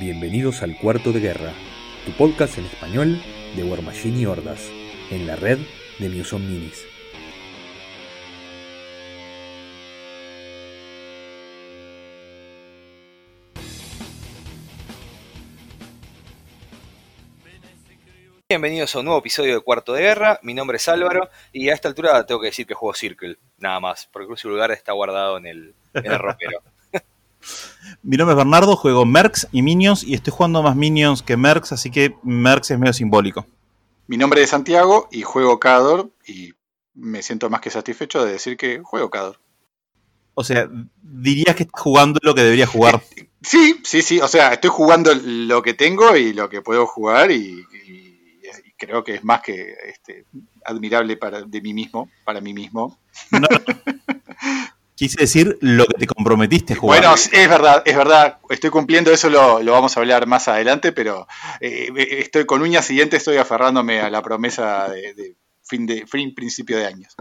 Bienvenidos 0.00 0.62
al 0.62 0.76
Cuarto 0.78 1.10
de 1.12 1.18
Guerra, 1.18 1.52
tu 2.06 2.12
podcast 2.12 2.56
en 2.56 2.66
español 2.66 3.20
de 3.56 3.64
War 3.64 3.82
Machine 3.82 4.20
y 4.20 4.26
Hordas, 4.26 4.70
en 5.10 5.26
la 5.26 5.34
red 5.34 5.58
de 5.98 6.08
Muson 6.08 6.46
Minis. 6.46 6.86
Bienvenidos 18.48 18.94
a 18.94 19.00
un 19.00 19.06
nuevo 19.06 19.18
episodio 19.18 19.54
de 19.54 19.60
Cuarto 19.62 19.94
de 19.94 20.02
Guerra. 20.02 20.38
Mi 20.44 20.54
nombre 20.54 20.76
es 20.76 20.88
Álvaro 20.88 21.28
y 21.52 21.70
a 21.70 21.74
esta 21.74 21.88
altura 21.88 22.24
tengo 22.24 22.40
que 22.40 22.46
decir 22.46 22.68
que 22.68 22.74
juego 22.74 22.94
Circle, 22.94 23.36
nada 23.56 23.80
más, 23.80 24.08
porque 24.12 24.28
Cruz 24.28 24.44
Vulgar 24.44 24.70
está 24.70 24.92
guardado 24.92 25.38
en 25.38 25.46
el, 25.46 25.74
en 25.94 26.06
el 26.06 26.18
ropero. 26.20 26.62
Mi 28.02 28.16
nombre 28.16 28.32
es 28.32 28.36
Bernardo, 28.36 28.76
juego 28.76 29.04
Mercs 29.04 29.48
y 29.52 29.62
Minions 29.62 30.02
y 30.04 30.14
estoy 30.14 30.32
jugando 30.32 30.62
más 30.62 30.76
Minions 30.76 31.22
que 31.22 31.36
Mercs, 31.36 31.72
así 31.72 31.90
que 31.90 32.14
Mercs 32.22 32.70
es 32.70 32.78
medio 32.78 32.92
simbólico. 32.92 33.46
Mi 34.06 34.16
nombre 34.16 34.42
es 34.42 34.50
Santiago 34.50 35.08
y 35.12 35.22
juego 35.22 35.58
Cador 35.60 36.10
y 36.26 36.52
me 36.94 37.22
siento 37.22 37.50
más 37.50 37.60
que 37.60 37.70
satisfecho 37.70 38.24
de 38.24 38.32
decir 38.32 38.56
que 38.56 38.80
juego 38.82 39.10
Cador. 39.10 39.38
O 40.34 40.44
sea, 40.44 40.68
dirías 41.02 41.56
que 41.56 41.64
estás 41.64 41.80
jugando 41.82 42.18
lo 42.22 42.34
que 42.34 42.42
debería 42.42 42.66
jugar. 42.66 43.02
Sí, 43.40 43.80
sí, 43.84 44.02
sí. 44.02 44.20
O 44.20 44.26
sea, 44.26 44.52
estoy 44.52 44.68
jugando 44.68 45.12
lo 45.14 45.62
que 45.62 45.72
tengo 45.72 46.16
y 46.16 46.32
lo 46.32 46.48
que 46.48 46.60
puedo 46.60 46.86
jugar 46.88 47.30
y, 47.30 47.64
y- 47.86 48.18
y 48.66 48.72
creo 48.76 49.04
que 49.04 49.14
es 49.14 49.22
más 49.24 49.42
que 49.42 49.74
este, 49.86 50.24
admirable 50.64 51.16
para 51.16 51.42
de 51.42 51.60
mí 51.60 51.72
mismo, 51.72 52.10
para 52.24 52.40
mí 52.40 52.52
mismo. 52.52 52.98
No, 53.30 53.38
no. 53.38 53.48
Quise 54.98 55.16
decir 55.16 55.56
lo 55.60 55.86
que 55.86 55.94
te 55.94 56.06
comprometiste 56.08 56.72
a 56.72 56.76
jugar. 56.76 56.98
Bueno, 56.98 57.14
es 57.14 57.48
verdad, 57.48 57.84
es 57.86 57.96
verdad. 57.96 58.38
Estoy 58.50 58.70
cumpliendo 58.70 59.12
eso, 59.12 59.30
lo, 59.30 59.62
lo 59.62 59.70
vamos 59.70 59.96
a 59.96 60.00
hablar 60.00 60.26
más 60.26 60.48
adelante, 60.48 60.90
pero 60.90 61.28
eh, 61.60 61.88
estoy 62.18 62.46
con 62.46 62.62
uñas 62.62 62.90
y 62.90 62.94
dientes, 62.94 63.18
estoy 63.18 63.36
aferrándome 63.36 64.00
a 64.00 64.10
la 64.10 64.22
promesa 64.22 64.88
de, 64.88 65.14
de 65.14 65.36
fin 65.62 65.86
de 65.86 66.04
fin 66.04 66.34
principio 66.34 66.76
de 66.76 66.86
años. 66.86 67.14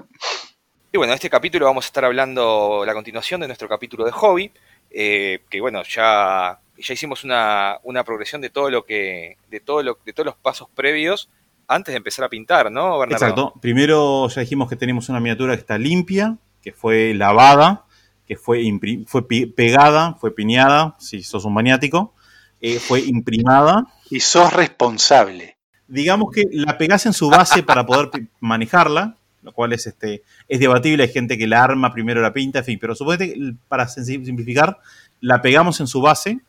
Y 0.91 0.97
bueno, 0.97 1.13
en 1.13 1.17
este 1.17 1.29
capítulo 1.29 1.67
vamos 1.67 1.85
a 1.85 1.89
estar 1.89 2.03
hablando 2.03 2.81
la 2.83 2.95
continuación 2.95 3.41
de 3.41 3.47
nuestro 3.47 3.69
capítulo 3.69 4.05
de 4.05 4.11
hobby, 4.11 4.51
eh, 4.89 5.43
que 5.47 5.61
bueno, 5.61 5.83
ya, 5.83 6.59
ya 6.79 6.93
hicimos 6.95 7.23
una, 7.25 7.77
una 7.83 8.03
progresión 8.03 8.41
de 8.41 8.49
todo 8.49 8.71
lo 8.71 8.85
que, 8.85 9.37
de 9.51 9.59
todo 9.59 9.83
lo, 9.83 9.99
de 10.03 10.13
todos 10.13 10.25
los 10.25 10.35
pasos 10.35 10.67
previos 10.73 11.29
antes 11.67 11.93
de 11.93 11.97
empezar 11.97 12.25
a 12.25 12.29
pintar, 12.29 12.71
¿no, 12.71 12.97
Bernardo? 12.97 13.23
Exacto. 13.23 13.53
Primero 13.61 14.27
ya 14.29 14.41
dijimos 14.41 14.67
que 14.67 14.75
tenemos 14.75 15.09
una 15.09 15.19
miniatura 15.19 15.53
que 15.53 15.59
está 15.59 15.77
limpia, 15.77 16.37
que 16.61 16.71
fue 16.71 17.13
lavada, 17.13 17.83
que 18.27 18.35
fue, 18.35 18.61
fue 19.05 19.27
pegada, 19.27 20.15
fue 20.15 20.33
piñada, 20.35 20.95
si 20.99 21.23
sos 21.23 21.45
un 21.45 21.53
maniático, 21.53 22.13
eh, 22.61 22.79
fue 22.79 23.01
imprimada. 23.01 23.85
Y 24.09 24.19
sos 24.19 24.51
responsable. 24.53 25.55
Digamos 25.87 26.31
que 26.33 26.43
la 26.51 26.77
pegás 26.77 27.05
en 27.05 27.13
su 27.13 27.29
base 27.29 27.63
para 27.63 27.85
poder 27.85 28.09
manejarla, 28.41 29.15
lo 29.43 29.53
cual 29.53 29.71
es, 29.73 29.87
este, 29.87 30.23
es 30.49 30.59
debatible. 30.59 31.03
Hay 31.03 31.09
gente 31.13 31.37
que 31.37 31.47
la 31.47 31.63
arma, 31.63 31.93
primero 31.93 32.21
la 32.21 32.33
pinta, 32.33 32.59
en 32.59 32.65
fin, 32.65 32.77
pero 32.81 32.93
suponete 32.95 33.33
que 33.33 33.53
para 33.69 33.87
simplificar, 33.87 34.79
la 35.21 35.41
pegamos 35.41 35.79
en 35.79 35.87
su 35.87 36.01
base 36.01 36.39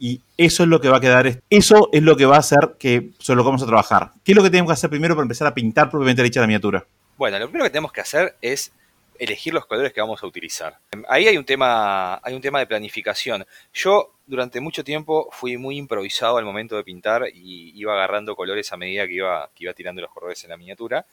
y 0.00 0.20
eso 0.36 0.64
es 0.64 0.68
lo 0.68 0.80
que 0.80 0.88
va 0.88 0.96
a 0.96 1.00
quedar, 1.00 1.26
es- 1.28 1.38
eso 1.50 1.88
es 1.92 2.02
lo 2.02 2.16
que 2.16 2.26
va 2.26 2.36
a 2.36 2.40
hacer 2.40 2.76
que 2.78 3.10
sobre 3.18 3.36
lo 3.36 3.42
que 3.44 3.46
vamos 3.48 3.62
a 3.62 3.66
trabajar. 3.66 4.10
¿Qué 4.24 4.32
es 4.32 4.36
lo 4.36 4.42
que 4.42 4.50
tenemos 4.50 4.70
que 4.70 4.74
hacer 4.74 4.90
primero 4.90 5.14
para 5.14 5.22
empezar 5.24 5.46
a 5.46 5.54
pintar 5.54 5.88
propiamente 5.90 6.22
dicha 6.24 6.40
la 6.40 6.46
miniatura? 6.46 6.84
Bueno, 7.16 7.38
lo 7.38 7.46
primero 7.46 7.64
que 7.64 7.70
tenemos 7.70 7.92
que 7.92 8.00
hacer 8.00 8.36
es 8.42 8.72
elegir 9.18 9.52
los 9.54 9.66
colores 9.66 9.92
que 9.92 10.00
vamos 10.00 10.22
a 10.22 10.26
utilizar. 10.26 10.78
Ahí 11.08 11.26
hay 11.26 11.36
un 11.36 11.44
tema, 11.44 12.20
hay 12.22 12.34
un 12.34 12.40
tema 12.40 12.58
de 12.58 12.66
planificación. 12.66 13.46
Yo 13.72 14.14
durante 14.26 14.60
mucho 14.60 14.84
tiempo 14.84 15.28
fui 15.32 15.56
muy 15.56 15.76
improvisado 15.76 16.38
al 16.38 16.44
momento 16.44 16.76
de 16.76 16.84
pintar 16.84 17.24
y 17.32 17.72
iba 17.78 17.92
agarrando 17.94 18.36
colores 18.36 18.72
a 18.72 18.76
medida 18.76 19.06
que 19.06 19.14
iba, 19.14 19.50
que 19.54 19.64
iba 19.64 19.74
tirando 19.74 20.02
los 20.02 20.12
colores 20.12 20.42
en 20.44 20.50
la 20.50 20.56
miniatura. 20.56 21.06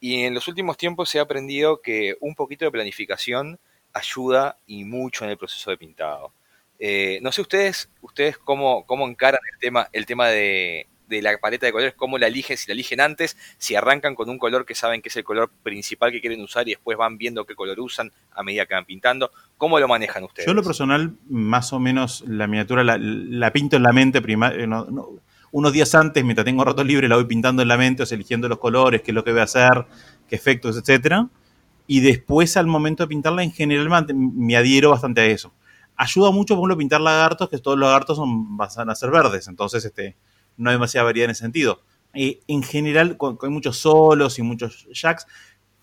Y 0.00 0.24
en 0.24 0.34
los 0.34 0.48
últimos 0.48 0.76
tiempos 0.76 1.14
he 1.14 1.20
aprendido 1.20 1.80
que 1.82 2.16
un 2.20 2.34
poquito 2.34 2.64
de 2.64 2.70
planificación 2.70 3.58
ayuda 3.92 4.56
y 4.66 4.84
mucho 4.84 5.24
en 5.24 5.30
el 5.30 5.36
proceso 5.36 5.70
de 5.70 5.76
pintado. 5.76 6.32
Eh, 6.78 7.18
no 7.22 7.30
sé 7.30 7.42
ustedes, 7.42 7.90
ustedes 8.00 8.38
cómo, 8.38 8.86
cómo 8.86 9.06
encaran 9.06 9.40
el 9.52 9.58
tema, 9.58 9.88
el 9.92 10.06
tema 10.06 10.28
de, 10.28 10.86
de 11.10 11.20
la 11.20 11.36
paleta 11.38 11.66
de 11.66 11.72
colores, 11.72 11.92
cómo 11.94 12.16
la 12.16 12.28
eligen, 12.28 12.56
si 12.56 12.68
la 12.68 12.72
eligen 12.72 13.00
antes, 13.00 13.36
si 13.58 13.74
arrancan 13.74 14.14
con 14.14 14.30
un 14.30 14.38
color 14.38 14.64
que 14.64 14.74
saben 14.74 15.02
que 15.02 15.10
es 15.10 15.16
el 15.16 15.24
color 15.24 15.50
principal 15.62 16.10
que 16.12 16.20
quieren 16.20 16.40
usar 16.40 16.66
y 16.68 16.70
después 16.70 16.96
van 16.96 17.18
viendo 17.18 17.44
qué 17.44 17.54
color 17.54 17.78
usan 17.80 18.10
a 18.32 18.42
medida 18.42 18.64
que 18.64 18.74
van 18.74 18.86
pintando. 18.86 19.30
¿Cómo 19.58 19.78
lo 19.78 19.88
manejan 19.88 20.24
ustedes? 20.24 20.46
Yo 20.46 20.54
lo 20.54 20.62
personal, 20.62 21.12
más 21.28 21.72
o 21.74 21.80
menos, 21.80 22.24
la 22.26 22.46
miniatura 22.46 22.82
la, 22.84 22.96
la 22.98 23.52
pinto 23.52 23.76
en 23.76 23.82
la 23.82 23.92
mente 23.92 24.18
eh, 24.24 24.66
no- 24.66 24.86
no- 24.86 25.08
unos 25.52 25.72
días 25.72 25.94
antes, 25.96 26.24
mientras 26.24 26.44
tengo 26.44 26.64
rato 26.64 26.84
libre, 26.84 27.08
la 27.08 27.16
voy 27.16 27.24
pintando 27.24 27.60
en 27.62 27.68
la 27.68 27.76
mente, 27.76 28.04
o 28.04 28.06
eligiendo 28.08 28.48
los 28.48 28.58
colores, 28.58 29.02
qué 29.02 29.10
es 29.10 29.14
lo 29.16 29.24
que 29.24 29.32
voy 29.32 29.40
a 29.40 29.44
hacer, 29.44 29.84
qué 30.28 30.36
efectos, 30.36 30.76
etcétera. 30.78 31.28
Y 31.88 31.98
después, 32.00 32.56
al 32.56 32.68
momento 32.68 33.02
de 33.02 33.08
pintarla, 33.08 33.42
en 33.42 33.50
general 33.50 34.06
me 34.14 34.56
adhiero 34.56 34.90
bastante 34.90 35.22
a 35.22 35.26
eso. 35.26 35.52
Ayuda 35.96 36.30
mucho, 36.30 36.54
por 36.54 36.62
ejemplo, 36.62 36.78
pintar 36.78 37.00
lagartos, 37.00 37.48
que 37.48 37.58
todos 37.58 37.76
los 37.76 37.88
lagartos 37.88 38.16
son, 38.16 38.56
van 38.56 38.88
a 38.88 38.94
ser 38.94 39.10
verdes, 39.10 39.48
entonces 39.48 39.84
este, 39.84 40.16
no 40.56 40.70
hay 40.70 40.74
demasiada 40.76 41.04
variedad 41.04 41.26
en 41.26 41.30
ese 41.32 41.40
sentido. 41.42 41.82
Eh, 42.14 42.40
en 42.48 42.62
general, 42.62 43.16
con, 43.16 43.36
con 43.36 43.52
muchos 43.52 43.78
solos 43.78 44.38
y 44.38 44.42
muchos 44.42 44.86
jacks, 44.92 45.26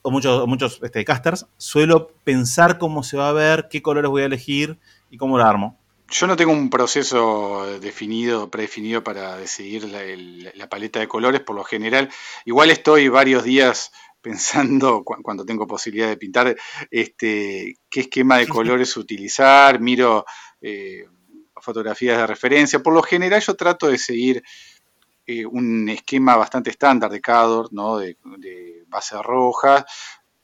o 0.01 0.11
muchos, 0.11 0.41
o 0.41 0.47
muchos 0.47 0.79
este, 0.83 1.03
casters, 1.05 1.45
suelo 1.57 2.11
pensar 2.23 2.77
cómo 2.77 3.03
se 3.03 3.17
va 3.17 3.29
a 3.29 3.33
ver, 3.33 3.67
qué 3.69 3.81
colores 3.81 4.09
voy 4.09 4.21
a 4.23 4.25
elegir 4.25 4.77
y 5.09 5.17
cómo 5.17 5.37
la 5.37 5.49
armo. 5.49 5.79
Yo 6.09 6.25
no 6.27 6.37
tengo 6.37 6.53
un 6.53 6.69
proceso 6.69 7.79
definido, 7.81 8.49
predefinido 8.49 9.03
para 9.03 9.35
decidir 9.37 9.83
la, 9.85 10.03
el- 10.03 10.51
la 10.55 10.69
paleta 10.69 10.99
de 11.01 11.07
colores 11.09 11.41
por 11.41 11.55
lo 11.57 11.65
general. 11.65 12.09
Igual 12.45 12.69
estoy 12.71 13.09
varios 13.09 13.43
días 13.43 13.91
pensando 14.21 15.03
cu- 15.03 15.21
cuando 15.21 15.45
tengo 15.45 15.67
posibilidad 15.67 16.07
de 16.07 16.17
pintar 16.17 16.55
este, 16.91 17.75
qué 17.89 17.99
esquema 18.01 18.37
de 18.37 18.47
colores 18.47 18.95
utilizar, 18.97 19.79
miro 19.81 20.25
eh, 20.61 21.05
fotografías 21.67 22.17
de 22.17 22.27
referencia. 22.27 22.79
Por 22.79 22.93
lo 22.93 23.03
general 23.03 23.41
yo 23.41 23.55
trato 23.55 23.89
de 23.89 23.97
seguir 23.97 24.41
eh, 25.25 25.45
un 25.45 25.89
esquema 25.89 26.37
bastante 26.37 26.69
estándar 26.69 27.11
de 27.11 27.19
Cador, 27.19 27.67
¿no? 27.73 27.97
de, 27.97 28.17
de 28.37 28.85
base 28.87 29.21
roja, 29.21 29.85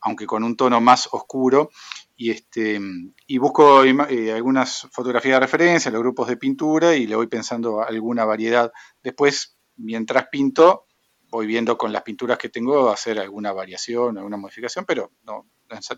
aunque 0.02 0.26
con 0.26 0.44
un 0.44 0.58
tono 0.58 0.82
más 0.82 1.08
oscuro 1.14 1.70
y 2.18 2.32
este 2.32 2.78
y 3.26 3.38
busco 3.38 3.86
eh, 3.86 4.34
algunas 4.34 4.86
fotografías 4.92 5.38
de 5.38 5.40
referencia, 5.40 5.92
los 5.92 6.02
grupos 6.02 6.28
de 6.28 6.36
pintura 6.36 6.94
y 6.94 7.08
le 7.08 7.16
voy 7.16 7.28
pensando 7.28 7.82
alguna 7.82 8.26
variedad. 8.26 8.74
Después, 9.02 9.58
mientras 9.78 10.28
pinto, 10.30 10.88
voy 11.30 11.48
viendo 11.48 11.78
con 11.78 11.94
las 11.94 12.04
pinturas 12.04 12.38
que 12.38 12.50
tengo 12.50 12.90
hacer 12.90 13.18
alguna 13.18 13.54
variación, 13.54 14.18
alguna 14.18 14.36
modificación, 14.36 14.84
pero 14.86 15.14
no, 15.24 15.48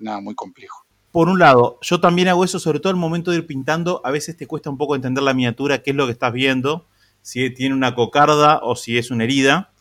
nada 0.02 0.22
muy 0.22 0.36
complejo. 0.36 0.86
Por 1.16 1.30
un 1.30 1.40
lado, 1.40 1.80
yo 1.82 2.02
también 2.02 2.28
hago 2.28 2.44
eso, 2.44 2.60
sobre 2.60 2.82
todo 2.82 2.90
al 2.90 2.98
momento 3.00 3.32
de 3.32 3.38
ir 3.38 3.48
pintando, 3.48 4.02
a 4.04 4.12
veces 4.12 4.36
te 4.36 4.48
cuesta 4.48 4.70
un 4.70 4.78
poco 4.78 4.98
entender 4.98 5.24
la 5.24 5.34
miniatura, 5.34 5.82
qué 5.82 5.92
es 5.92 5.96
lo 5.96 6.08
que 6.08 6.12
estás 6.12 6.34
viendo, 6.34 6.90
si 7.22 7.50
tiene 7.52 7.74
una 7.74 7.96
cocarda 7.96 8.60
o 8.62 8.76
si 8.76 8.98
es 8.98 9.12
una 9.12 9.24
herida. 9.24 9.72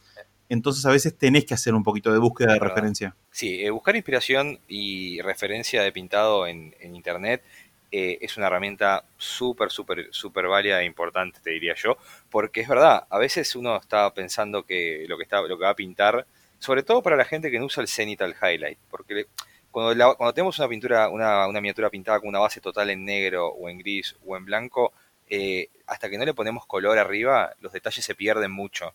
Entonces 0.49 0.87
a 0.87 0.91
veces 0.93 1.19
tenés 1.19 1.45
que 1.45 1.53
hacer 1.55 1.75
un 1.75 1.83
poquito 1.83 2.13
de 2.13 2.21
búsqueda 2.21 2.53
de 2.53 2.61
referencia. 2.61 3.17
Sí, 3.33 3.65
eh, 3.65 3.71
buscar 3.71 3.97
inspiración 3.97 4.61
y 4.69 5.21
referencia 5.23 5.83
de 5.83 5.91
pintado 5.91 6.47
en, 6.47 6.73
en 6.79 6.95
internet 6.95 7.43
eh, 7.91 8.17
es 8.21 8.37
una 8.37 8.47
herramienta 8.47 9.03
súper, 9.19 9.73
súper, 9.73 10.07
súper 10.13 10.47
válida 10.47 10.83
e 10.83 10.85
importante, 10.85 11.41
te 11.43 11.51
diría 11.51 11.75
yo, 11.75 11.99
porque 12.31 12.61
es 12.61 12.69
verdad, 12.69 13.09
a 13.11 13.19
veces 13.19 13.57
uno 13.57 13.77
está 13.77 14.15
pensando 14.15 14.63
que 14.63 15.05
lo 15.09 15.17
que, 15.17 15.25
está, 15.25 15.43
lo 15.43 15.59
que 15.59 15.65
va 15.65 15.71
a 15.71 15.75
pintar, 15.75 16.29
sobre 16.61 16.85
todo 16.85 17.03
para 17.03 17.17
la 17.17 17.25
gente 17.25 17.51
que 17.51 17.59
no 17.59 17.65
usa 17.65 17.81
el 17.81 17.89
Zenithal 17.89 18.37
Highlight, 18.41 18.79
porque 18.89 19.15
le- 19.15 19.27
cuando, 19.75 19.95
la- 19.95 20.33
tenemos 20.33 20.59
una 20.59 20.69
pintura, 20.69 21.09
una, 21.09 21.47
una 21.49 21.61
miniatura 21.61 21.91
pintada 21.91 22.21
con 22.21 22.29
una 22.29 22.39
base 22.39 22.61
total 22.61 22.91
en 22.91 23.05
negro 23.05 23.49
o 23.49 23.69
en 23.69 23.79
gris 23.79 24.17
o 24.25 24.37
en 24.37 24.45
blanco, 24.45 24.93
eh, 25.29 25.69
hasta 25.87 26.09
que 26.09 26.19
no 26.19 26.25
le 26.25 26.35
ponemos 26.35 26.67
color 26.67 26.99
arriba, 26.99 27.55
los 27.61 27.73
detalles 27.73 28.05
se 28.05 28.15
pierden 28.15 28.51
mucho. 28.53 28.95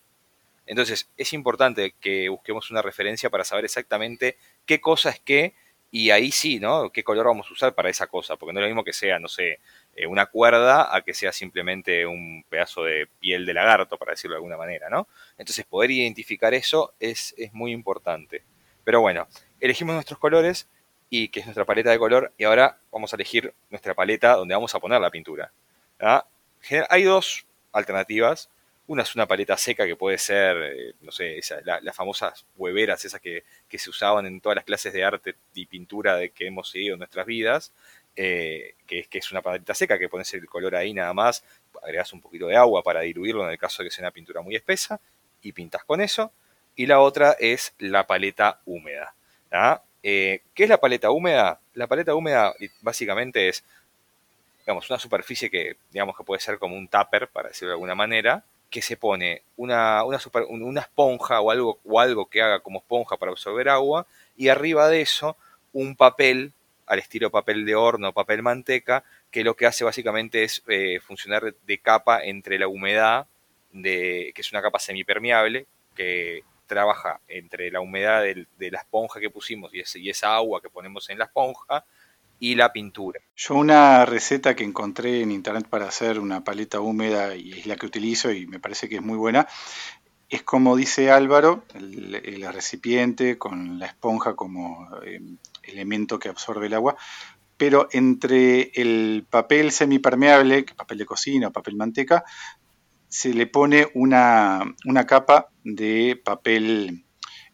Entonces, 0.66 1.08
es 1.16 1.32
importante 1.32 1.94
que 2.00 2.28
busquemos 2.28 2.70
una 2.70 2.82
referencia 2.82 3.30
para 3.30 3.44
saber 3.44 3.64
exactamente 3.64 4.36
qué 4.66 4.80
cosa 4.80 5.10
es 5.10 5.20
qué 5.20 5.54
y 5.90 6.10
ahí 6.10 6.30
sí, 6.30 6.60
¿no? 6.60 6.90
¿Qué 6.90 7.02
color 7.02 7.26
vamos 7.26 7.48
a 7.50 7.52
usar 7.52 7.74
para 7.74 7.90
esa 7.90 8.06
cosa? 8.06 8.36
Porque 8.36 8.52
no 8.52 8.60
es 8.60 8.64
lo 8.64 8.68
mismo 8.68 8.84
que 8.84 8.92
sea, 8.92 9.18
no 9.18 9.28
sé, 9.28 9.58
eh, 9.96 10.06
una 10.06 10.26
cuerda 10.26 10.94
a 10.94 11.02
que 11.02 11.14
sea 11.14 11.32
simplemente 11.32 12.06
un 12.06 12.44
pedazo 12.48 12.84
de 12.84 13.08
piel 13.18 13.44
de 13.46 13.54
lagarto, 13.54 13.98
para 13.98 14.12
decirlo 14.12 14.34
de 14.34 14.38
alguna 14.38 14.56
manera, 14.56 14.88
¿no? 14.88 15.08
Entonces, 15.38 15.64
poder 15.66 15.90
identificar 15.90 16.54
eso 16.54 16.94
es, 17.00 17.34
es 17.36 17.52
muy 17.52 17.72
importante. 17.72 18.42
Pero 18.84 19.00
bueno, 19.00 19.26
elegimos 19.60 19.94
nuestros 19.94 20.18
colores 20.18 20.68
y 21.08 21.28
que 21.28 21.40
es 21.40 21.46
nuestra 21.46 21.64
paleta 21.64 21.90
de 21.90 21.98
color 21.98 22.32
y 22.38 22.44
ahora 22.44 22.78
vamos 22.90 23.12
a 23.12 23.16
elegir 23.16 23.52
nuestra 23.68 23.94
paleta 23.94 24.34
donde 24.34 24.54
vamos 24.54 24.74
a 24.74 24.80
poner 24.80 25.00
la 25.00 25.10
pintura. 25.10 25.52
¿ah? 25.98 26.24
Hay 26.88 27.02
dos 27.02 27.46
alternativas. 27.72 28.48
Una 28.86 29.02
es 29.04 29.14
una 29.14 29.26
paleta 29.26 29.56
seca 29.56 29.86
que 29.86 29.94
puede 29.94 30.18
ser, 30.18 30.56
eh, 30.56 30.94
no 31.00 31.12
sé, 31.12 31.40
las 31.64 31.94
famosas 31.94 32.44
hueveras, 32.56 33.04
esas 33.04 33.20
que, 33.20 33.44
que 33.68 33.78
se 33.78 33.88
usaban 33.88 34.26
en 34.26 34.40
todas 34.40 34.56
las 34.56 34.64
clases 34.64 34.92
de 34.92 35.04
arte 35.04 35.36
y 35.54 35.66
pintura 35.66 36.16
de 36.16 36.30
que 36.30 36.48
hemos 36.48 36.70
seguido 36.70 36.94
en 36.94 36.98
nuestras 36.98 37.24
vidas, 37.24 37.72
eh, 38.16 38.74
que, 38.88 39.00
es, 39.00 39.08
que 39.08 39.18
es 39.18 39.30
una 39.30 39.42
paleta 39.42 39.74
seca, 39.74 39.96
que 39.96 40.08
pones 40.08 40.34
el 40.34 40.46
color 40.46 40.74
ahí 40.74 40.92
nada 40.92 41.14
más. 41.14 41.44
agregas 41.82 42.12
un 42.12 42.20
poquito 42.20 42.48
de 42.48 42.56
agua 42.56 42.82
para 42.82 43.00
diluirlo 43.00 43.44
en 43.44 43.50
el 43.50 43.58
caso 43.58 43.82
de 43.82 43.88
que 43.88 43.94
sea 43.94 44.04
una 44.04 44.10
pintura 44.10 44.42
muy 44.42 44.56
espesa 44.56 45.00
y 45.40 45.52
pintas 45.52 45.84
con 45.84 46.00
eso. 46.00 46.32
Y 46.74 46.86
la 46.86 47.00
otra 47.00 47.36
es 47.38 47.74
la 47.78 48.06
paleta 48.08 48.60
húmeda. 48.64 49.14
Eh, 50.02 50.40
¿Qué 50.54 50.64
es 50.64 50.68
la 50.68 50.78
paleta 50.78 51.10
húmeda? 51.10 51.60
La 51.74 51.86
paleta 51.86 52.14
húmeda 52.14 52.54
básicamente 52.82 53.48
es 53.48 53.64
digamos, 54.60 54.88
una 54.88 54.98
superficie 54.98 55.50
que 55.50 55.76
digamos 55.90 56.16
que 56.16 56.24
puede 56.24 56.40
ser 56.40 56.58
como 56.58 56.76
un 56.76 56.88
tupper, 56.88 57.28
para 57.28 57.48
decirlo 57.48 57.70
de 57.70 57.74
alguna 57.74 57.94
manera, 57.94 58.44
que 58.70 58.82
se 58.82 58.96
pone 58.96 59.42
una, 59.56 60.04
una, 60.04 60.80
esponja 60.80 61.40
o 61.40 61.50
algo, 61.50 61.80
o 61.84 61.98
algo 61.98 62.26
que 62.26 62.40
haga 62.40 62.60
como 62.60 62.78
esponja 62.78 63.16
para 63.16 63.32
absorber 63.32 63.68
agua 63.68 64.06
y 64.36 64.48
arriba 64.48 64.88
de 64.88 65.00
eso 65.00 65.36
un 65.72 65.96
papel 65.96 66.52
al 66.86 66.98
estilo 66.98 67.30
papel 67.30 67.64
de 67.64 67.76
horno, 67.76 68.12
papel 68.12 68.42
manteca, 68.42 69.04
que 69.30 69.44
lo 69.44 69.54
que 69.54 69.66
hace 69.66 69.84
básicamente 69.84 70.42
es 70.42 70.62
eh, 70.66 70.98
funcionar 71.00 71.54
de 71.64 71.78
capa 71.78 72.24
entre 72.24 72.58
la 72.58 72.66
humedad, 72.66 73.26
de, 73.72 74.32
que 74.34 74.40
es 74.40 74.50
una 74.50 74.60
capa 74.60 74.80
semipermeable, 74.80 75.66
que 75.94 76.42
trabaja 76.70 77.20
entre 77.26 77.68
la 77.72 77.80
humedad 77.80 78.22
de 78.22 78.70
la 78.70 78.78
esponja 78.78 79.18
que 79.18 79.28
pusimos 79.28 79.72
y, 79.74 80.08
esa 80.08 80.36
agua 80.36 80.62
que 80.62 80.70
ponemos 80.70 81.10
en 81.10 81.18
la 81.18 81.24
esponja 81.24 81.84
y 82.38 82.54
la 82.54 82.72
pintura. 82.72 83.20
Yo 83.34 83.56
una 83.56 84.06
receta 84.06 84.54
que 84.54 84.62
encontré 84.62 85.20
en 85.20 85.32
internet 85.32 85.66
para 85.68 85.86
hacer 85.86 86.20
una 86.20 86.44
paleta 86.44 86.78
húmeda 86.78 87.34
y 87.34 87.58
es 87.58 87.66
la 87.66 87.74
que 87.74 87.86
utilizo 87.86 88.30
y 88.30 88.46
me 88.46 88.60
parece 88.60 88.88
que 88.88 88.94
es 88.94 89.02
muy 89.02 89.18
buena, 89.18 89.48
es 90.28 90.44
como 90.44 90.76
dice 90.76 91.10
Álvaro, 91.10 91.64
el, 91.74 92.46
recipiente 92.52 93.36
con 93.36 93.80
la 93.80 93.86
esponja 93.86 94.36
como 94.36 94.88
eh, 95.04 95.20
elemento 95.64 96.20
que 96.20 96.28
absorbe 96.28 96.68
el 96.68 96.74
agua, 96.74 96.96
pero 97.56 97.88
entre 97.90 98.70
el 98.74 99.26
papel 99.28 99.72
semipermeable, 99.72 100.66
papel 100.76 100.98
de 100.98 101.04
cocina 101.04 101.48
o 101.48 101.52
papel 101.52 101.74
manteca, 101.74 102.24
se 103.10 103.34
le 103.34 103.48
pone 103.48 103.88
una, 103.94 104.74
capa 105.06 105.49
de 105.64 106.20
papel 106.22 107.04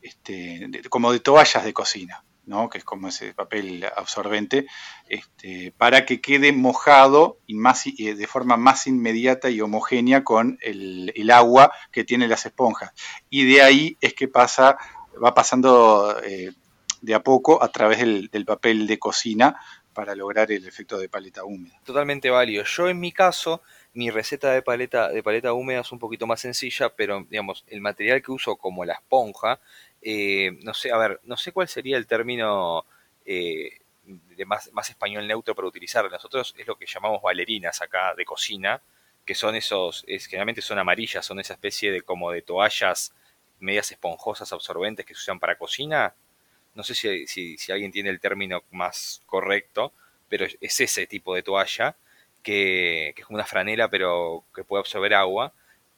este, 0.02 0.70
como 0.88 1.12
de 1.12 1.20
toallas 1.20 1.64
de 1.64 1.72
cocina. 1.72 2.22
¿no? 2.46 2.70
que 2.70 2.78
es 2.78 2.84
como 2.84 3.08
ese 3.08 3.34
papel 3.34 3.84
absorbente, 3.96 4.66
este, 5.08 5.72
para 5.76 6.06
que 6.06 6.20
quede 6.20 6.52
mojado 6.52 7.40
y 7.46 7.54
más, 7.54 7.84
de 7.84 8.26
forma 8.28 8.56
más 8.56 8.86
inmediata 8.86 9.50
y 9.50 9.60
homogénea 9.60 10.24
con 10.24 10.58
el, 10.62 11.30
agua 11.30 11.72
que 11.90 12.04
tienen 12.04 12.30
las 12.30 12.46
esponjas. 12.46 12.92
Y 13.28 13.52
de 13.52 13.62
ahí 13.62 13.96
es 14.00 14.14
que 14.14 14.28
pasa, 14.28 14.78
va 15.22 15.34
pasando 15.34 16.16
eh, 16.22 16.52
de 17.02 17.14
a 17.14 17.22
poco 17.22 17.62
a 17.62 17.68
través 17.68 17.98
del, 17.98 18.44
papel 18.46 18.86
de 18.86 18.98
cocina 18.98 19.60
para 19.92 20.14
lograr 20.14 20.52
el 20.52 20.66
efecto 20.66 20.98
de 20.98 21.08
paleta 21.08 21.44
húmeda. 21.44 21.80
Totalmente 21.84 22.30
válido. 22.30 22.64
Yo 22.64 22.88
en 22.88 23.00
mi 23.00 23.12
caso, 23.12 23.62
mi 23.96 24.10
receta 24.10 24.52
de 24.52 24.62
paleta, 24.62 25.08
de 25.08 25.22
paleta 25.22 25.52
húmeda 25.54 25.80
es 25.80 25.90
un 25.90 25.98
poquito 25.98 26.26
más 26.26 26.40
sencilla, 26.40 26.90
pero 26.90 27.26
digamos, 27.28 27.64
el 27.68 27.80
material 27.80 28.22
que 28.22 28.30
uso 28.30 28.56
como 28.56 28.84
la 28.84 28.92
esponja 28.94 29.58
eh, 30.08 30.52
no 30.62 30.72
sé, 30.72 30.92
a 30.92 30.98
ver, 30.98 31.20
no 31.24 31.36
sé 31.36 31.50
cuál 31.50 31.66
sería 31.66 31.96
el 31.96 32.06
término 32.06 32.84
eh, 33.24 33.80
de 34.04 34.44
más, 34.44 34.72
más, 34.72 34.88
español 34.88 35.26
neutro 35.26 35.54
para 35.54 35.66
utilizar. 35.66 36.08
Nosotros 36.10 36.54
es 36.56 36.66
lo 36.66 36.76
que 36.76 36.86
llamamos 36.86 37.22
bailarinas 37.22 37.82
acá 37.82 38.14
de 38.14 38.24
cocina, 38.24 38.80
que 39.24 39.34
son 39.34 39.56
esos, 39.56 40.04
es, 40.06 40.26
generalmente 40.26 40.62
son 40.62 40.78
amarillas, 40.78 41.26
son 41.26 41.40
esa 41.40 41.54
especie 41.54 41.90
de 41.90 42.02
como 42.02 42.30
de 42.30 42.42
toallas 42.42 43.12
medias 43.58 43.90
esponjosas 43.90 44.52
absorbentes 44.52 45.04
que 45.04 45.14
se 45.14 45.20
usan 45.20 45.40
para 45.40 45.58
cocina. 45.58 46.14
No 46.74 46.84
sé 46.84 46.94
si, 46.94 47.26
si, 47.26 47.72
alguien 47.72 47.90
tiene 47.90 48.10
el 48.10 48.20
término 48.20 48.62
más 48.70 49.22
correcto, 49.26 49.92
pero 50.28 50.46
es 50.46 50.80
ese 50.80 51.06
tipo 51.08 51.34
de 51.34 51.42
toalla 51.42 51.96
que, 52.46 53.08
es 53.08 53.24
como 53.24 53.36
una 53.36 53.44
franela 53.44 53.88
pero 53.88 54.44
que 54.54 54.64
puede 54.64 54.80
absorber 54.80 55.14
agua 55.14 55.52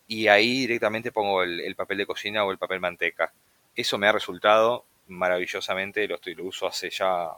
y 0.06 0.28
ahí 0.28 0.60
directamente 0.60 1.12
pongo 1.12 1.42
el 1.42 1.74
papel 1.76 1.98
de 1.98 2.06
cocina 2.06 2.44
o 2.44 2.50
el 2.50 2.58
papel 2.58 2.80
manteca 2.80 3.32
eso 3.78 3.96
me 3.96 4.08
ha 4.08 4.12
resultado 4.12 4.84
maravillosamente, 5.06 6.06
lo, 6.08 6.16
estoy, 6.16 6.34
lo 6.34 6.44
uso 6.44 6.66
hace 6.66 6.90
ya 6.90 7.28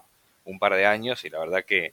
un 0.44 0.58
par 0.58 0.74
de 0.74 0.86
años 0.86 1.24
y 1.24 1.30
la 1.30 1.38
verdad 1.38 1.64
que 1.64 1.92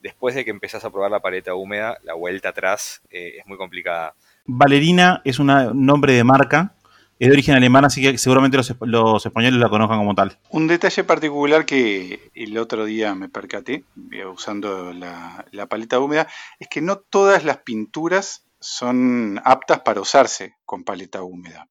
después 0.00 0.34
de 0.34 0.44
que 0.44 0.50
empezás 0.50 0.84
a 0.84 0.90
probar 0.90 1.10
la 1.10 1.20
paleta 1.20 1.54
húmeda, 1.54 1.98
la 2.04 2.14
vuelta 2.14 2.50
atrás 2.50 3.02
eh, 3.10 3.34
es 3.38 3.46
muy 3.46 3.58
complicada. 3.58 4.14
Valerina 4.46 5.20
es 5.24 5.40
un 5.40 5.48
nombre 5.74 6.14
de 6.14 6.24
marca, 6.24 6.72
es 7.20 7.28
de 7.28 7.34
origen 7.34 7.54
alemán, 7.54 7.84
así 7.84 8.00
que 8.00 8.16
seguramente 8.16 8.56
los, 8.56 9.26
españoles 9.26 9.60
la 9.60 9.68
conozcan 9.68 9.98
como 9.98 10.14
tal. 10.14 10.38
Un 10.48 10.66
detalle 10.66 11.04
particular 11.04 11.66
que 11.66 12.30
el 12.34 12.56
otro 12.56 12.86
día 12.86 13.14
me 13.14 13.28
percaté, 13.28 13.84
eh, 14.10 14.24
usando 14.24 14.94
la, 14.94 15.44
paleta 15.68 16.00
húmeda, 16.00 16.28
es 16.58 16.68
que 16.68 16.80
no 16.80 16.98
todas 16.98 17.44
las 17.44 17.58
pinturas 17.58 18.46
son 18.58 19.38
aptas 19.44 19.80
para 19.80 20.00
usarse 20.00 20.56
con 20.64 20.82
paleta 20.82 21.22
húmeda. 21.22 21.68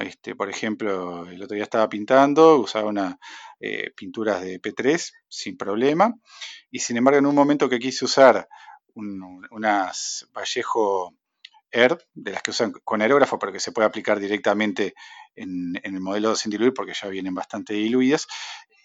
Este, 0.00 0.34
por 0.34 0.48
ejemplo, 0.48 1.28
el 1.28 1.42
otro 1.42 1.54
día 1.54 1.64
estaba 1.64 1.88
pintando, 1.90 2.56
usaba 2.56 2.88
unas 2.88 3.16
eh, 3.60 3.90
pinturas 3.94 4.40
de 4.40 4.58
P3 4.58 5.12
sin 5.28 5.58
problema, 5.58 6.14
y 6.70 6.78
sin 6.78 6.96
embargo 6.96 7.18
en 7.18 7.26
un 7.26 7.34
momento 7.34 7.68
que 7.68 7.78
quise 7.78 8.06
usar 8.06 8.48
unas 8.94 10.28
Vallejo 10.34 11.14
Air, 11.72 11.98
de 12.14 12.32
las 12.32 12.42
que 12.42 12.50
usan 12.50 12.72
con 12.84 13.02
aerógrafo, 13.02 13.38
pero 13.38 13.52
que 13.52 13.60
se 13.60 13.72
puede 13.72 13.86
aplicar 13.86 14.20
directamente 14.20 14.94
en, 15.34 15.74
en 15.82 15.94
el 15.94 16.00
modelo 16.00 16.36
sin 16.36 16.50
diluir 16.50 16.74
porque 16.74 16.94
ya 16.94 17.08
vienen 17.08 17.34
bastante 17.34 17.74
diluidas, 17.74 18.26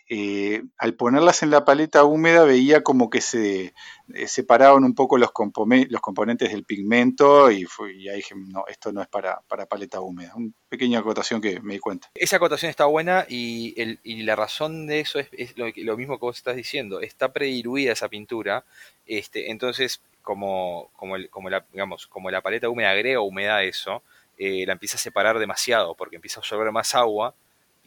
eh, 0.10 0.64
al 0.78 0.94
ponerlas 0.94 1.44
en 1.44 1.50
la 1.50 1.66
paleta 1.66 2.06
húmeda 2.06 2.46
veía 2.46 2.82
como 2.82 3.10
que 3.10 3.20
se 3.20 3.74
eh, 4.14 4.28
separaban 4.28 4.86
un 4.86 4.96
poco 4.96 5.18
los, 5.18 5.32
componentes 5.32 6.52
del 6.52 6.64
pigmento 6.64 7.52
y, 7.52 7.68
ahí 8.10 8.16
dije, 8.16 8.34
no, 8.36 8.64
esto 8.68 8.94
no 8.94 9.02
es 9.02 9.08
para, 9.10 9.42
paleta 9.70 10.00
húmeda. 10.00 10.34
Una 10.36 10.52
pequeña 10.70 11.00
acotación 11.00 11.42
que 11.42 11.60
me 11.60 11.74
di 11.74 11.80
cuenta. 11.80 12.10
Esa 12.16 12.38
acotación 12.38 12.70
está 12.70 12.86
buena 12.86 13.26
y, 13.28 13.76
la 14.24 14.38
razón 14.38 14.88
de 14.88 15.02
eso 15.02 15.20
es, 15.20 15.58
lo, 15.58 15.98
mismo 15.98 16.18
que 16.20 16.26
vos 16.26 16.38
estás 16.38 16.56
diciendo. 16.56 17.02
Está 17.02 17.34
prediluida 17.34 17.92
esa 17.92 18.08
pintura, 18.08 18.64
este, 19.06 19.52
entonces 19.52 20.02
como, 20.22 20.90
como, 20.96 21.16
como, 21.30 21.50
la, 21.50 21.66
digamos, 21.72 22.08
como 22.08 22.32
la 22.32 22.42
paleta 22.42 22.70
húmeda 22.70 22.92
agrega 22.92 23.20
humedad 23.20 23.58
a 23.58 23.64
eso, 23.64 24.04
eh, 24.38 24.66
la 24.66 24.74
empieza 24.74 24.96
a 24.96 25.00
separar 25.00 25.40
demasiado 25.40 25.96
porque 25.96 26.16
empieza 26.16 26.40
a 26.40 26.42
absorber 26.42 26.72
más 26.72 26.96
agua 26.96 27.34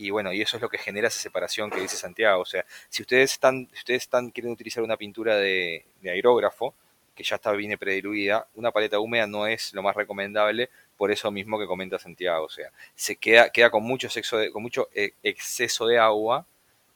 y 0.01 0.09
bueno, 0.09 0.33
y 0.33 0.41
eso 0.41 0.57
es 0.57 0.63
lo 0.63 0.71
que 0.71 0.79
genera 0.79 1.09
esa 1.09 1.21
separación 1.21 1.71
que 1.71 1.79
dice 1.79 1.95
Santiago. 1.95 2.41
O 2.41 2.47
sea, 2.47 2.65
si 2.89 3.03
ustedes 3.03 3.33
están, 3.33 3.69
si 3.71 3.81
ustedes 3.81 4.03
están, 4.05 4.31
quieren 4.31 4.51
utilizar 4.51 4.83
una 4.83 4.97
pintura 4.97 5.37
de, 5.37 5.85
aerógrafo, 6.03 6.75
que 7.15 7.23
ya 7.23 7.37
está 7.37 7.53
bien 7.53 7.77
prediluida, 7.79 8.47
una 8.55 8.71
paleta 8.71 8.99
húmeda 8.99 9.27
no 9.27 9.47
es 9.47 9.75
lo 9.75 9.83
más 9.83 9.95
recomendable, 9.95 10.71
por 10.97 11.11
eso 11.11 11.31
mismo 11.31 11.59
que 11.59 11.67
comenta 11.67 11.99
Santiago. 11.99 12.47
O 12.47 12.49
sea, 12.49 12.71
se 12.95 13.17
queda, 13.17 13.51
queda 13.51 13.71
con 13.71 13.83
mucho 13.83 14.09
sexo 14.09 14.39
de, 14.39 14.51
con 14.51 14.63
mucho 14.63 14.89
eh, 14.95 15.13
exceso 15.23 15.87
de 15.87 15.99
agua 15.99 16.47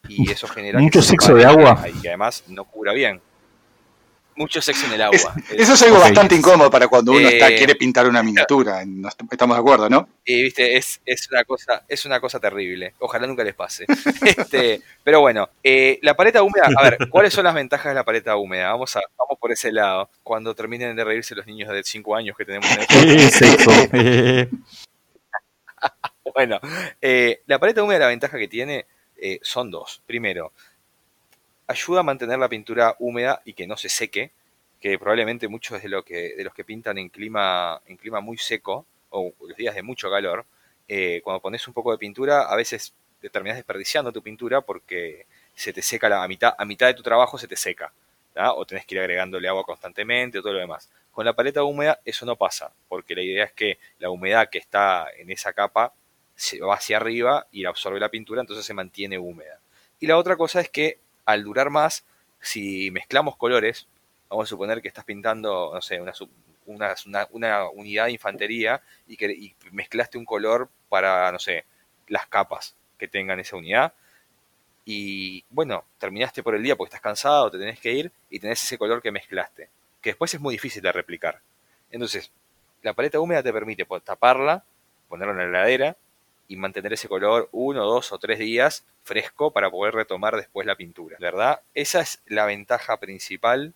y 0.09 0.31
eso 0.31 0.49
genera 0.49 0.79
mucho 0.79 1.03
sexo 1.03 1.35
de 1.35 1.45
agua 1.45 1.85
y 2.03 2.07
además 2.07 2.45
no 2.49 2.65
cura 2.65 2.95
bien 2.95 3.21
mucho 4.37 4.61
sexo 4.61 4.87
en 4.87 4.95
el 4.95 5.03
agua. 5.03 5.35
eso 5.51 5.75
es 5.75 5.83
algo 5.83 5.99
bastante 5.99 6.35
incómodo 6.35 6.71
para 6.71 6.89
cuando 6.89 7.13
uno 7.13 7.29
está, 7.29 7.51
eh, 7.51 7.57
quiere 7.57 7.75
pintar 7.75 8.09
una 8.09 8.23
miniatura. 8.23 8.83
estamos 9.31 9.57
de 9.57 9.61
acuerdo, 9.61 9.89
¿no? 9.89 10.09
Y 10.25 10.43
viste, 10.43 10.77
es, 10.77 11.01
una 11.31 11.45
cosa, 11.45 11.85
es 11.89 12.05
una 12.05 12.21
cosa 12.21 12.41
terrible. 12.41 12.95
Ojalá 12.99 13.27
nunca 13.27 13.45
les 13.45 13.55
pase. 13.55 13.87
este, 14.25 14.81
pero 15.03 15.21
bueno, 15.21 15.49
eh, 15.63 15.99
la 16.03 16.15
paleta 16.15 16.43
húmeda, 16.43 16.69
a 16.77 16.83
ver, 16.83 16.99
¿cuáles 17.11 17.33
son 17.33 17.45
las 17.45 17.55
ventajas 17.55 17.91
de 17.91 17.95
la 17.95 18.05
paleta 18.05 18.37
húmeda? 18.37 18.71
Vamos 18.71 18.97
a, 18.97 19.01
vamos 19.19 19.39
por 19.39 19.53
ese 19.53 19.73
lado. 19.73 20.11
Cuando 20.23 20.55
terminen 20.55 20.97
de 20.97 21.05
reírse 21.05 21.35
los 21.35 21.47
niños 21.47 21.71
de 21.71 21.83
5 21.83 22.17
años 22.17 22.37
que 22.37 22.45
tenemos 22.45 22.69
en 22.71 22.79
el 23.11 23.31
sexo. 23.31 23.71
bueno, 26.35 26.61
eh, 27.01 27.43
la 27.47 27.59
paleta 27.59 27.83
húmeda, 27.83 28.01
la 28.01 28.09
ventaja 28.09 28.39
que 28.39 28.49
tiene 28.49 28.87
son 29.41 29.71
dos. 29.71 30.03
Primero, 30.05 30.53
ayuda 31.67 32.01
a 32.01 32.03
mantener 32.03 32.39
la 32.39 32.49
pintura 32.49 32.97
húmeda 32.99 33.41
y 33.45 33.55
que 33.55 33.67
no 33.67 33.77
se 33.77 33.89
seque, 33.89 34.31
que 34.81 34.99
probablemente 34.99 35.49
muchos 35.49 35.83
de, 35.83 35.89
los 35.89 36.05
que 36.05 36.65
pintan 36.65 36.99
en 36.99 37.09
clima, 37.09 37.81
en 37.87 37.97
clima 37.97 38.21
muy 38.21 38.37
seco 38.37 38.87
o 39.11 39.33
los 39.41 39.57
días 39.57 39.75
de 39.75 39.83
mucho 39.83 40.11
calor, 40.11 40.45
eh, 40.89 41.21
cuando 41.25 41.41
pones 41.41 41.67
un 41.67 41.75
poco 41.75 41.93
de 41.93 41.99
pintura, 41.99 42.43
a 42.43 42.57
veces 42.57 42.93
te 43.21 43.31
terminas 43.31 43.57
desperdiciando 43.57 44.13
tu 44.13 44.23
pintura 44.23 44.61
porque 44.61 45.27
se 45.55 45.73
te 45.73 45.81
seca 45.81 46.09
la, 46.09 46.23
a, 46.23 46.29
mitad, 46.29 46.55
a 46.59 46.65
mitad 46.65 46.89
de 46.89 46.95
tu 46.95 47.03
trabajo 47.03 47.39
se 47.39 47.49
te 47.49 47.57
seca, 47.57 47.93
o 48.57 48.67
tenés 48.67 48.85
que 48.85 48.97
ir 48.97 49.01
agregándole 49.01 49.49
agua 49.49 49.65
constantemente 49.65 50.39
o 50.39 50.43
todo 50.43 50.55
lo 50.55 50.59
demás. 50.59 50.91
Con 51.13 51.25
la 51.25 51.33
paleta 51.33 51.63
húmeda 51.63 52.01
eso 52.05 52.27
no 52.27 52.37
pasa, 52.37 52.73
porque 52.89 53.15
la 53.15 53.23
idea 53.23 53.45
es 53.45 53.53
que 53.53 53.79
la 54.01 54.11
humedad 54.11 54.51
que 54.51 54.59
está 54.59 55.07
en 55.17 55.31
esa 55.31 55.53
capa 55.53 55.93
se 56.35 56.61
va 56.61 56.75
hacia 56.75 56.97
arriba 56.97 57.47
y 57.53 57.65
absorbe 57.65 58.01
la 58.01 58.09
pintura, 58.09 58.41
entonces 58.41 58.67
se 58.67 58.75
mantiene 58.75 59.19
húmeda. 59.19 59.61
Y 60.01 60.09
la 60.09 60.19
otra 60.19 60.37
cosa 60.37 60.61
es 60.61 60.69
que 60.69 60.99
al 61.25 61.45
durar 61.45 61.71
más, 61.71 62.05
si 62.41 62.91
mezclamos 62.91 63.37
colores, 63.37 63.89
vamos 64.29 64.47
a 64.47 64.51
suponer 64.51 64.83
que 64.83 64.89
estás 64.89 65.05
pintando, 65.05 65.71
no 65.73 65.81
sé, 65.81 66.01
una, 66.67 66.95
unidad 67.73 68.07
de 68.07 68.13
infantería 68.13 68.83
y 69.07 69.17
que 69.17 69.55
mezclaste 69.73 70.19
un 70.19 70.25
color 70.25 70.69
para, 70.89 71.31
no 71.33 71.39
sé, 71.39 71.65
las 72.09 72.27
capas 72.27 72.77
que 72.99 73.09
tengan 73.09 73.41
esa 73.41 73.57
unidad. 73.57 73.93
Y 74.85 75.45
bueno, 75.49 75.85
terminaste 75.99 76.43
por 76.43 76.55
el 76.55 76.63
día 76.63 76.77
porque 76.77 76.89
estás 76.89 77.01
cansado, 77.01 77.51
te 77.51 77.59
tenés 77.59 77.81
que 77.81 77.93
ir 77.93 78.13
y 78.29 78.39
tenés 78.39 78.63
ese 78.63 78.77
color 78.77 79.01
que 79.01 79.11
mezclaste, 79.11 79.71
que 80.01 80.11
después 80.11 80.35
es 80.35 80.41
muy 80.41 80.55
difícil 80.55 80.83
de 80.83 80.93
replicar. 80.93 81.41
Entonces, 81.91 82.31
la 82.83 82.93
paleta 82.93 83.21
húmeda 83.21 83.43
te 83.43 83.53
permite 83.53 83.87
taparla, 84.05 84.65
ponerla 85.09 85.33
en 85.33 85.39
la 85.53 85.61
heladera 85.61 85.97
y 86.49 86.57
mantener 86.57 86.93
ese 86.93 87.09
color 87.09 87.49
uno, 87.53 87.85
dos 87.85 88.13
o 88.13 88.19
tres 88.19 88.39
días 88.39 88.85
fresco 89.03 89.53
para 89.53 89.71
poder 89.71 89.95
retomar 89.95 90.37
después 90.37 90.67
la 90.67 90.77
pintura, 90.77 91.17
¿verdad? 91.21 91.61
Esa 91.75 92.01
es 92.01 92.23
la 92.27 92.47
ventaja 92.47 92.99
principal 92.99 93.75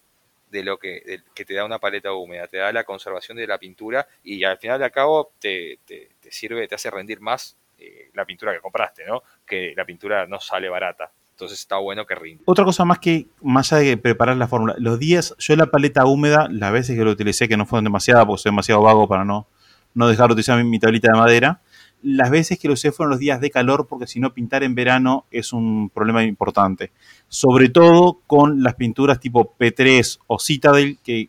de 0.51 0.63
lo 0.63 0.79
que, 0.79 1.23
que 1.35 1.45
te 1.45 1.55
da 1.55 1.65
una 1.65 1.79
paleta 1.79 2.13
húmeda, 2.13 2.47
te 2.47 2.59
da 2.59 2.73
la 2.73 2.85
conservación 2.85 3.37
de 3.37 3.47
la 3.47 3.59
pintura 3.59 4.07
y 4.25 4.45
al 4.45 4.59
final 4.59 4.81
de 4.81 4.91
cabo 4.91 5.33
te, 5.39 5.79
te, 5.87 6.09
sirve, 6.31 6.67
te 6.67 6.75
hace 6.75 6.91
rendir 6.91 7.21
más 7.21 7.57
eh, 7.79 8.11
la 8.15 8.25
pintura 8.25 8.53
que 8.53 8.61
compraste, 8.61 9.05
¿no? 9.07 9.23
Que 9.47 9.75
la 9.77 9.85
pintura 9.85 10.27
no 10.27 10.41
sale 10.41 10.69
barata. 10.69 11.11
Entonces 11.33 11.61
está 11.61 11.77
bueno 11.77 12.05
que 12.05 12.17
rinde. 12.17 12.43
Otra 12.47 12.65
cosa 12.65 12.85
más 12.85 12.99
que, 12.99 13.29
más 13.43 13.73
allá 13.73 13.91
de 13.91 13.97
preparar 13.97 14.37
la 14.37 14.49
fórmula, 14.49 14.75
los 14.79 14.99
días, 14.99 15.37
yo 15.39 15.55
la 15.55 15.67
paleta 15.67 16.05
húmeda, 16.05 16.49
las 16.51 16.73
veces 16.73 16.97
que 16.97 17.05
lo 17.05 17.13
utilicé, 17.13 17.47
que 17.47 17.57
no 17.57 17.65
fueron 17.65 17.85
demasiadas, 17.85 18.27
porque 18.27 18.43
soy 18.43 18.51
demasiado 18.51 18.83
vago 18.83 19.07
para 19.07 19.25
no, 19.25 19.47
no 19.95 20.09
dejar 20.09 20.29
de 20.29 20.33
utilizar 20.33 20.63
mi, 20.63 20.69
mi 20.69 20.81
tablita 20.81 21.13
de 21.13 21.19
madera, 21.19 21.61
las 22.03 22.31
veces 22.31 22.59
que 22.59 22.69
lo 22.69 22.75
usé 22.75 22.93
fueron 22.93 23.11
los 23.11 23.19
días 23.19 23.41
de 23.41 23.51
calor, 23.51 23.87
porque 23.87 24.07
si 24.07 24.21
no 24.21 24.33
pintar 24.33 24.63
en 24.63 24.75
verano 24.75 25.25
es 25.31 25.53
un 25.53 25.91
problema 25.91 26.23
importante. 26.25 26.93
Sobre 27.29 27.69
todo 27.69 28.21
con 28.27 28.63
las 28.63 28.75
pinturas 28.75 29.21
tipo 29.21 29.55
P3 29.59 30.19
o 30.27 30.39
Citadel, 30.39 30.99
que 31.03 31.29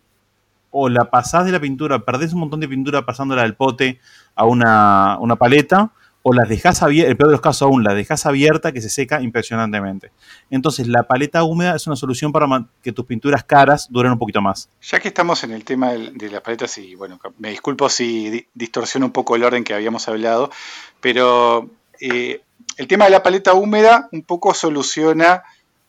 o 0.71 0.89
la 0.89 1.05
pasás 1.05 1.45
de 1.45 1.51
la 1.51 1.59
pintura, 1.59 1.99
perdés 1.99 2.33
un 2.33 2.41
montón 2.41 2.59
de 2.59 2.67
pintura 2.67 3.05
pasándola 3.05 3.41
del 3.41 3.55
pote 3.55 3.99
a 4.35 4.45
una, 4.45 5.17
una 5.19 5.35
paleta, 5.35 5.91
o 6.21 6.33
las 6.33 6.49
dejas 6.49 6.83
abierta, 6.83 7.09
el 7.09 7.17
peor 7.17 7.29
de 7.29 7.33
los 7.33 7.41
casos 7.41 7.63
aún, 7.63 7.83
la 7.83 7.93
dejas 7.93 8.25
abierta 8.25 8.71
que 8.71 8.81
se 8.81 8.89
seca 8.89 9.21
impresionantemente. 9.21 10.11
Entonces, 10.49 10.87
la 10.87 11.03
paleta 11.03 11.43
húmeda 11.43 11.75
es 11.75 11.87
una 11.87 11.95
solución 11.95 12.31
para 12.31 12.65
que 12.83 12.91
tus 12.91 13.05
pinturas 13.05 13.43
caras 13.43 13.87
duren 13.89 14.11
un 14.11 14.19
poquito 14.19 14.41
más. 14.41 14.69
Ya 14.81 14.99
que 14.99 15.07
estamos 15.07 15.43
en 15.43 15.51
el 15.51 15.63
tema 15.63 15.91
de 15.93 16.29
las 16.29 16.41
paletas, 16.41 16.77
y 16.77 16.95
bueno, 16.95 17.19
me 17.37 17.51
disculpo 17.51 17.89
si 17.89 18.47
distorsiono 18.53 19.05
un 19.05 19.11
poco 19.13 19.35
el 19.35 19.43
orden 19.43 19.63
que 19.63 19.73
habíamos 19.73 20.07
hablado, 20.09 20.51
pero 20.99 21.69
eh, 22.01 22.41
el 22.77 22.87
tema 22.87 23.05
de 23.05 23.11
la 23.11 23.23
paleta 23.23 23.53
húmeda 23.53 24.09
un 24.11 24.23
poco 24.23 24.53
soluciona 24.53 25.43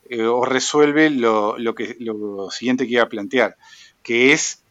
eh, 0.08 0.22
o 0.22 0.44
resuelve 0.44 1.10
lo, 1.10 1.56
que, 1.74 1.96
lo 1.98 2.50
siguiente 2.50 2.86
que 2.86 2.94
iba 2.94 3.02
a 3.02 3.08
plantear, 3.08 3.56
que 4.02 4.32
es 4.32 4.62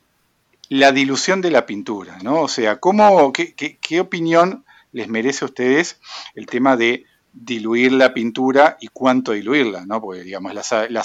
la 0.69 0.91
dilución 0.91 1.41
de 1.41 1.51
la 1.51 1.65
pintura, 1.65 2.19
¿no? 2.21 2.41
O 2.41 2.47
sea, 2.47 2.79
¿cómo, 2.79 3.33
qué, 3.33 3.53
qué 3.55 3.99
opinión 3.99 4.63
les 4.91 5.07
merece 5.07 5.45
a 5.45 5.47
ustedes 5.47 5.99
el 6.35 6.45
tema 6.45 6.77
de 6.77 7.05
diluir 7.31 7.91
la 7.91 8.13
pintura 8.13 8.77
y 8.79 8.87
cuánto 8.87 9.33
diluirla, 9.33 9.85
¿no? 9.85 10.01
Porque, 10.01 10.23
digamos, 10.23 10.53
la, 10.53 11.03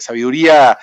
sabiduría 0.00 0.78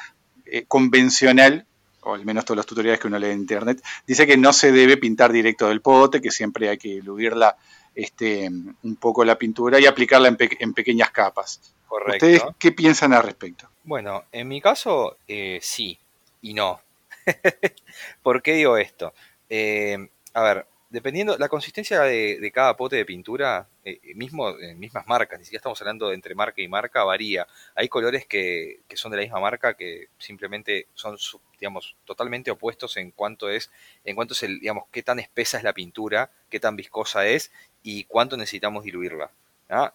eh, 0.46 0.66
convencional, 0.68 1.66
o 2.02 2.14
al 2.14 2.26
menos 2.26 2.46
todos 2.46 2.58
los 2.58 2.66
tutoriales 2.66 3.00
que 3.00 3.08
uno 3.08 3.20
lee 3.20 3.28
en 3.32 3.40
internet, 3.40 3.84
dice 4.08 4.26
que 4.26 4.38
no 4.38 4.54
se 4.54 4.72
debe 4.72 4.98
pintar 4.98 5.32
directo 5.32 5.68
del 5.68 5.82
pote, 5.82 6.22
que 6.22 6.32
siempre 6.32 6.70
hay 6.70 6.78
que 6.78 6.90
diluirla 6.90 7.58
este, 7.94 8.48
un 8.48 8.96
poco 8.96 9.26
la 9.26 9.38
pintura 9.38 9.80
y 9.80 9.86
aplicarla 9.86 10.30
en, 10.30 10.74
pequeñas 10.74 11.12
capas. 11.12 11.74
Correcto. 11.88 12.26
¿Ustedes 12.26 12.44
qué 12.58 12.72
piensan 12.72 13.14
al 13.14 13.24
respecto? 13.24 13.70
Bueno, 13.84 14.24
en 14.32 14.48
mi 14.48 14.62
caso, 14.62 15.18
eh, 15.28 15.60
sí 15.62 15.98
y 16.42 16.54
no. 16.54 16.80
¿Por 18.24 18.42
qué 18.42 18.54
digo 18.54 18.78
esto? 18.78 19.14
Eh, 19.50 19.98
a 20.34 20.42
ver, 20.42 20.68
dependiendo, 20.90 21.38
la 21.38 21.50
consistencia 21.50 22.02
de, 22.02 22.52
cada 22.54 22.76
pote 22.76 22.96
de 22.96 23.06
pintura, 23.06 23.68
eh, 23.86 24.00
mismo 24.16 24.58
en 24.60 24.80
mismas 24.80 25.08
marcas, 25.08 25.40
ni 25.40 25.46
siquiera 25.46 25.60
estamos 25.60 25.80
hablando 25.82 26.12
entre 26.12 26.36
marca 26.36 26.62
y 26.62 26.68
marca, 26.68 27.04
varía. 27.04 27.48
Hay 27.76 27.88
colores 27.90 28.26
que, 28.26 28.82
que, 28.88 28.98
son 28.98 29.12
de 29.12 29.18
la 29.18 29.24
misma 29.24 29.40
marca 29.40 29.76
que 29.76 30.08
simplemente 30.18 30.88
son, 30.94 31.18
digamos, 31.60 31.96
totalmente 32.06 32.52
opuestos 32.52 32.98
en 32.98 33.12
cuanto 33.12 33.50
es, 33.50 33.72
en 34.04 34.16
cuanto 34.16 34.34
es 34.34 34.44
el, 34.44 34.60
digamos, 34.60 34.86
qué 34.92 35.04
tan 35.04 35.20
espesa 35.20 35.58
es 35.58 35.64
la 35.64 35.74
pintura, 35.74 36.32
qué 36.50 36.60
tan 36.60 36.76
viscosa 36.76 37.28
es 37.28 37.52
y 37.84 38.06
cuánto 38.06 38.38
necesitamos 38.38 38.84
diluirla. 38.84 39.32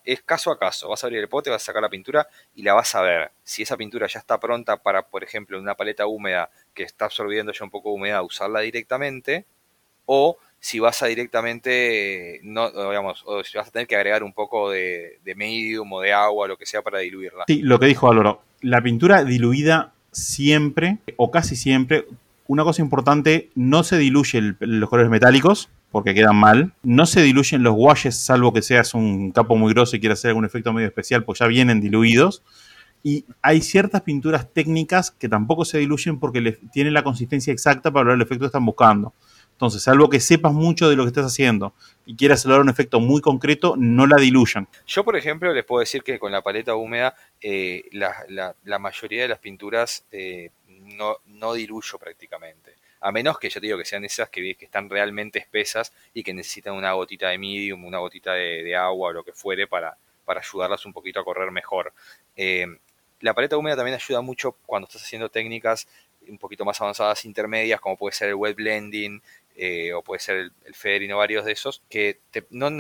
Es 0.05 0.23
caso 0.23 0.53
a 0.53 0.59
caso. 0.59 0.89
Vas 0.89 1.03
a 1.03 1.09
abrir 1.09 1.21
el 1.21 1.29
pote, 1.29 1.51
vas 1.51 1.63
a 1.63 1.67
sacar 1.67 1.83
la 1.83 1.89
pintura 1.89 2.29
y 2.55 2.63
la 2.63 2.75
vas 2.75 2.95
a 2.95 3.03
ver. 3.03 3.33
Si 3.43 3.63
esa 3.63 3.77
pintura 3.77 4.07
ya 4.07 4.21
está 4.21 4.39
pronta 4.39 4.77
para, 4.77 5.09
por 5.09 5.25
ejemplo, 5.25 5.59
una 5.59 5.75
paleta 5.75 6.07
húmeda 6.07 6.51
que 6.75 6.85
está 6.85 7.07
absorbiendo 7.07 7.53
ya 7.53 7.65
un 7.65 7.71
poco 7.71 7.89
de 7.89 7.97
humedad, 7.97 8.23
usarla 8.23 8.61
directamente, 8.61 9.47
o 10.07 10.39
si 10.65 10.79
vas 10.79 11.03
a 11.03 11.07
directamente, 11.09 12.41
no, 12.43 12.71
digamos, 12.71 13.23
o 13.27 13.45
si 13.45 13.59
vas 13.59 13.69
a 13.69 13.71
tener 13.71 13.87
que 13.87 13.97
agregar 13.97 14.23
un 14.23 14.33
poco 14.33 14.71
de, 14.71 15.21
medium 15.37 15.93
o 15.93 16.01
de 16.01 16.15
agua, 16.15 16.49
lo 16.49 16.57
que 16.57 16.65
sea, 16.65 16.81
para 16.81 17.01
diluirla. 17.01 17.45
Sí, 17.47 17.61
lo 17.61 17.79
que 17.79 17.85
dijo 17.85 18.11
Álvaro, 18.11 18.41
la 18.63 18.81
pintura 18.81 19.25
diluida 19.25 19.93
siempre, 20.11 20.97
o 21.17 21.31
casi 21.31 21.55
siempre, 21.55 22.07
una 22.47 22.65
cosa 22.65 22.81
importante, 22.81 23.51
no 23.55 23.85
se 23.85 23.99
diluye 23.99 24.55
los 24.59 24.89
colores 24.89 25.11
metálicos, 25.11 25.69
porque 25.91 26.15
quedan 26.15 26.37
mal. 26.37 26.73
No 26.83 27.05
se 27.05 27.21
diluyen 27.21 27.63
los 27.63 27.75
washes, 27.77 28.17
salvo 28.17 28.55
que 28.55 28.63
seas 28.63 28.95
un 28.95 29.33
capo 29.33 29.57
muy 29.57 29.75
grosso 29.75 29.97
y 29.97 30.01
quieras 30.01 30.21
hacer 30.21 30.31
algún 30.31 30.47
efecto 30.47 30.73
medio 30.73 30.89
especial, 30.89 31.25
pues 31.25 31.41
ya 31.41 31.47
vienen 31.47 31.83
diluidos. 31.83 32.43
Y 33.03 33.27
hay 33.43 33.61
ciertas 33.61 34.01
pinturas 34.01 34.51
técnicas 34.51 35.11
que 35.11 35.29
tampoco 35.29 35.67
se 35.67 35.77
diluyen 35.77 36.19
porque 36.19 36.59
tienen 36.73 36.95
la 36.95 37.05
consistencia 37.05 37.53
exacta 37.53 37.91
para 37.91 38.05
lograr 38.05 38.17
el 38.17 38.23
efecto 38.23 38.45
que 38.45 38.47
están 38.47 38.65
buscando. 38.65 39.13
Entonces, 39.55 39.85
salvo 39.85 40.11
que 40.11 40.19
sepas 40.19 40.53
mucho 40.53 40.91
de 40.91 40.97
lo 40.97 41.05
que 41.05 41.09
estás 41.09 41.27
haciendo 41.27 41.75
y 42.05 42.17
quieras 42.17 42.45
lograr 42.45 42.63
un 42.63 42.69
efecto 42.69 42.99
muy 42.99 43.21
concreto, 43.21 43.77
no 43.79 44.07
la 44.07 44.17
diluyan. 44.17 44.67
Yo, 44.85 45.05
por 45.05 45.17
ejemplo, 45.17 45.53
les 45.55 45.65
puedo 45.65 45.79
decir 45.79 46.03
que 46.03 46.19
con 46.19 46.33
la 46.33 46.43
paleta 46.43 46.75
húmeda, 46.75 47.15
eh, 47.41 47.85
la, 47.93 48.79
mayoría 48.81 49.23
de 49.23 49.29
las 49.29 49.39
pinturas 49.39 50.05
eh, 50.11 50.51
no, 50.69 51.19
no 51.27 51.55
diluyo 51.55 51.99
prácticamente. 51.99 52.75
A 53.01 53.13
menos 53.13 53.39
que, 53.39 53.49
ya 53.49 53.61
te 53.61 53.67
digo, 53.67 53.79
que 53.79 53.85
sean 53.85 54.05
esas 54.05 54.29
que, 54.29 54.57
que 54.57 54.65
están 54.65 54.91
realmente 54.91 55.39
espesas 55.39 55.93
y 56.13 56.25
que 56.25 56.35
necesitan 56.35 56.75
una 56.75 56.93
gotita 56.93 57.29
de 57.29 57.39
medium, 57.39 57.85
una 57.85 57.99
gotita 57.99 58.33
de, 58.33 58.75
agua 58.75 59.11
o 59.11 59.13
lo 59.13 59.23
que 59.23 59.33
fuere 59.33 59.69
para, 59.69 59.97
para 60.25 60.41
ayudarlas 60.41 60.85
un 60.85 60.93
poquito 60.93 61.21
a 61.21 61.25
correr 61.25 61.53
mejor. 61.53 61.93
Eh, 62.35 62.67
la 63.21 63.35
paleta 63.35 63.57
húmeda 63.57 63.77
también 63.77 63.95
ayuda 63.95 64.21
mucho 64.21 64.57
cuando 64.67 64.89
estás 64.89 65.03
haciendo 65.03 65.29
técnicas 65.31 65.87
un 66.29 66.39
poquito 66.39 66.65
más 66.65 66.81
avanzadas 66.81 67.25
intermedias, 67.25 67.81
como 67.81 67.97
puede 67.97 68.15
ser 68.15 68.29
el 68.31 68.35
wet 68.35 68.57
blending, 68.57 69.23
eh, 69.57 69.93
o 69.93 70.03
puede 70.03 70.21
ser 70.21 70.37
el, 70.37 70.53
el 70.65 71.13
o 71.13 71.17
varios 71.19 71.45
de 71.45 71.53
esos, 71.53 71.83
que 71.89 72.21
no, 72.51 72.71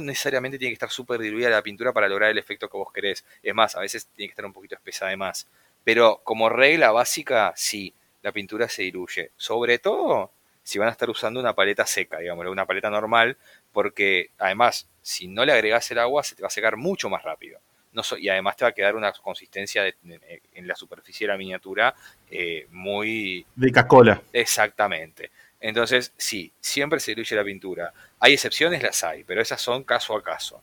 necesariamente 0.00 0.58
tiene 0.58 0.70
que 0.70 0.74
estar 0.74 0.90
súper 0.90 1.20
diluida 1.20 1.48
la 1.50 1.62
pintura 1.62 1.92
para 1.92 2.08
lograr 2.08 2.30
el 2.30 2.38
efecto 2.38 2.68
que 2.68 2.76
vos 2.76 2.92
querés. 2.92 3.24
Es 3.42 3.54
más, 3.54 3.76
a 3.76 3.80
veces 3.80 4.08
tiene 4.14 4.28
que 4.28 4.32
estar 4.32 4.46
un 4.46 4.52
poquito 4.52 4.74
espesa 4.74 5.06
de 5.06 5.16
más. 5.16 5.46
Pero 5.84 6.20
como 6.24 6.48
regla 6.48 6.90
básica, 6.90 7.52
sí, 7.56 7.94
la 8.22 8.32
pintura 8.32 8.68
se 8.68 8.82
diluye. 8.82 9.30
Sobre 9.36 9.78
todo 9.78 10.32
si 10.68 10.78
van 10.78 10.88
a 10.88 10.92
estar 10.92 11.08
usando 11.08 11.40
una 11.40 11.54
paleta 11.54 11.86
seca, 11.86 12.18
digamos, 12.18 12.46
una 12.46 12.66
paleta 12.66 12.90
normal, 12.90 13.38
porque 13.72 14.32
además, 14.36 14.86
si 15.00 15.26
no 15.26 15.46
le 15.46 15.52
agregás 15.52 15.90
el 15.92 15.98
agua, 15.98 16.22
se 16.22 16.34
te 16.34 16.42
va 16.42 16.48
a 16.48 16.50
secar 16.50 16.76
mucho 16.76 17.08
más 17.08 17.22
rápido. 17.22 17.58
No 17.92 18.02
y 18.18 18.28
además 18.28 18.56
te 18.56 18.66
va 18.66 18.68
a 18.68 18.74
quedar 18.74 18.94
una 18.94 19.10
consistencia 19.12 19.86
en 19.86 20.68
la 20.68 20.76
superficie 20.76 21.26
de 21.26 21.32
la 21.32 21.38
miniatura 21.38 21.94
eh, 22.30 22.66
muy... 22.70 23.46
De 23.56 23.72
cacola. 23.72 24.20
Exactamente. 24.30 25.30
Entonces, 25.60 26.12
sí, 26.16 26.52
siempre 26.60 27.00
se 27.00 27.12
diluye 27.12 27.34
la 27.34 27.44
pintura. 27.44 27.92
Hay 28.20 28.34
excepciones, 28.34 28.82
las 28.82 29.02
hay, 29.02 29.24
pero 29.24 29.42
esas 29.42 29.60
son 29.60 29.84
caso 29.84 30.16
a 30.16 30.22
caso. 30.22 30.62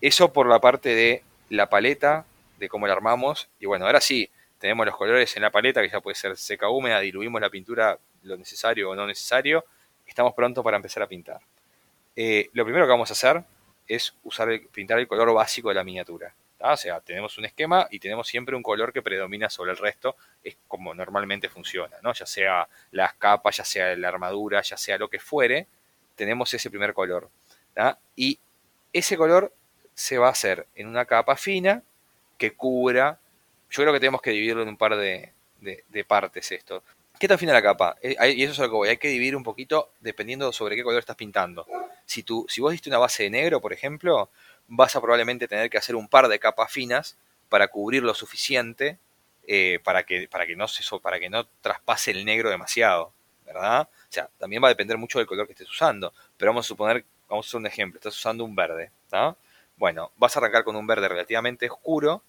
Eso 0.00 0.32
por 0.32 0.46
la 0.46 0.60
parte 0.60 0.94
de 0.94 1.22
la 1.48 1.68
paleta, 1.68 2.24
de 2.58 2.68
cómo 2.68 2.86
la 2.86 2.92
armamos. 2.92 3.48
Y 3.58 3.66
bueno, 3.66 3.86
ahora 3.86 4.00
sí, 4.00 4.30
tenemos 4.58 4.86
los 4.86 4.96
colores 4.96 5.34
en 5.36 5.42
la 5.42 5.50
paleta, 5.50 5.82
que 5.82 5.88
ya 5.88 6.00
puede 6.00 6.14
ser 6.14 6.36
seca 6.36 6.68
húmeda, 6.68 7.00
diluimos 7.00 7.40
la 7.40 7.50
pintura 7.50 7.98
lo 8.22 8.36
necesario 8.36 8.90
o 8.90 8.94
no 8.94 9.06
necesario. 9.06 9.64
Estamos 10.06 10.34
prontos 10.34 10.62
para 10.62 10.76
empezar 10.76 11.02
a 11.02 11.06
pintar. 11.06 11.40
Eh, 12.16 12.50
lo 12.52 12.64
primero 12.64 12.86
que 12.86 12.90
vamos 12.90 13.10
a 13.10 13.14
hacer 13.14 13.42
es 13.86 14.14
usar 14.22 14.48
pintar 14.72 14.98
el 14.98 15.08
color 15.08 15.32
básico 15.34 15.68
de 15.68 15.74
la 15.74 15.84
miniatura. 15.84 16.34
O 16.72 16.76
sea, 16.76 17.00
tenemos 17.00 17.36
un 17.36 17.44
esquema 17.44 17.86
y 17.90 17.98
tenemos 17.98 18.26
siempre 18.26 18.56
un 18.56 18.62
color 18.62 18.92
que 18.92 19.02
predomina 19.02 19.50
sobre 19.50 19.72
el 19.72 19.76
resto, 19.76 20.16
es 20.42 20.56
como 20.66 20.94
normalmente 20.94 21.48
funciona, 21.48 21.96
¿no? 22.02 22.12
Ya 22.14 22.24
sea 22.24 22.66
las 22.90 23.14
capas, 23.14 23.58
ya 23.58 23.64
sea 23.64 23.94
la 23.96 24.08
armadura, 24.08 24.62
ya 24.62 24.76
sea 24.76 24.96
lo 24.96 25.08
que 25.08 25.18
fuere, 25.18 25.66
tenemos 26.16 26.52
ese 26.54 26.70
primer 26.70 26.94
color. 26.94 27.28
Y 28.16 28.38
ese 28.92 29.16
color 29.16 29.52
se 29.94 30.18
va 30.18 30.28
a 30.28 30.30
hacer 30.30 30.66
en 30.74 30.86
una 30.88 31.04
capa 31.04 31.36
fina 31.36 31.82
que 32.38 32.54
cubra. 32.54 33.18
Yo 33.70 33.82
creo 33.82 33.92
que 33.92 34.00
tenemos 34.00 34.22
que 34.22 34.30
dividirlo 34.30 34.62
en 34.62 34.68
un 34.68 34.76
par 34.76 34.96
de, 34.96 35.32
partes 36.06 36.50
esto. 36.52 36.82
¿Qué 37.18 37.28
tan 37.28 37.38
fina 37.38 37.52
la 37.52 37.62
capa? 37.62 37.96
Eh, 38.02 38.16
y 38.36 38.42
eso 38.42 38.52
es 38.52 38.58
lo 38.58 38.66
que 38.66 38.74
voy. 38.74 38.88
Hay 38.88 38.96
que 38.96 39.08
dividir 39.08 39.36
un 39.36 39.44
poquito 39.44 39.92
dependiendo 40.00 40.52
sobre 40.52 40.76
qué 40.76 40.82
color 40.82 40.98
estás 40.98 41.16
pintando. 41.16 41.66
Si, 42.06 42.22
tú, 42.22 42.44
si 42.48 42.60
vos 42.60 42.72
diste 42.72 42.90
una 42.90 42.98
base 42.98 43.24
de 43.24 43.30
negro, 43.30 43.60
por 43.60 43.72
ejemplo, 43.72 44.30
vas 44.68 44.96
a 44.96 45.00
probablemente 45.00 45.48
tener 45.48 45.70
que 45.70 45.78
hacer 45.78 45.96
un 45.96 46.08
par 46.08 46.28
de 46.28 46.38
capas 46.38 46.72
finas 46.72 47.16
para 47.48 47.68
cubrir 47.68 48.02
lo 48.02 48.14
suficiente 48.14 48.98
eh, 49.46 49.78
para, 49.84 50.04
que, 50.04 50.26
para, 50.28 50.46
que 50.46 50.56
no 50.56 50.66
se, 50.68 50.82
para 51.00 51.20
que 51.20 51.28
no 51.28 51.46
traspase 51.60 52.10
el 52.10 52.24
negro 52.24 52.48
demasiado, 52.48 53.12
¿verdad? 53.44 53.88
O 53.92 54.12
sea, 54.12 54.30
también 54.38 54.62
va 54.62 54.68
a 54.68 54.70
depender 54.70 54.96
mucho 54.96 55.18
del 55.18 55.26
color 55.26 55.46
que 55.46 55.52
estés 55.52 55.70
usando, 55.70 56.14
pero 56.36 56.50
vamos 56.50 56.66
a 56.66 56.68
suponer, 56.68 57.04
vamos 57.28 57.46
a 57.46 57.48
hacer 57.48 57.60
un 57.60 57.66
ejemplo, 57.66 57.98
estás 57.98 58.16
usando 58.16 58.44
un 58.44 58.54
verde, 58.56 58.90
Bueno, 59.76 60.12
vas 60.16 60.36
a 60.36 60.40
arrancar 60.40 60.64
con 60.64 60.76
un 60.76 60.86
verde 60.86 61.08
relativamente 61.08 61.68
oscuro 61.68 62.22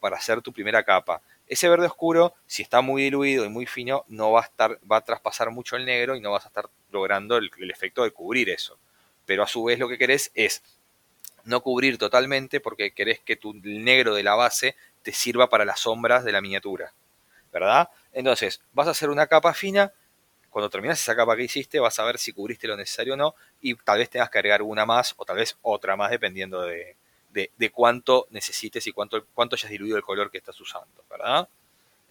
para 0.00 0.16
hacer 0.16 0.40
tu 0.40 0.52
primera 0.52 0.84
capa. 0.84 1.20
ese 1.46 1.68
verde 1.68 1.86
oscuro, 1.86 2.34
si 2.46 2.62
está 2.62 2.80
muy 2.80 3.02
diluido 3.02 3.44
y 3.44 3.48
muy 3.48 3.66
fino, 3.66 4.04
no 4.08 4.32
va 4.32 4.40
a 4.40 4.44
estar, 4.44 4.78
va 4.90 4.98
a 4.98 5.00
traspasar 5.02 5.50
mucho 5.50 5.76
el 5.76 5.84
negro 5.84 6.16
y 6.16 6.20
no 6.20 6.30
vas 6.30 6.44
a 6.44 6.48
estar 6.48 6.70
logrando 6.90 7.36
el, 7.36 7.50
efecto 7.70 8.04
de 8.04 8.12
cubrir 8.12 8.48
eso. 8.48 8.78
Pero 9.26 9.42
a 9.42 9.46
su 9.46 9.64
vez 9.64 9.78
lo 9.78 9.88
que 9.88 9.98
querés 9.98 10.30
es 10.34 10.62
no 11.44 11.60
cubrir 11.62 11.98
totalmente 11.98 12.60
porque 12.60 12.92
querés 12.92 13.20
que 13.20 13.36
tu 13.36 13.54
negro 13.54 14.14
de 14.14 14.22
la 14.22 14.34
base 14.34 14.76
te 15.02 15.12
sirva 15.12 15.48
para 15.48 15.64
las 15.64 15.80
sombras 15.80 16.24
de 16.24 16.32
la 16.32 16.40
miniatura. 16.40 16.92
¿Verdad? 17.52 17.88
Entonces, 18.12 18.60
vas 18.72 18.88
a 18.88 18.90
hacer 18.90 19.10
una 19.10 19.26
capa 19.26 19.54
fina. 19.54 19.92
Cuando 20.50 20.70
terminas 20.70 21.00
esa 21.00 21.14
capa 21.14 21.36
que 21.36 21.44
hiciste, 21.44 21.78
vas 21.78 21.98
a 21.98 22.04
ver 22.04 22.18
si 22.18 22.32
cubriste 22.32 22.66
lo 22.66 22.76
necesario 22.76 23.14
o 23.14 23.16
no. 23.16 23.34
Y 23.60 23.74
tal 23.76 23.98
vez 23.98 24.10
tengas 24.10 24.30
que 24.30 24.38
agregar 24.38 24.62
una 24.62 24.86
más 24.86 25.14
o 25.16 25.24
tal 25.24 25.36
vez 25.36 25.56
otra 25.62 25.96
más, 25.96 26.10
dependiendo 26.10 26.62
de, 26.62 26.96
de, 27.34 27.70
cuánto 27.70 28.26
necesites 28.30 28.86
y 28.86 28.92
cuánto, 28.92 29.24
cuánto 29.34 29.56
hayas 29.56 29.70
diluido 29.70 29.96
el 29.96 30.02
color 30.02 30.30
que 30.30 30.38
estás 30.38 30.60
usando, 30.60 31.02
¿verdad? 31.10 31.48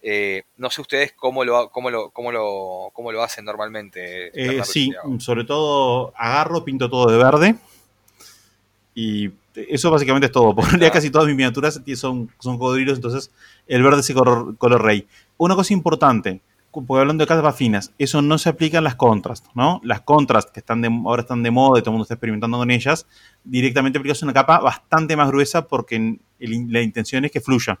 Eh, 0.02 0.42
no 0.58 0.70
sé 0.70 0.82
ustedes 0.82 1.12
cómo 1.12 1.44
lo, 1.44 1.70
cómo 1.70 1.88
lo, 1.88 2.10
cómo 2.10 2.30
lo, 2.30 2.90
cómo 2.92 3.10
lo 3.10 3.22
hacen 3.22 3.44
normalmente. 3.46 4.28
Eh, 4.34 4.62
sí, 4.64 4.92
sobre 5.18 5.44
todo 5.44 6.12
agarro, 6.14 6.62
pinto 6.62 6.90
todo 6.90 7.10
de 7.10 7.16
verde. 7.16 7.56
Y 8.94 9.30
eso 9.54 9.90
básicamente 9.90 10.26
es 10.26 10.32
todo. 10.32 10.54
Por 10.54 10.78
ya 10.78 10.90
casi 10.90 11.10
todas 11.10 11.26
mis 11.26 11.36
miniaturas 11.36 11.80
son, 11.96 12.30
son 12.38 12.58
cocodrilos, 12.58 12.98
entonces 12.98 13.30
el 13.66 13.82
verde 13.82 14.00
es 14.00 14.10
el 14.10 14.16
color, 14.16 14.56
color 14.56 14.82
rey. 14.82 15.06
Una 15.36 15.54
cosa 15.54 15.72
importante, 15.72 16.40
porque 16.70 17.00
hablando 17.00 17.22
de 17.22 17.28
capas 17.28 17.56
finas, 17.56 17.92
eso 17.98 18.22
no 18.22 18.38
se 18.38 18.48
aplica 18.48 18.78
en 18.78 18.84
las 18.84 18.96
contrast, 18.96 19.46
¿no? 19.54 19.80
Las 19.84 20.00
contrast 20.00 20.50
que 20.50 20.60
están 20.60 20.82
de, 20.82 20.88
ahora 21.04 21.22
están 21.22 21.42
de 21.42 21.50
moda 21.50 21.78
y 21.78 21.82
todo 21.82 21.90
el 21.90 21.94
mundo 21.94 22.04
está 22.04 22.14
experimentando 22.14 22.58
con 22.58 22.70
ellas, 22.70 23.06
directamente 23.44 23.98
aplicas 23.98 24.22
una 24.22 24.32
capa 24.32 24.58
bastante 24.58 25.16
más 25.16 25.28
gruesa 25.28 25.66
porque 25.66 26.18
la 26.38 26.80
intención 26.80 27.24
es 27.24 27.30
que 27.30 27.40
fluya. 27.40 27.78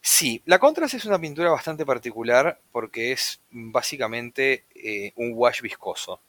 Sí, 0.00 0.42
la 0.44 0.58
contrast 0.58 0.94
es 0.94 1.06
una 1.06 1.18
pintura 1.18 1.50
bastante 1.50 1.86
particular 1.86 2.60
porque 2.70 3.12
es 3.12 3.40
básicamente 3.50 4.66
eh, 4.74 5.12
un 5.16 5.32
wash 5.34 5.62
viscoso. 5.62 6.20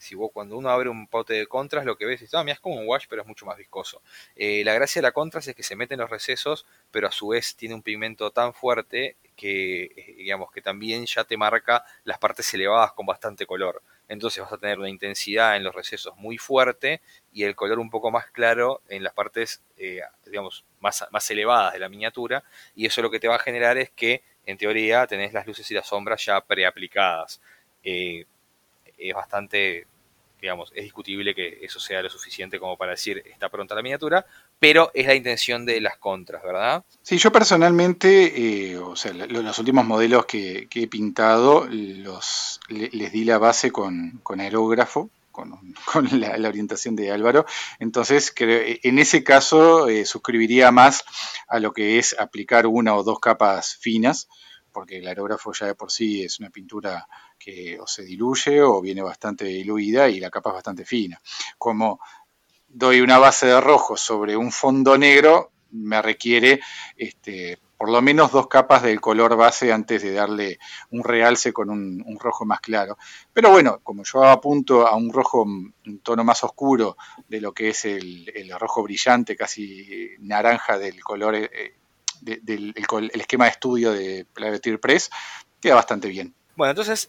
Si 0.00 0.14
vos 0.14 0.30
cuando 0.32 0.56
uno 0.56 0.70
abre 0.70 0.88
un 0.88 1.06
pote 1.06 1.34
de 1.34 1.46
contrast 1.46 1.86
lo 1.86 1.96
que 1.96 2.04
ves 2.06 2.22
es, 2.22 2.34
ah, 2.34 2.44
es 2.46 2.58
como 2.60 2.76
un 2.76 2.86
wash 2.86 3.06
pero 3.08 3.22
es 3.22 3.28
mucho 3.28 3.46
más 3.46 3.56
viscoso. 3.56 4.02
Eh, 4.34 4.62
la 4.64 4.74
gracia 4.74 5.00
de 5.00 5.04
la 5.08 5.12
contrast 5.12 5.48
es 5.48 5.54
que 5.54 5.62
se 5.62 5.76
mete 5.76 5.94
en 5.94 6.00
los 6.00 6.10
recesos 6.10 6.66
pero 6.90 7.06
a 7.08 7.12
su 7.12 7.28
vez 7.28 7.54
tiene 7.56 7.74
un 7.74 7.82
pigmento 7.82 8.30
tan 8.32 8.54
fuerte 8.54 9.16
que, 9.36 9.84
eh, 9.84 10.14
digamos, 10.16 10.50
que 10.52 10.60
también 10.62 11.06
ya 11.06 11.24
te 11.24 11.36
marca 11.36 11.84
las 12.04 12.18
partes 12.18 12.52
elevadas 12.54 12.92
con 12.92 13.06
bastante 13.06 13.46
color. 13.46 13.82
Entonces 14.08 14.42
vas 14.42 14.52
a 14.52 14.58
tener 14.58 14.78
una 14.78 14.88
intensidad 14.90 15.56
en 15.56 15.64
los 15.64 15.74
recesos 15.74 16.16
muy 16.16 16.38
fuerte 16.38 17.00
y 17.32 17.44
el 17.44 17.54
color 17.54 17.78
un 17.78 17.88
poco 17.90 18.10
más 18.10 18.26
claro 18.30 18.82
en 18.88 19.02
las 19.02 19.14
partes, 19.14 19.62
eh, 19.78 20.00
digamos, 20.26 20.64
más, 20.80 21.04
más 21.10 21.30
elevadas 21.30 21.72
de 21.72 21.78
la 21.78 21.88
miniatura. 21.88 22.44
Y 22.74 22.86
eso 22.86 23.00
lo 23.00 23.10
que 23.10 23.20
te 23.20 23.28
va 23.28 23.36
a 23.36 23.38
generar 23.38 23.78
es 23.78 23.90
que, 23.90 24.22
en 24.44 24.58
teoría, 24.58 25.06
tenés 25.06 25.32
las 25.32 25.46
luces 25.46 25.70
y 25.70 25.74
las 25.74 25.86
sombras 25.86 26.24
ya 26.24 26.40
preaplicadas. 26.42 27.40
Eh, 27.84 28.26
es 29.08 29.14
bastante 29.14 29.86
digamos, 30.42 30.72
es 30.74 30.82
discutible 30.82 31.36
que 31.36 31.60
eso 31.62 31.78
sea 31.78 32.02
lo 32.02 32.10
suficiente 32.10 32.58
como 32.58 32.76
para 32.76 32.90
decir 32.90 33.22
está 33.24 33.48
pronta 33.48 33.76
la 33.76 33.82
miniatura, 33.82 34.26
pero 34.58 34.90
es 34.92 35.06
la 35.06 35.14
intención 35.14 35.64
de 35.64 35.80
las 35.80 35.96
contras, 35.98 36.42
¿verdad? 36.42 36.84
Sí, 37.00 37.16
yo 37.16 37.30
personalmente, 37.30 38.72
eh, 38.72 38.76
o 38.76 38.96
sea, 38.96 39.12
los 39.12 39.58
últimos 39.60 39.86
modelos 39.86 40.26
que, 40.26 40.68
he 40.68 40.86
pintado, 40.88 41.68
los, 41.70 42.60
les 42.68 43.12
di 43.12 43.24
la 43.24 43.38
base 43.38 43.70
con, 43.70 44.20
aerógrafo, 44.36 45.10
con, 45.30 45.56
la, 46.20 46.48
orientación 46.48 46.96
de 46.96 47.12
Álvaro. 47.12 47.46
Entonces, 47.78 48.34
en 48.36 48.98
ese 48.98 49.22
caso, 49.22 49.88
eh, 49.88 50.04
suscribiría 50.04 50.72
más 50.72 51.04
a 51.46 51.60
lo 51.60 51.72
que 51.72 52.00
es 52.00 52.18
aplicar 52.18 52.66
una 52.66 52.96
o 52.96 53.04
dos 53.04 53.20
capas 53.20 53.76
finas, 53.76 54.28
porque 54.72 54.98
el 54.98 55.06
aerógrafo 55.06 55.52
ya 55.52 55.66
de 55.66 55.74
por 55.76 55.92
sí 55.92 56.24
es 56.24 56.40
una 56.40 56.50
pintura 56.50 57.06
que 57.42 57.78
o 57.80 57.86
se 57.86 58.04
diluye 58.04 58.62
o 58.62 58.80
viene 58.80 59.02
bastante 59.02 59.44
diluida 59.44 60.08
y 60.08 60.20
la 60.20 60.30
capa 60.30 60.50
es 60.50 60.54
bastante 60.54 60.84
fina. 60.84 61.20
Como 61.58 62.00
doy 62.68 63.00
una 63.00 63.18
base 63.18 63.46
de 63.46 63.60
rojo 63.60 63.96
sobre 63.96 64.36
un 64.36 64.52
fondo 64.52 64.96
negro, 64.96 65.50
me 65.72 66.00
requiere 66.02 66.60
este, 66.96 67.58
por 67.76 67.90
lo 67.90 68.00
menos 68.00 68.30
dos 68.30 68.46
capas 68.46 68.82
del 68.82 69.00
color 69.00 69.36
base 69.36 69.72
antes 69.72 70.02
de 70.02 70.12
darle 70.12 70.58
un 70.90 71.02
realce 71.02 71.52
con 71.52 71.68
un, 71.68 72.18
rojo 72.20 72.44
más 72.44 72.60
claro. 72.60 72.96
Pero 73.32 73.50
bueno, 73.50 73.80
como 73.82 74.04
yo 74.04 74.22
apunto 74.22 74.86
a 74.86 74.94
un 74.94 75.12
rojo, 75.12 75.42
un 75.42 76.00
tono 76.02 76.22
más 76.22 76.44
oscuro 76.44 76.96
de 77.26 77.40
lo 77.40 77.52
que 77.52 77.70
es 77.70 77.84
el, 77.84 78.30
rojo 78.58 78.84
brillante, 78.84 79.34
casi 79.34 80.10
naranja 80.20 80.78
del 80.78 81.02
color, 81.02 81.34
eh, 81.34 81.74
del 82.20 82.72
el, 82.76 83.20
esquema 83.20 83.46
de 83.46 83.50
estudio 83.50 83.92
de 83.92 84.26
Plavetir 84.32 84.78
Press, 84.78 85.10
queda 85.60 85.74
bastante 85.74 86.08
bien. 86.08 86.34
Bueno, 86.54 86.70
entonces 86.70 87.08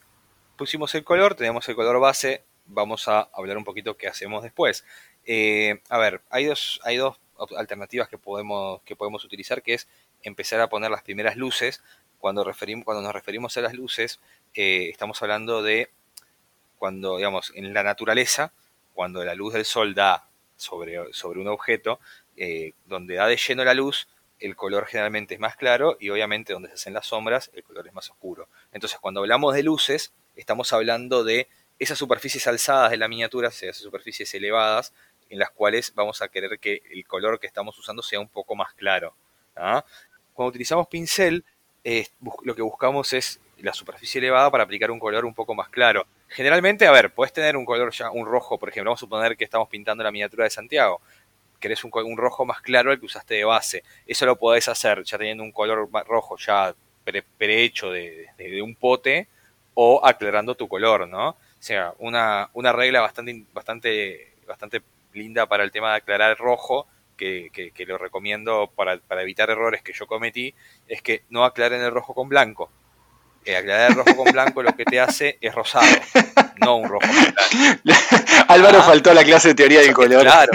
pusimos 0.64 0.96
el 0.96 1.04
color, 1.04 1.36
tenemos 1.36 1.68
el 1.68 1.76
color 1.76 2.00
base, 2.00 2.42
vamos 2.68 3.10
a 3.10 3.28
hablar 3.34 3.58
un 3.58 3.66
poquito 3.66 3.98
qué 3.98 4.08
hacemos 4.08 4.44
después. 4.44 4.86
Eh, 5.26 5.82
a 5.90 5.98
ver, 5.98 6.22
hay 6.30 6.46
dos, 6.46 6.80
hay 6.86 6.96
dos 6.96 7.20
alternativas 7.58 8.08
que 8.08 8.18
podemos, 8.18 8.82
que 8.84 8.96
podemos 8.96 9.26
utilizar, 9.26 9.62
que 9.62 9.74
es 9.74 9.90
empezar 10.22 10.62
a 10.62 10.70
poner 10.70 10.90
las 10.90 11.04
primeras 11.04 11.36
luces. 11.36 11.84
Cuando, 12.18 12.46
referimos, 12.46 12.86
cuando 12.86 13.04
nos 13.04 13.12
referimos 13.12 13.58
a 13.58 13.60
las 13.60 13.74
luces, 13.74 14.22
eh, 14.54 14.88
estamos 14.90 15.22
hablando 15.22 15.62
de 15.62 15.90
cuando, 16.80 17.18
digamos, 17.18 17.52
en 17.56 17.74
la 17.74 17.84
naturaleza, 17.84 18.54
cuando 18.94 19.26
la 19.26 19.36
luz 19.36 19.56
del 19.56 19.66
sol 19.66 19.94
da 19.94 20.30
sobre, 20.56 21.12
sobre 21.12 21.42
un 21.42 21.50
objeto, 21.50 22.00
eh, 22.38 22.72
donde 22.86 23.16
da 23.16 23.28
de 23.28 23.36
lleno 23.36 23.66
la 23.66 23.74
luz, 23.74 24.08
el 24.40 24.56
color 24.56 24.86
generalmente 24.86 25.34
es 25.34 25.42
más 25.42 25.58
claro 25.58 25.98
y 26.00 26.10
obviamente 26.10 26.54
donde 26.54 26.70
se 26.70 26.76
hacen 26.76 26.94
las 26.94 27.08
sombras, 27.08 27.52
el 27.54 27.64
color 27.64 27.86
es 27.86 27.94
más 27.94 28.10
oscuro. 28.10 28.48
Entonces, 28.72 28.98
cuando 29.02 29.20
hablamos 29.20 29.54
de 29.54 29.64
luces, 29.64 30.14
estamos 30.36 30.74
hablando 30.74 31.24
de 31.24 31.48
esas 31.80 31.98
superficies 31.98 32.48
alzadas 32.48 32.92
de 32.92 32.98
la 32.98 33.08
miniatura, 33.08 33.50
esas 33.50 33.78
superficies 33.78 34.34
elevadas, 34.34 34.94
en 35.30 35.40
las 35.40 35.52
cuales 35.52 35.94
vamos 35.96 36.22
a 36.22 36.28
querer 36.28 36.60
que 36.60 36.82
el 36.92 37.06
color 37.06 37.40
que 37.40 37.48
estamos 37.48 37.78
usando 37.78 38.02
sea 38.04 38.20
un 38.20 38.30
poco 38.30 38.56
más 38.56 38.74
claro. 38.74 39.16
¿ah? 39.56 39.84
Cuando 40.34 40.50
utilizamos 40.50 40.88
pincel, 40.88 41.44
lo 42.44 42.56
que 42.56 42.62
buscamos 42.62 43.14
es 43.14 43.40
la 43.60 43.74
superficie 43.74 44.20
elevada 44.20 44.52
para 44.52 44.64
aplicar 44.64 44.92
un 44.92 45.00
color 45.00 45.26
un 45.26 45.34
poco 45.34 45.56
más 45.56 45.70
claro. 45.70 46.06
Generalmente, 46.28 46.86
a 46.88 46.92
ver, 46.92 47.14
puedes 47.14 47.34
tener 47.34 47.56
un 47.56 47.66
color 47.66 47.92
ya, 47.92 48.12
un 48.12 48.26
rojo, 48.26 48.58
por 48.58 48.70
ejemplo, 48.70 48.90
vamos 48.90 49.00
a 49.00 49.06
suponer 49.06 49.38
que 49.38 49.44
estamos 49.44 49.70
pintando 49.70 50.04
la 50.04 50.12
miniatura 50.12 50.44
de 50.44 50.50
Santiago. 50.50 51.02
Querés 51.60 51.84
un, 51.84 51.92
un 51.94 52.18
rojo 52.18 52.46
más 52.46 52.62
claro 52.62 52.92
al 52.92 53.00
que 53.00 53.06
usaste 53.06 53.36
de 53.36 53.46
base. 53.46 53.84
Eso 54.06 54.26
lo 54.26 54.38
podés 54.38 54.68
hacer 54.68 55.04
ya 55.04 55.18
teniendo 55.18 55.44
un 55.44 55.52
color 55.52 55.90
rojo 56.08 56.38
ya 56.38 56.76
prehecho 57.38 57.92
de, 57.92 58.28
de 58.38 58.62
un 58.62 58.76
pote 58.76 59.28
o 59.74 60.06
aclarando 60.06 60.56
tu 60.56 60.68
color, 60.68 61.08
¿no? 61.08 61.30
O 61.30 61.38
sea, 61.60 61.94
una, 62.00 62.50
una 62.54 62.74
regla 62.74 63.02
bastante, 63.02 63.46
bastante, 63.54 64.34
bastante 64.48 64.82
linda 65.14 65.46
para 65.48 65.64
el 65.64 65.72
tema 65.72 65.92
de 65.92 65.98
aclarar 65.98 66.32
el 66.32 66.38
rojo, 66.38 66.88
que, 67.18 67.72
que, 67.74 67.86
lo 67.86 67.98
recomiendo 67.98 68.70
para, 68.76 68.98
para, 68.98 69.22
evitar 69.22 69.50
errores 69.50 69.82
que 69.82 69.94
yo 69.94 70.08
cometí, 70.08 70.54
es 70.88 71.02
que 71.02 71.24
no 71.30 71.46
aclaren 71.46 71.82
el 71.82 71.92
rojo 71.92 72.14
con 72.14 72.28
blanco. 72.28 72.70
Eh, 73.46 73.56
aclarar 73.56 73.92
el 73.92 73.98
rojo 73.98 74.16
con 74.16 74.32
blanco 74.32 74.64
lo 74.64 74.74
que 74.74 74.86
te 74.86 75.00
hace 75.00 75.38
es 75.42 75.54
rosado, 75.54 75.86
no 76.62 76.78
un 76.78 76.88
rojo 76.88 77.06
Álvaro 78.48 78.80
ah. 78.80 78.84
faltó 78.84 79.12
a 79.12 79.14
la 79.14 79.24
clase 79.24 79.50
de 79.50 79.56
teoría 79.56 79.82
del 79.82 79.94
color. 79.94 80.22
Claro. 80.22 80.52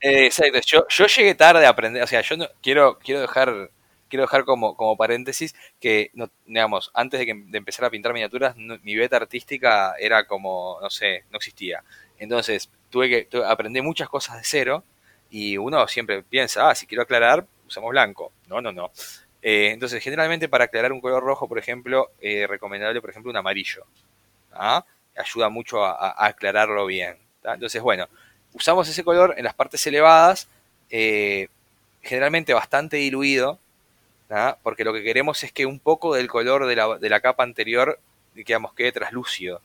Eh, 0.00 0.26
exacto. 0.26 0.60
Yo, 0.64 0.86
yo 0.88 1.06
llegué 1.06 1.34
tarde 1.34 1.66
a 1.66 1.70
aprender, 1.70 2.02
o 2.02 2.06
sea, 2.06 2.22
yo 2.22 2.36
no, 2.36 2.46
quiero, 2.62 2.98
quiero 2.98 3.20
dejar 3.20 3.70
quiero 4.10 4.24
dejar 4.24 4.44
como, 4.44 4.76
como 4.76 4.96
paréntesis 4.96 5.54
que, 5.80 6.10
digamos, 6.44 6.90
antes 6.92 7.20
de, 7.20 7.26
que, 7.26 7.34
de 7.34 7.58
empezar 7.58 7.86
a 7.86 7.90
pintar 7.90 8.12
miniaturas, 8.12 8.54
mi 8.56 8.96
beta 8.96 9.16
artística 9.16 9.94
era 9.98 10.26
como, 10.26 10.78
no 10.82 10.90
sé, 10.90 11.24
no 11.30 11.38
existía. 11.38 11.82
Entonces, 12.18 12.68
tuve 12.90 13.08
que 13.08 13.42
aprender 13.46 13.82
muchas 13.82 14.08
cosas 14.10 14.36
de 14.36 14.42
cero 14.44 14.84
y 15.30 15.56
uno 15.56 15.86
siempre 15.88 16.22
piensa, 16.22 16.68
ah, 16.68 16.74
si 16.74 16.86
quiero 16.86 17.02
aclarar, 17.02 17.46
usamos 17.66 17.90
blanco. 17.90 18.32
No, 18.48 18.60
no, 18.60 18.72
no. 18.72 18.90
Eh, 19.42 19.70
entonces, 19.72 20.02
generalmente 20.02 20.48
para 20.48 20.64
aclarar 20.64 20.92
un 20.92 21.00
color 21.00 21.22
rojo, 21.22 21.48
por 21.48 21.58
ejemplo, 21.58 22.10
eh, 22.20 22.46
recomendable, 22.46 23.00
por 23.00 23.10
ejemplo, 23.10 23.30
un 23.30 23.36
amarillo. 23.36 23.86
¿ah? 24.52 24.84
Ayuda 25.16 25.48
mucho 25.48 25.84
a, 25.84 26.26
aclararlo 26.26 26.84
bien. 26.86 27.16
Entonces, 27.42 27.80
bueno, 27.80 28.08
usamos 28.52 28.88
ese 28.88 29.04
color 29.04 29.34
en 29.38 29.44
las 29.44 29.54
partes 29.54 29.86
elevadas, 29.86 30.48
eh, 30.90 31.48
generalmente 32.02 32.52
bastante 32.52 32.96
diluido, 32.98 33.58
porque 34.62 34.84
lo 34.84 34.92
que 34.92 35.02
queremos 35.02 35.42
es 35.42 35.52
que 35.52 35.66
un 35.66 35.80
poco 35.80 36.14
del 36.14 36.28
color 36.28 36.66
de 36.66 36.76
la, 36.76 36.98
de 36.98 37.08
la 37.08 37.20
capa 37.20 37.42
anterior 37.42 38.00
digamos, 38.34 38.74
quede 38.74 38.92
traslúcido, 38.92 39.60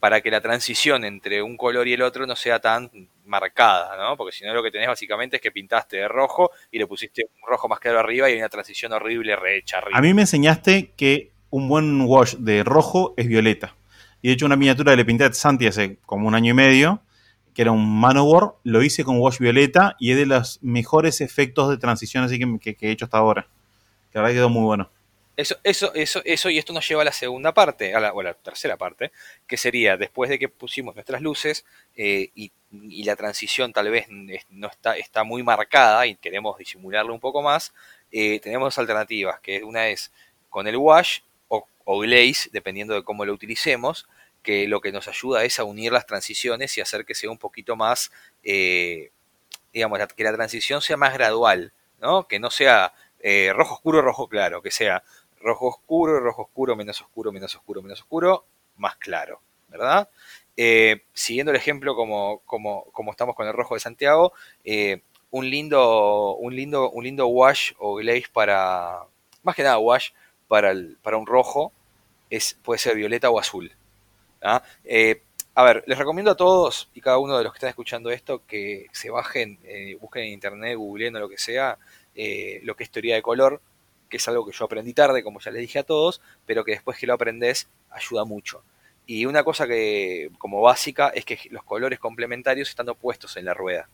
para 0.00 0.20
que 0.20 0.30
la 0.30 0.40
transición 0.40 1.04
entre 1.04 1.42
un 1.42 1.56
color 1.56 1.88
y 1.88 1.94
el 1.94 2.02
otro 2.02 2.26
no 2.26 2.36
sea 2.36 2.60
tan 2.60 2.90
marcada, 3.24 3.96
¿no? 3.96 4.16
Porque 4.16 4.32
si 4.32 4.44
no 4.44 4.54
lo 4.54 4.62
que 4.62 4.70
tenés 4.70 4.88
básicamente 4.88 5.36
es 5.36 5.42
que 5.42 5.50
pintaste 5.50 5.96
de 5.96 6.08
rojo 6.08 6.50
y 6.70 6.78
le 6.78 6.86
pusiste 6.86 7.24
un 7.24 7.50
rojo 7.50 7.68
más 7.68 7.80
claro 7.80 7.98
arriba 7.98 8.28
y 8.28 8.34
hay 8.34 8.38
una 8.38 8.48
transición 8.48 8.92
horrible 8.92 9.36
rehecha 9.36 9.78
arriba. 9.78 9.98
A 9.98 10.00
mí 10.00 10.14
me 10.14 10.22
enseñaste 10.22 10.92
que 10.96 11.32
un 11.50 11.68
buen 11.68 12.02
wash 12.02 12.36
de 12.36 12.62
rojo 12.62 13.14
es 13.16 13.26
violeta. 13.26 13.74
Y 14.22 14.28
de 14.28 14.34
hecho 14.34 14.46
una 14.46 14.56
miniatura 14.56 14.92
que 14.92 14.96
le 14.96 15.04
pinté 15.04 15.24
a 15.24 15.32
Santi 15.32 15.66
hace 15.66 15.98
como 16.06 16.28
un 16.28 16.34
año 16.34 16.52
y 16.52 16.54
medio, 16.54 17.02
que 17.54 17.62
era 17.62 17.72
un 17.72 18.00
Manowar, 18.00 18.54
lo 18.62 18.82
hice 18.82 19.04
con 19.04 19.18
wash 19.18 19.38
violeta 19.38 19.96
y 19.98 20.12
es 20.12 20.16
de 20.16 20.26
los 20.26 20.60
mejores 20.62 21.20
efectos 21.20 21.70
de 21.70 21.76
transición 21.76 22.22
así 22.24 22.38
que 22.38 22.76
he 22.80 22.90
hecho 22.90 23.04
hasta 23.04 23.18
ahora. 23.18 23.48
La 24.12 24.22
verdad 24.22 24.34
quedó 24.34 24.48
muy 24.48 24.64
bueno. 24.64 24.90
Eso, 25.38 25.56
eso, 25.62 25.94
eso, 25.94 26.20
eso, 26.24 26.50
y 26.50 26.58
esto 26.58 26.72
nos 26.72 26.88
lleva 26.88 27.02
a 27.02 27.04
la 27.04 27.12
segunda 27.12 27.54
parte, 27.54 27.94
o 27.94 28.20
a 28.20 28.22
la 28.24 28.34
tercera 28.34 28.76
parte, 28.76 29.12
que 29.46 29.56
sería 29.56 29.96
después 29.96 30.28
de 30.28 30.36
que 30.36 30.48
pusimos 30.48 30.96
nuestras 30.96 31.22
luces 31.22 31.64
eh, 31.94 32.30
y, 32.34 32.50
la 33.04 33.14
transición 33.14 33.72
tal 33.72 33.88
vez 33.88 34.08
no 34.50 34.66
está, 34.66 34.96
está 34.96 35.22
muy 35.22 35.42
marcada 35.44 36.06
y 36.06 36.16
queremos 36.16 36.58
disimularlo 36.58 37.14
un 37.14 37.20
poco 37.20 37.40
más, 37.40 37.72
eh, 38.10 38.40
tenemos 38.40 38.66
dos 38.66 38.78
alternativas, 38.78 39.38
que 39.38 39.62
una 39.62 39.86
es 39.88 40.10
con 40.50 40.66
el 40.66 40.76
wash 40.76 41.20
o, 41.46 41.66
o, 41.84 42.00
glaze, 42.00 42.50
dependiendo 42.52 42.94
de 42.94 43.04
cómo 43.04 43.24
lo 43.24 43.32
utilicemos, 43.32 44.08
que 44.42 44.66
lo 44.66 44.80
que 44.80 44.90
nos 44.90 45.08
ayuda 45.08 45.44
es 45.44 45.58
a 45.58 45.64
unir 45.64 45.92
las 45.92 46.06
transiciones 46.06 46.76
y 46.76 46.80
hacer 46.80 47.04
que 47.04 47.14
sea 47.14 47.30
un 47.30 47.38
poquito 47.38 47.76
más, 47.76 48.10
eh, 48.42 49.12
digamos, 49.72 50.00
que 50.16 50.24
la 50.24 50.32
transición 50.32 50.82
sea 50.82 50.96
más 50.96 51.14
gradual, 51.14 51.72
¿no? 52.00 52.26
Que 52.26 52.38
no 52.38 52.50
sea 52.50 52.92
eh, 53.20 53.52
rojo 53.54 53.74
oscuro, 53.74 54.02
rojo 54.02 54.28
claro, 54.28 54.62
que 54.62 54.70
sea 54.70 55.02
rojo 55.40 55.68
oscuro, 55.68 56.20
rojo 56.20 56.42
oscuro, 56.42 56.76
menos 56.76 57.00
oscuro, 57.00 57.32
menos 57.32 57.54
oscuro, 57.54 57.82
menos 57.82 58.00
oscuro, 58.00 58.44
más 58.76 58.96
claro, 58.96 59.40
¿verdad? 59.68 60.08
Eh, 60.56 61.02
siguiendo 61.12 61.50
el 61.50 61.56
ejemplo 61.56 61.94
como, 61.94 62.40
como, 62.44 62.84
como, 62.92 63.10
estamos 63.10 63.34
con 63.36 63.46
el 63.46 63.52
rojo 63.52 63.74
de 63.74 63.80
Santiago, 63.80 64.32
eh, 64.64 65.02
un, 65.30 65.48
lindo, 65.48 66.36
un, 66.36 66.54
lindo, 66.54 66.90
un 66.90 67.04
lindo 67.04 67.26
wash 67.28 67.72
o 67.78 67.96
glaze 67.96 68.26
para, 68.32 69.04
más 69.42 69.54
que 69.54 69.62
nada 69.62 69.78
wash 69.78 70.10
para, 70.48 70.70
el, 70.70 70.96
para 71.02 71.16
un 71.16 71.26
rojo, 71.26 71.72
es, 72.30 72.54
puede 72.62 72.78
ser 72.78 72.96
violeta 72.96 73.30
o 73.30 73.38
azul. 73.38 73.72
¿ah? 74.42 74.62
A 75.54 75.64
ver, 75.64 75.82
les 75.86 75.98
recomiendo 75.98 76.30
a 76.30 76.36
todos 76.36 76.88
y 76.94 77.00
cada 77.00 77.18
uno 77.18 77.36
de 77.36 77.42
los 77.42 77.52
que 77.52 77.56
están 77.56 77.70
escuchando 77.70 78.10
esto 78.10 78.42
que 78.46 78.86
se 78.92 79.10
bajen, 79.10 79.58
busquen 80.00 80.24
en 80.24 80.32
internet, 80.32 80.76
googleen 80.76 81.16
o 81.16 81.18
lo 81.18 81.28
que 81.28 81.38
sea, 81.38 81.78
eh, 82.20 82.60
lo 82.64 82.74
que 82.74 82.82
es 82.82 82.90
teoría 82.90 83.14
de 83.14 83.22
color, 83.22 83.60
que 84.10 84.16
es 84.16 84.26
algo 84.26 84.44
que 84.44 84.50
yo 84.50 84.64
aprendí 84.64 84.92
tarde, 84.92 85.22
como 85.22 85.38
ya 85.38 85.52
les 85.52 85.60
dije 85.60 85.78
a 85.78 85.84
todos, 85.84 86.20
pero 86.46 86.64
que 86.64 86.72
después 86.72 86.98
que 86.98 87.06
lo 87.06 87.14
aprendes 87.14 87.68
ayuda 87.90 88.24
mucho. 88.24 88.64
Y 89.06 89.24
una 89.24 89.44
cosa 89.44 89.68
que 89.68 90.28
como 90.38 90.60
básica 90.60 91.10
es 91.10 91.24
que 91.24 91.38
los 91.50 91.62
colores 91.62 92.00
complementarios 92.00 92.68
están 92.68 92.88
opuestos 92.88 93.36
en 93.36 93.44
la 93.44 93.54
rueda, 93.54 93.88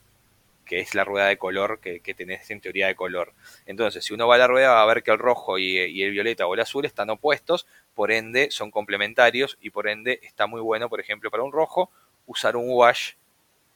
que 0.64 0.80
es 0.80 0.94
la 0.94 1.04
rueda 1.04 1.26
de 1.26 1.36
color 1.36 1.80
que, 1.80 2.00
tenés 2.14 2.50
en 2.50 2.62
teoría 2.62 2.86
de 2.86 2.94
color. 2.94 3.34
Entonces, 3.66 4.02
si 4.02 4.14
uno 4.14 4.26
va 4.26 4.36
a 4.36 4.38
la 4.38 4.46
rueda 4.46 4.72
va 4.72 4.82
a 4.82 4.86
ver 4.86 5.02
que 5.02 5.10
el 5.10 5.18
rojo 5.18 5.58
y 5.58 6.02
el 6.02 6.10
violeta 6.10 6.46
o 6.46 6.54
el 6.54 6.60
azul 6.60 6.86
están 6.86 7.10
opuestos, 7.10 7.66
por 7.94 8.10
ende 8.10 8.50
son 8.50 8.70
complementarios 8.70 9.58
y 9.60 9.68
por 9.68 9.86
ende 9.86 10.18
está 10.22 10.46
muy 10.46 10.62
bueno, 10.62 10.88
por 10.88 10.98
ejemplo, 10.98 11.30
para 11.30 11.42
un 11.42 11.52
rojo, 11.52 11.90
usar 12.26 12.56
un 12.56 12.70
wash 12.70 13.12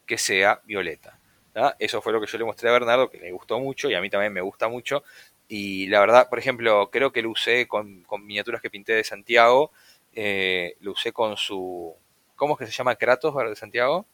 que 0.06 0.16
sea 0.16 0.62
violeta. 0.64 1.17
¿Tá? 1.58 1.74
Eso 1.80 2.00
fue 2.00 2.12
lo 2.12 2.20
que 2.20 2.28
yo 2.28 2.38
le 2.38 2.44
mostré 2.44 2.68
a 2.68 2.72
Bernardo, 2.72 3.10
que 3.10 3.18
le 3.18 3.32
gustó 3.32 3.58
mucho 3.58 3.90
y 3.90 3.94
a 3.94 4.00
mí 4.00 4.08
también 4.08 4.32
me 4.32 4.40
gusta 4.40 4.68
mucho. 4.68 5.02
Y 5.48 5.88
la 5.88 5.98
verdad, 5.98 6.28
por 6.28 6.38
ejemplo, 6.38 6.88
creo 6.90 7.10
que 7.10 7.20
lo 7.20 7.30
usé 7.30 7.66
con, 7.66 8.04
con 8.04 8.24
miniaturas 8.24 8.62
que 8.62 8.70
pinté 8.70 8.92
de 8.92 9.02
Santiago. 9.02 9.72
Eh, 10.14 10.76
lo 10.80 10.92
usé 10.92 11.12
con 11.12 11.36
su. 11.36 11.92
¿Cómo 12.36 12.54
es 12.54 12.60
que 12.60 12.66
se 12.66 12.72
llama 12.72 12.94
Kratos 12.94 13.34
de 13.34 13.56
Santiago? 13.56 14.06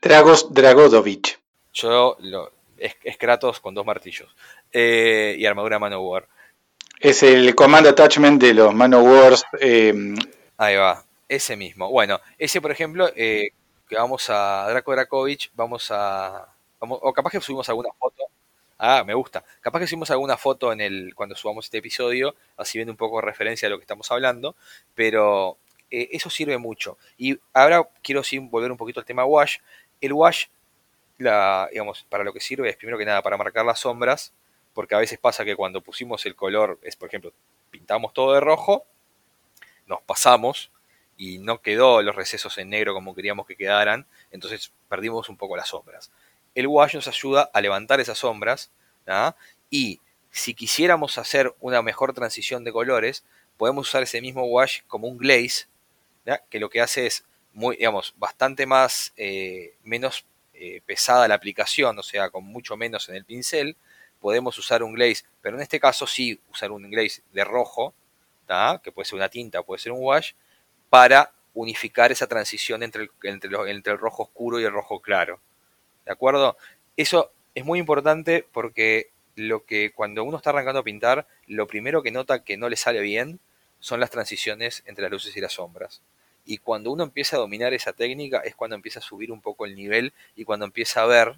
Dragos 0.00 0.54
Dragodovich. 0.54 1.38
Yo 1.74 2.16
lo, 2.20 2.52
es, 2.78 2.96
es, 3.02 3.18
Kratos 3.18 3.60
con 3.60 3.74
dos 3.74 3.84
martillos. 3.84 4.34
Eh, 4.72 5.36
y 5.38 5.44
armadura 5.44 5.78
Manowar. 5.78 6.26
Es 7.00 7.22
el 7.22 7.54
Command 7.54 7.86
Attachment 7.88 8.40
de 8.40 8.54
los 8.54 8.74
Manowars. 8.74 9.44
Eh... 9.60 9.94
Ahí 10.56 10.76
va, 10.76 11.04
ese 11.28 11.54
mismo. 11.54 11.90
Bueno, 11.90 12.18
ese 12.38 12.62
por 12.62 12.70
ejemplo, 12.70 13.10
eh, 13.14 13.50
que 13.88 13.96
vamos 13.96 14.30
a 14.30 14.66
Draco 14.70 14.92
Drakovich, 14.92 15.50
vamos 15.54 15.88
a. 15.90 16.54
O 16.80 17.12
capaz 17.12 17.30
que 17.30 17.40
subimos 17.40 17.68
alguna 17.68 17.90
foto 17.98 18.24
Ah, 18.78 19.02
me 19.04 19.12
gusta. 19.14 19.44
Capaz 19.60 19.80
que 19.80 19.86
hicimos 19.86 20.10
alguna 20.12 20.36
foto 20.36 20.72
en 20.72 20.80
el 20.80 21.14
cuando 21.16 21.34
subamos 21.34 21.64
este 21.64 21.78
episodio, 21.78 22.36
así 22.56 22.78
viendo 22.78 22.92
un 22.92 22.96
poco 22.96 23.16
de 23.16 23.22
referencia 23.26 23.66
a 23.66 23.70
lo 23.70 23.76
que 23.76 23.82
estamos 23.82 24.10
hablando, 24.12 24.54
pero 24.94 25.58
eh, 25.90 26.10
eso 26.12 26.30
sirve 26.30 26.58
mucho. 26.58 26.96
Y 27.16 27.40
ahora 27.52 27.88
quiero 28.02 28.22
volver 28.42 28.70
un 28.70 28.76
poquito 28.76 29.00
al 29.00 29.06
tema 29.06 29.24
wash. 29.24 29.58
El 30.00 30.12
wash, 30.12 30.46
digamos, 31.18 32.06
para 32.08 32.22
lo 32.22 32.32
que 32.32 32.40
sirve 32.40 32.68
es 32.70 32.76
primero 32.76 32.96
que 32.98 33.04
nada 33.04 33.20
para 33.20 33.36
marcar 33.36 33.66
las 33.66 33.80
sombras, 33.80 34.32
porque 34.74 34.94
a 34.94 34.98
veces 34.98 35.18
pasa 35.18 35.44
que 35.44 35.56
cuando 35.56 35.80
pusimos 35.80 36.24
el 36.26 36.36
color, 36.36 36.78
es 36.82 36.94
por 36.94 37.08
ejemplo, 37.08 37.32
pintamos 37.72 38.12
todo 38.12 38.34
de 38.34 38.40
rojo, 38.40 38.86
nos 39.86 40.02
pasamos 40.02 40.70
y 41.16 41.38
no 41.38 41.60
quedó 41.62 42.00
los 42.02 42.14
recesos 42.14 42.56
en 42.58 42.70
negro 42.70 42.94
como 42.94 43.12
queríamos 43.16 43.44
que 43.46 43.56
quedaran, 43.56 44.06
entonces 44.30 44.72
perdimos 44.88 45.28
un 45.28 45.36
poco 45.36 45.56
las 45.56 45.68
sombras 45.68 46.12
el 46.54 46.66
wash 46.66 46.94
nos 46.94 47.08
ayuda 47.08 47.50
a 47.52 47.60
levantar 47.60 48.00
esas 48.00 48.18
sombras 48.18 48.70
y 49.70 50.00
si 50.30 50.54
quisiéramos 50.54 51.18
hacer 51.18 51.54
una 51.60 51.82
mejor 51.82 52.12
transición 52.12 52.64
de 52.64 52.72
colores, 52.72 53.24
podemos 53.56 53.88
usar 53.88 54.02
ese 54.02 54.20
mismo 54.20 54.44
wash 54.44 54.80
como 54.86 55.08
un 55.08 55.18
glaze, 55.18 55.66
que 56.50 56.60
lo 56.60 56.68
que 56.68 56.80
hace 56.80 57.06
es 57.06 57.24
muy, 57.52 57.76
digamos, 57.76 58.14
bastante 58.18 58.66
más, 58.66 59.12
eh, 59.16 59.74
menos 59.82 60.26
eh, 60.54 60.82
pesada 60.84 61.26
la 61.26 61.34
aplicación, 61.34 61.98
o 61.98 62.02
sea, 62.02 62.30
con 62.30 62.44
mucho 62.44 62.76
menos 62.76 63.08
en 63.08 63.16
el 63.16 63.24
pincel. 63.24 63.76
Podemos 64.20 64.58
usar 64.58 64.82
un 64.82 64.92
glaze, 64.92 65.24
pero 65.40 65.56
en 65.56 65.62
este 65.62 65.80
caso 65.80 66.06
sí 66.06 66.38
usar 66.50 66.70
un 66.70 66.90
glaze 66.90 67.22
de 67.32 67.44
rojo, 67.44 67.94
¿no? 68.48 68.82
que 68.82 68.92
puede 68.92 69.06
ser 69.06 69.16
una 69.16 69.28
tinta, 69.28 69.62
puede 69.62 69.80
ser 69.80 69.92
un 69.92 70.02
wash, 70.02 70.32
para 70.90 71.32
unificar 71.54 72.12
esa 72.12 72.26
transición 72.26 72.82
entre 72.82 73.08
el 73.22 73.98
rojo 73.98 74.24
oscuro 74.24 74.60
y 74.60 74.64
el 74.64 74.72
rojo 74.72 75.00
claro. 75.00 75.40
¿De 76.08 76.14
acuerdo? 76.14 76.56
Eso 76.96 77.30
es 77.54 77.66
muy 77.66 77.78
importante 77.78 78.46
porque 78.50 79.10
lo 79.36 79.66
que 79.66 79.92
cuando 79.92 80.24
uno 80.24 80.38
está 80.38 80.48
arrancando 80.48 80.80
a 80.80 80.82
pintar, 80.82 81.26
lo 81.46 81.66
primero 81.66 82.02
que 82.02 82.10
nota 82.10 82.44
que 82.44 82.56
no 82.56 82.70
le 82.70 82.76
sale 82.76 83.02
bien 83.02 83.40
son 83.78 84.00
las 84.00 84.08
transiciones 84.08 84.82
entre 84.86 85.02
las 85.02 85.12
luces 85.12 85.36
y 85.36 85.42
las 85.42 85.52
sombras. 85.52 86.00
Y 86.46 86.56
cuando 86.56 86.90
uno 86.90 87.04
empieza 87.04 87.36
a 87.36 87.40
dominar 87.40 87.74
esa 87.74 87.92
técnica 87.92 88.38
es 88.38 88.54
cuando 88.54 88.74
empieza 88.74 89.00
a 89.00 89.02
subir 89.02 89.30
un 89.30 89.42
poco 89.42 89.66
el 89.66 89.76
nivel 89.76 90.14
y 90.34 90.44
cuando 90.44 90.64
empieza 90.64 91.02
a 91.02 91.06
ver 91.06 91.36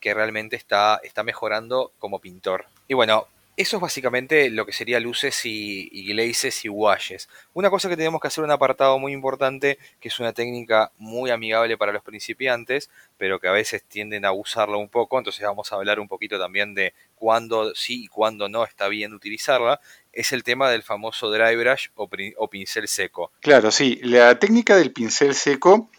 que 0.00 0.14
realmente 0.14 0.56
está, 0.56 1.00
está 1.04 1.22
mejorando 1.22 1.92
como 2.00 2.18
pintor. 2.18 2.66
Y 2.88 2.94
bueno, 2.94 3.28
eso 3.60 3.76
es 3.76 3.82
básicamente 3.82 4.48
lo 4.48 4.64
que 4.64 4.72
sería 4.72 4.98
luces 5.00 5.44
y, 5.44 5.88
y, 5.92 6.06
glazes 6.06 6.64
y 6.64 6.70
washes. 6.70 7.28
Una 7.52 7.68
cosa 7.68 7.90
que 7.90 7.96
tenemos 7.96 8.18
que 8.18 8.28
hacer 8.28 8.42
un 8.42 8.50
apartado 8.50 8.98
muy 8.98 9.12
importante, 9.12 9.78
que 10.00 10.08
es 10.08 10.18
una 10.18 10.32
técnica 10.32 10.92
muy 10.96 11.30
amigable 11.30 11.76
para 11.76 11.92
los 11.92 12.02
principiantes, 12.02 12.88
pero 13.18 13.38
que 13.38 13.48
a 13.48 13.52
veces 13.52 13.84
tienden 13.84 14.24
a 14.24 14.32
usarla 14.32 14.78
un 14.78 14.88
poco, 14.88 15.18
entonces 15.18 15.44
vamos 15.44 15.70
a 15.70 15.76
hablar 15.76 16.00
un 16.00 16.08
poquito 16.08 16.38
también 16.38 16.74
de 16.74 16.94
cuándo 17.16 17.74
sí 17.74 18.04
y 18.04 18.06
cuándo 18.06 18.48
no 18.48 18.64
está 18.64 18.88
bien 18.88 19.12
utilizarla, 19.12 19.78
es 20.10 20.32
el 20.32 20.42
tema 20.42 20.70
del 20.70 20.82
famoso 20.82 21.30
dry 21.30 21.54
brush 21.54 21.88
o, 21.96 22.08
o 22.38 22.48
pincel 22.48 22.88
seco. 22.88 23.30
Claro, 23.40 23.70
sí, 23.70 24.00
la 24.02 24.38
técnica 24.38 24.74
del 24.74 24.92
pincel 24.92 25.34
seco 25.34 25.90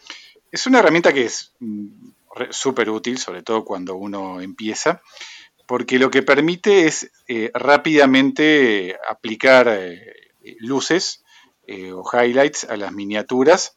es 0.51 0.65
una 0.65 0.79
herramienta 0.79 1.13
que 1.13 1.25
es 1.25 1.53
súper 2.49 2.89
útil, 2.89 3.19
sobre 3.19 3.43
todo 3.43 3.63
cuando 3.63 3.95
uno 3.95 4.41
empieza 4.41 5.01
porque 5.67 5.99
lo 5.99 6.11
que 6.11 6.23
permite 6.23 6.85
es 6.85 7.11
eh, 7.27 7.51
rápidamente 7.53 8.97
aplicar 9.09 9.67
eh, 9.69 10.13
luces 10.59 11.23
eh, 11.67 11.91
o 11.91 12.03
highlights 12.11 12.65
a 12.65 12.77
las 12.77 12.91
miniaturas 12.91 13.75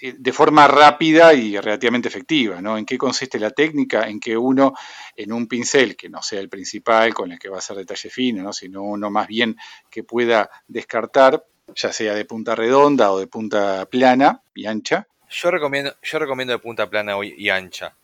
de 0.00 0.32
forma 0.32 0.66
rápida 0.66 1.34
y 1.34 1.58
relativamente 1.58 2.08
efectiva. 2.08 2.62
¿no? 2.62 2.78
¿En 2.78 2.86
qué 2.86 2.96
consiste 2.96 3.38
la 3.38 3.50
técnica? 3.50 4.08
En 4.08 4.18
que 4.18 4.34
uno, 4.34 4.72
en 5.14 5.30
un 5.30 5.46
pincel 5.46 5.94
que 5.94 6.08
no 6.08 6.22
sea 6.22 6.40
el 6.40 6.48
principal 6.48 7.12
con 7.12 7.32
el 7.32 7.38
que 7.38 7.50
va 7.50 7.56
a 7.56 7.58
hacer 7.58 7.76
detalle 7.76 8.08
fino, 8.08 8.42
¿no? 8.42 8.54
sino 8.54 8.82
uno 8.82 9.10
más 9.10 9.28
bien 9.28 9.56
que 9.90 10.04
pueda 10.04 10.48
descartar, 10.68 11.44
ya 11.74 11.92
sea 11.92 12.14
de 12.14 12.24
punta 12.24 12.54
redonda 12.54 13.12
o 13.12 13.18
de 13.18 13.26
punta 13.26 13.84
plana 13.90 14.42
y 14.54 14.64
ancha. 14.64 15.06
Yo 15.28 15.50
recomiendo, 15.50 15.94
yo 16.02 16.18
recomiendo 16.18 16.54
de 16.54 16.60
punta 16.60 16.88
plana 16.88 17.16
y 17.22 17.50
ancha 17.50 17.97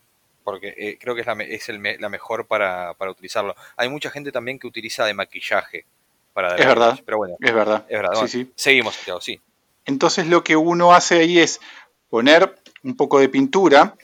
porque 0.44 0.74
eh, 0.76 0.98
creo 1.00 1.14
que 1.14 1.22
es, 1.22 1.26
la, 1.26 1.32
es 1.42 1.68
el, 1.68 1.82
la 1.98 2.08
mejor 2.08 2.46
para, 2.46 2.94
para, 2.94 3.10
utilizarlo. 3.10 3.56
Hay 3.76 3.88
mucha 3.88 4.10
gente 4.10 4.30
también 4.30 4.58
que 4.58 4.66
utiliza 4.66 5.04
de 5.04 5.14
maquillaje 5.14 5.86
para 6.32 6.50
dar 6.50 6.60
Es 6.60 6.66
verdad, 6.66 6.86
maquillaje, 6.86 7.02
pero 7.04 7.18
bueno, 7.18 7.36
es 7.40 7.54
verdad. 7.54 7.86
Es 7.88 7.98
verdad. 7.98 8.12
Sí, 8.12 8.18
Bueno, 8.18 8.28
sí. 8.28 8.52
Seguimos, 8.54 8.94
Santiago, 8.94 9.20
sí. 9.20 9.40
Entonces 9.86 10.26
lo 10.26 10.44
que 10.44 10.56
uno 10.56 10.94
hace 10.94 11.18
ahí 11.18 11.38
es 11.38 11.60
poner 12.08 12.54
un 12.84 12.96
poco 12.96 13.18
de 13.18 13.28
pintura, 13.28 13.96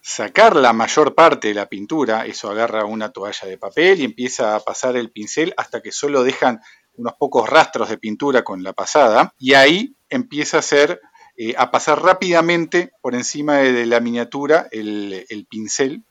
sacar 0.00 0.56
la 0.56 0.72
mayor 0.72 1.14
parte 1.14 1.48
de 1.48 1.54
la 1.54 1.66
pintura, 1.66 2.26
eso 2.26 2.50
agarra 2.50 2.84
una 2.84 3.10
toalla 3.10 3.46
de 3.46 3.58
papel 3.58 4.00
y 4.00 4.04
empieza 4.04 4.56
a 4.56 4.60
pasar 4.60 4.96
el 4.96 5.10
pincel 5.10 5.54
hasta 5.56 5.80
que 5.80 5.92
solo 5.92 6.24
dejan 6.24 6.60
unos 6.96 7.14
pocos 7.14 7.48
rastros 7.48 7.88
de 7.88 7.98
pintura 7.98 8.42
con 8.42 8.62
la 8.62 8.72
pasada 8.72 9.34
y 9.38 9.54
ahí 9.54 9.94
empieza 10.08 10.58
a 10.58 10.60
hacer 10.60 11.00
eh, 11.36 11.54
a 11.56 11.70
pasar 11.70 12.02
rápidamente 12.02 12.92
por 13.00 13.14
encima 13.14 13.58
de, 13.58 13.86
la 13.86 14.00
miniatura 14.00 14.68
el, 14.70 15.26
el 15.28 15.46
pincel, 15.46 16.02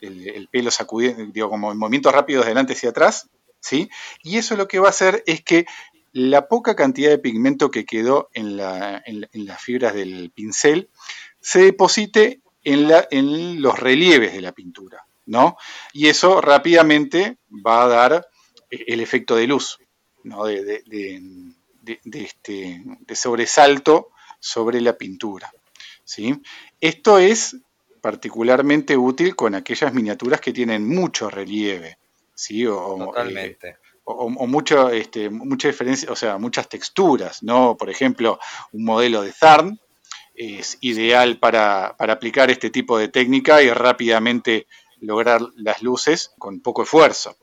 el, 0.00 0.28
el, 0.28 0.48
pelo 0.48 0.70
sacudiendo, 0.70 1.24
digo, 1.32 1.48
como 1.48 1.72
en 1.72 1.78
movimientos 1.78 2.12
rápidos 2.12 2.44
de 2.44 2.48
adelante 2.48 2.74
hacia 2.74 2.90
atrás, 2.90 3.28
¿sí? 3.60 3.88
Y 4.22 4.38
eso 4.38 4.56
lo 4.56 4.68
que 4.68 4.78
va 4.78 4.88
a 4.88 4.90
hacer 4.90 5.22
es 5.26 5.42
que 5.42 5.66
la 6.12 6.48
poca 6.48 6.76
cantidad 6.76 7.10
de 7.10 7.18
pigmento 7.18 7.70
que 7.70 7.84
quedó 7.84 8.28
en, 8.32 8.56
la, 8.56 9.02
en, 9.04 9.28
en 9.32 9.46
las 9.46 9.62
fibras 9.62 9.94
del 9.94 10.30
pincel 10.34 10.88
se 11.40 11.60
deposite 11.60 12.40
en, 12.66 13.62
los 13.62 13.78
relieves 13.78 14.32
de 14.32 14.40
la 14.40 14.52
pintura, 14.52 15.06
¿no? 15.26 15.56
Y 15.92 16.08
eso 16.08 16.40
rápidamente 16.40 17.38
va 17.50 17.84
a 17.84 17.88
dar 17.88 18.28
el 18.70 19.00
efecto 19.00 19.36
de 19.36 19.46
luz, 19.46 19.78
¿no? 20.24 20.44
de, 20.46 20.82
este, 22.12 22.82
de 22.84 23.16
sobresalto 23.16 24.10
sobre 24.40 24.80
la 24.80 24.96
pintura. 24.96 25.52
¿sí? 26.04 26.40
Esto 26.80 27.18
es 27.18 27.56
particularmente 28.00 28.96
útil 28.96 29.34
con 29.34 29.54
aquellas 29.54 29.92
miniaturas 29.92 30.40
que 30.40 30.52
tienen 30.52 30.86
mucho 30.86 31.28
relieve, 31.28 31.98
¿sí? 32.34 32.64
O, 32.66 32.96
Totalmente. 32.98 33.68
Eh, 33.70 33.76
o, 34.04 34.28
mucho, 34.46 34.90
este, 34.90 35.28
mucha 35.28 35.66
diferencia, 35.66 36.12
o 36.12 36.16
sea, 36.16 36.38
muchas 36.38 36.68
texturas, 36.68 37.42
¿no? 37.42 37.76
Por 37.76 37.90
ejemplo, 37.90 38.38
un 38.72 38.84
modelo 38.84 39.22
de 39.22 39.32
Zarn 39.32 39.80
es 40.36 40.78
ideal 40.80 41.38
para, 41.38 41.96
para 41.98 42.12
aplicar 42.12 42.50
este 42.50 42.70
tipo 42.70 42.96
de 42.96 43.08
técnica 43.08 43.62
y 43.62 43.70
rápidamente 43.70 44.68
lograr 45.00 45.40
las 45.56 45.82
luces 45.82 46.32
con 46.38 46.60
poco 46.60 46.84
esfuerzo. 46.84 47.36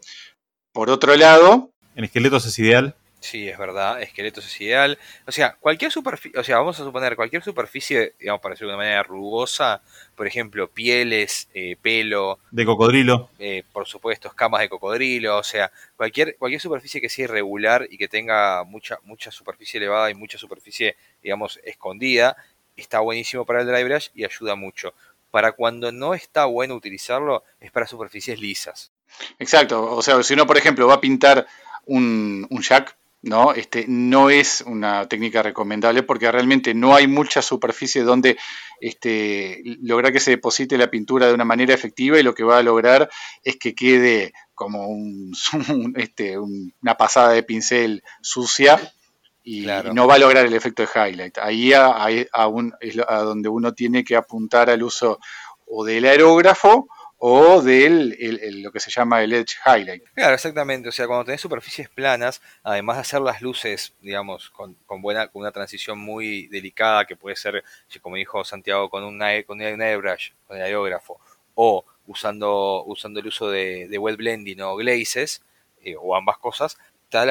Por 0.72 0.90
otro 0.90 1.16
lado... 1.18 1.72
En 1.96 2.06
esqueletos 2.06 2.46
es 2.46 2.58
ideal. 2.60 2.96
Sí, 3.24 3.48
es 3.48 3.58
verdad, 3.58 4.02
esqueletos 4.02 4.46
es 4.46 4.60
ideal. 4.60 5.00
O 5.26 5.32
sea, 5.32 5.56
cualquier 5.58 5.94
superficie, 5.94 6.38
o 6.38 6.44
sea, 6.44 6.58
vamos 6.58 6.78
a 6.78 6.84
suponer 6.84 7.16
cualquier 7.16 7.42
superficie, 7.42 8.16
digamos, 8.20 8.42
para 8.42 8.52
decirlo 8.52 8.72
de 8.72 8.76
una 8.76 8.84
manera 8.84 9.02
rugosa, 9.02 9.82
por 10.14 10.28
ejemplo, 10.28 10.70
pieles, 10.70 11.48
eh, 11.54 11.78
pelo. 11.82 12.40
De 12.52 12.66
cocodrilo. 12.66 13.30
Eh, 13.40 13.64
por 13.72 13.88
supuesto, 13.88 14.28
escamas 14.28 14.60
de 14.60 14.68
cocodrilo, 14.68 15.38
o 15.38 15.44
sea, 15.44 15.72
cualquier, 15.96 16.36
cualquier 16.36 16.60
superficie 16.60 17.00
que 17.00 17.08
sea 17.08 17.24
irregular 17.24 17.88
y 17.90 17.98
que 17.98 18.10
tenga 18.10 18.66
mucha, 18.66 19.00
mucha 19.04 19.32
superficie 19.32 19.78
elevada 19.78 20.12
y 20.12 20.16
mucha 20.16 20.38
superficie, 20.38 20.98
digamos, 21.22 21.62
escondida, 21.64 22.36
está 22.76 23.00
buenísimo 23.00 23.46
para 23.46 23.62
el 23.62 23.68
dry 23.68 23.86
brush 23.86 24.10
y 24.14 24.26
ayuda 24.26 24.56
mucho. 24.56 24.94
Para 25.32 25.54
cuando 25.54 25.94
no 25.94 26.14
está 26.14 26.44
bueno 26.44 26.76
utilizarlo, 26.76 27.46
es 27.62 27.72
para 27.72 27.88
superficies 27.88 28.38
lisas. 28.38 28.92
Exacto, 29.40 29.96
o 29.96 30.02
sea, 30.02 30.22
si 30.24 30.34
uno, 30.34 30.46
por 30.46 30.58
ejemplo, 30.58 30.88
va 30.88 30.96
a 30.96 31.02
pintar 31.02 31.48
un, 31.86 32.46
un 32.50 32.62
jack, 32.62 32.98
¿no? 33.24 33.54
Este, 33.54 33.86
no 33.88 34.30
es 34.30 34.62
una 34.68 35.08
técnica 35.08 35.42
recomendable 35.42 36.04
porque 36.04 36.30
realmente 36.32 36.74
no 36.74 36.94
hay 36.94 37.08
mucha 37.08 37.42
superficie 37.42 38.04
donde 38.04 38.38
este, 38.82 39.62
lograr 39.82 40.12
que 40.12 40.20
se 40.20 40.32
deposite 40.32 40.78
la 40.78 40.92
pintura 40.92 41.28
de 41.28 41.34
una 41.34 41.46
manera 41.46 41.74
efectiva 41.74 42.20
y 42.20 42.24
lo 42.24 42.36
que 42.36 42.44
va 42.44 42.58
a 42.58 42.64
lograr 42.64 43.10
es 43.44 43.58
que 43.58 43.74
quede 43.74 44.34
como 44.54 44.88
un, 44.88 45.34
este, 45.96 46.38
una 46.38 46.96
pasada 46.98 47.30
de 47.30 47.44
pincel 47.44 48.04
sucia 48.22 48.78
y, 49.42 49.66
no 49.94 50.06
va 50.06 50.16
a 50.16 50.20
lograr 50.20 50.46
el 50.46 50.54
efecto 50.54 50.84
de 50.84 50.90
highlight. 50.94 51.38
Ahí 51.38 51.72
es 51.72 51.80
a 51.80 53.18
donde 53.20 53.50
uno 53.50 53.74
tiene 53.74 54.04
que 54.04 54.18
apuntar 54.18 54.70
al 54.70 54.84
uso 54.84 55.20
o 55.66 55.86
del 55.86 56.06
aerógrafo 56.06 56.88
o 57.26 57.62
de 57.62 57.90
lo 58.62 58.70
que 58.74 58.82
se 58.82 58.92
llama 58.92 59.24
el 59.24 59.32
Edge 59.32 59.56
Highlight. 59.66 60.04
Claro, 60.14 60.36
exactamente. 60.36 60.90
O 60.90 60.92
sea, 60.92 61.08
cuando 61.08 61.24
tenés 61.24 61.40
superficies 61.40 61.88
planas, 61.88 62.42
además 62.64 62.98
de 62.98 63.02
hacer 63.02 63.22
las 63.22 63.42
luces, 63.42 63.94
digamos, 64.02 64.50
con, 64.50 64.76
buena, 65.02 65.30
con 65.30 65.40
una 65.40 65.54
transición 65.54 65.98
muy 65.98 66.48
delicada, 66.48 67.06
que 67.06 67.16
puede 67.16 67.38
ser, 67.38 67.64
como 68.02 68.18
dijo 68.18 68.44
Santiago, 68.44 68.90
con 68.90 69.06
un, 69.06 69.22
con 69.48 69.62
un 69.62 69.82
airbrush, 69.82 70.32
con 70.46 70.58
el 70.58 70.64
aerógrafo, 70.64 71.22
o 71.56 71.86
usando, 72.08 72.84
usando 72.84 73.22
el 73.22 73.28
uso 73.28 73.50
de, 73.50 73.88
wet 73.98 74.18
blending 74.18 74.60
o 74.60 74.76
glazes, 74.76 75.44
eh, 75.82 75.96
o 75.98 76.18
ambas 76.18 76.38
cosas, 76.40 76.78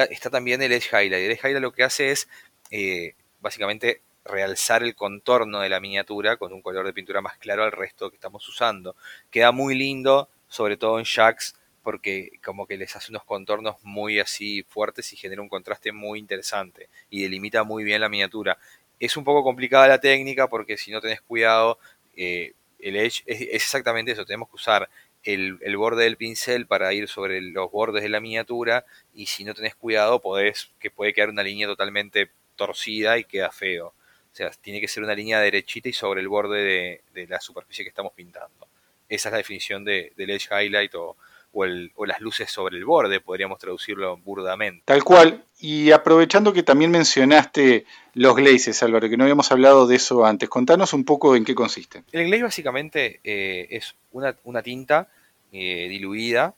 está, 0.09 0.31
también 0.31 0.59
el 0.63 0.71
Edge 0.71 0.87
Highlight. 0.87 1.23
El 1.23 1.31
Edge 1.33 1.41
Highlight 1.43 1.61
lo 1.61 1.71
que 1.71 1.83
hace 1.83 2.09
es, 2.09 2.27
eh, 2.71 3.13
básicamente, 3.41 4.01
realzar 4.25 4.83
el 4.83 4.95
contorno 4.95 5.59
de 5.59 5.69
la 5.69 5.79
miniatura 5.79 6.37
con 6.37 6.53
un 6.53 6.61
color 6.61 6.85
de 6.85 6.93
pintura 6.93 7.21
más 7.21 7.37
claro 7.37 7.63
al 7.63 7.71
resto 7.71 8.09
que 8.09 8.15
estamos 8.15 8.47
usando. 8.47 8.95
Queda 9.29 9.51
muy 9.51 9.75
lindo, 9.75 10.29
sobre 10.47 10.77
todo 10.77 10.99
en 10.99 11.05
Jacks, 11.05 11.55
porque 11.83 12.31
como 12.43 12.65
que 12.65 12.77
les 12.77 12.95
hace 12.95 13.11
unos 13.11 13.25
contornos 13.25 13.75
muy 13.83 14.19
así 14.19 14.63
fuertes 14.63 15.11
y 15.13 15.17
genera 15.17 15.41
un 15.41 15.49
contraste 15.49 15.91
muy 15.91 16.19
interesante 16.19 16.89
y 17.09 17.21
delimita 17.23 17.63
muy 17.63 17.83
bien 17.83 18.01
la 18.01 18.09
miniatura. 18.09 18.57
Es 18.99 19.17
un 19.17 19.25
poco 19.25 19.43
complicada 19.43 19.87
la 19.87 19.99
técnica 19.99 20.47
porque 20.47 20.77
si 20.77 20.91
no 20.91 21.01
tenés 21.01 21.21
cuidado, 21.21 21.77
eh, 22.15 22.53
el 22.79 22.95
edge 22.95 23.23
es, 23.25 23.41
exactamente 23.41 24.13
eso, 24.13 24.25
tenemos 24.25 24.49
que 24.49 24.55
usar 24.55 24.89
el, 25.23 25.57
el, 25.61 25.77
borde 25.77 26.05
del 26.05 26.17
pincel 26.17 26.67
para 26.67 26.93
ir 26.93 27.07
sobre 27.07 27.41
los 27.41 27.71
bordes 27.71 28.03
de 28.03 28.09
la 28.09 28.19
miniatura 28.19 28.85
y 29.13 29.25
si 29.25 29.43
no 29.43 29.53
tenés 29.53 29.75
cuidado 29.75 30.21
podés, 30.21 30.71
que 30.79 30.91
puede 30.91 31.13
quedar 31.13 31.29
una 31.29 31.43
línea 31.43 31.67
totalmente 31.67 32.29
torcida 32.55 33.17
y 33.17 33.25
queda 33.25 33.51
feo. 33.51 33.93
O 34.33 34.35
sea, 34.35 34.49
tiene 34.49 34.81
que 34.81 34.87
ser 34.87 35.03
una 35.03 35.13
línea 35.13 35.39
derechita 35.39 35.89
y 35.89 35.93
sobre 35.93 36.19
el 36.19 36.27
borde 36.27 37.03
de, 37.13 37.27
la 37.27 37.39
superficie 37.39 37.85
que 37.85 37.89
estamos 37.89 38.13
pintando. 38.13 38.67
Esa 39.07 39.29
es 39.29 39.31
la 39.31 39.37
definición 39.37 39.85
de, 39.85 40.11
del 40.17 40.31
edge 40.31 40.47
highlight 40.51 40.95
o, 40.95 41.15
o, 41.51 42.05
las 42.07 42.19
luces 42.19 42.49
sobre 42.49 42.77
el 42.77 42.83
borde, 42.83 43.19
podríamos 43.19 43.59
traducirlo 43.59 44.17
burdamente. 44.17 44.81
Tal 44.85 45.03
cual. 45.03 45.45
Y 45.59 45.91
aprovechando 45.91 46.51
que 46.51 46.63
también 46.63 46.89
mencionaste 46.89 47.85
los 48.15 48.35
glazes, 48.35 48.81
Álvaro, 48.81 49.07
que 49.07 49.17
no 49.17 49.23
habíamos 49.23 49.51
hablado 49.51 49.85
de 49.85 49.97
eso 49.97 50.25
antes, 50.25 50.49
contanos 50.49 50.93
un 50.93 51.05
poco 51.05 51.35
en 51.35 51.45
qué 51.45 51.53
consiste. 51.53 52.03
El 52.11 52.25
glaze 52.25 52.43
básicamente 52.43 53.19
eh, 53.23 53.67
es 53.69 53.93
una, 54.11 54.33
tinta 54.63 55.09
eh, 55.51 55.87
diluida 55.89 56.55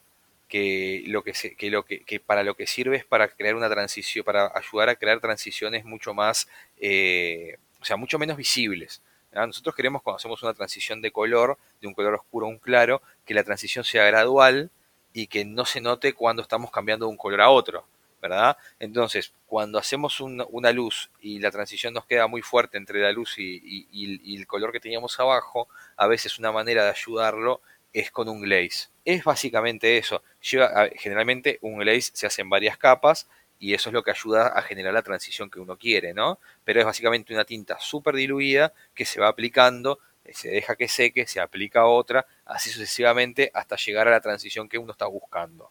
que 0.47 1.03
lo 1.07 1.23
que, 1.23 1.33
que 1.57 1.69
lo 1.69 1.83
que, 1.83 2.19
para 2.25 2.43
lo 2.43 2.55
que 2.55 2.67
sirve 2.67 2.95
es 2.95 3.05
para 3.05 3.27
crear 3.27 3.55
una 3.55 3.69
transición, 3.69 4.23
para 4.23 4.51
ayudar 4.55 4.87
a 4.89 4.95
crear 4.95 5.19
transiciones 5.19 5.83
mucho 5.83 6.13
más 6.13 6.47
eh, 6.79 7.57
o 7.85 7.87
sea, 7.87 7.97
mucho 7.97 8.17
menos 8.17 8.35
visibles. 8.35 9.03
Nosotros 9.31 9.75
queremos 9.75 10.01
cuando 10.01 10.17
hacemos 10.17 10.41
una 10.41 10.55
transición 10.55 11.03
de 11.03 11.11
color, 11.11 11.59
de 11.79 11.87
un 11.87 11.93
color 11.93 12.15
oscuro 12.15 12.47
a 12.47 12.49
un 12.49 12.57
claro, 12.57 13.03
que 13.25 13.35
la 13.35 13.43
transición 13.43 13.85
sea 13.85 14.05
gradual 14.05 14.71
y 15.13 15.27
que 15.27 15.45
no 15.45 15.65
se 15.65 15.81
note 15.81 16.13
cuando 16.13 16.41
estamos 16.41 16.71
cambiando 16.71 17.05
de 17.05 17.11
un 17.11 17.17
color 17.17 17.41
a 17.41 17.51
otro, 17.51 17.85
¿verdad? 18.23 18.57
Entonces, 18.79 19.33
cuando 19.45 19.77
hacemos 19.77 20.19
una 20.19 20.71
luz 20.71 21.11
y 21.21 21.37
la 21.37 21.51
transición 21.51 21.93
nos 21.93 22.07
queda 22.07 22.25
muy 22.25 22.41
fuerte 22.41 22.79
entre 22.79 23.01
la 23.01 23.11
luz 23.11 23.35
y, 23.37 24.35
el 24.35 24.47
color 24.47 24.71
que 24.71 24.79
teníamos 24.79 25.19
abajo, 25.19 25.67
a 25.95 26.07
veces 26.07 26.39
una 26.39 26.51
manera 26.51 26.85
de 26.85 26.89
ayudarlo 26.89 27.61
es 27.93 28.09
con 28.09 28.27
un 28.29 28.41
glaze. 28.41 28.87
Es 29.05 29.23
básicamente 29.23 29.99
eso. 29.99 30.23
generalmente 30.41 31.59
un 31.61 31.77
glaze 31.77 32.09
se 32.15 32.25
hace 32.25 32.41
en 32.41 32.49
varias 32.49 32.79
capas 32.79 33.27
y 33.59 33.73
eso 33.73 33.89
es 33.89 33.93
lo 33.93 34.03
que 34.03 34.11
ayuda 34.11 34.47
a 34.47 34.61
generar 34.61 34.93
la 34.93 35.01
transición 35.01 35.49
que 35.49 35.59
uno 35.59 35.77
quiere, 35.77 36.13
¿no? 36.13 36.39
Pero 36.63 36.79
es 36.79 36.85
básicamente 36.85 37.33
una 37.33 37.45
tinta 37.45 37.79
súper 37.79 38.15
diluida 38.15 38.73
que 38.93 39.05
se 39.05 39.19
va 39.19 39.27
aplicando, 39.27 39.99
eh, 40.25 40.33
se 40.33 40.49
deja 40.49 40.75
que 40.75 40.87
seque, 40.87 41.27
se 41.27 41.39
aplica 41.39 41.85
otra, 41.85 42.25
así 42.45 42.69
sucesivamente 42.69 43.51
hasta 43.53 43.75
llegar 43.77 44.07
a 44.07 44.11
la 44.11 44.21
transición 44.21 44.67
que 44.67 44.77
uno 44.77 44.91
está 44.91 45.05
buscando. 45.05 45.69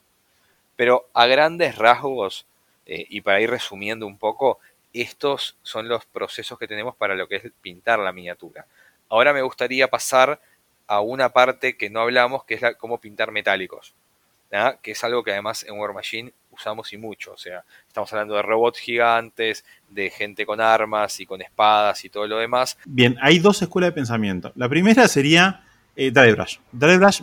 Pero 0.77 1.09
a 1.13 1.27
grandes 1.27 1.77
rasgos, 1.77 2.47
eh, 2.87 3.07
y 3.09 3.21
para 3.21 3.41
ir 3.41 3.51
resumiendo 3.51 4.07
un 4.07 4.19
poco, 4.19 4.59
estos 4.93 5.57
son 5.63 5.89
los 5.89 6.07
procesos 6.07 6.59
que 6.59 6.69
tenemos 6.69 6.97
para 6.97 7.15
lo 7.15 7.29
que 7.29 7.37
es 7.37 7.53
pintar 7.61 7.99
la 7.99 8.13
miniatura. 8.13 8.67
Ahora 9.09 9.33
me 9.33 9.43
gustaría 9.43 9.89
pasar 9.89 10.41
a 10.87 11.01
una 11.01 11.31
parte 11.31 11.77
que 11.77 11.91
no 11.91 12.01
hablamos, 12.01 12.45
que 12.45 12.55
es 12.55 12.63
la, 12.63 12.75
cómo 12.75 13.01
pintar 13.01 13.31
metálicos, 13.33 13.95
que 14.83 14.93
es 14.93 15.03
algo 15.03 15.25
que 15.25 15.33
además 15.33 15.65
en 15.65 15.79
War 15.79 15.93
Machine 15.93 16.33
usamos 16.55 16.93
y 16.93 16.97
mucho. 16.97 17.33
O 17.33 17.39
sea, 17.39 17.65
estamos 17.87 18.13
hablando 18.13 18.35
de 18.35 18.43
robots 18.43 18.79
gigantes, 18.79 19.65
de 19.89 20.11
gente 20.11 20.47
con 20.47 20.61
armas 20.61 21.21
y 21.21 21.27
con 21.27 21.43
espadas 21.43 22.05
y 22.05 22.11
todo 22.11 22.27
lo 22.27 22.39
demás. 22.39 22.79
Bien, 22.85 23.17
hay 23.21 23.39
dos 23.39 23.61
escuelas 23.63 23.89
de 23.89 23.93
pensamiento. 23.93 24.53
La 24.57 24.69
primera 24.69 25.07
sería 25.09 25.65
eh, 25.97 26.11
Drybrush. 26.11 26.59
Drybrush, 26.73 27.23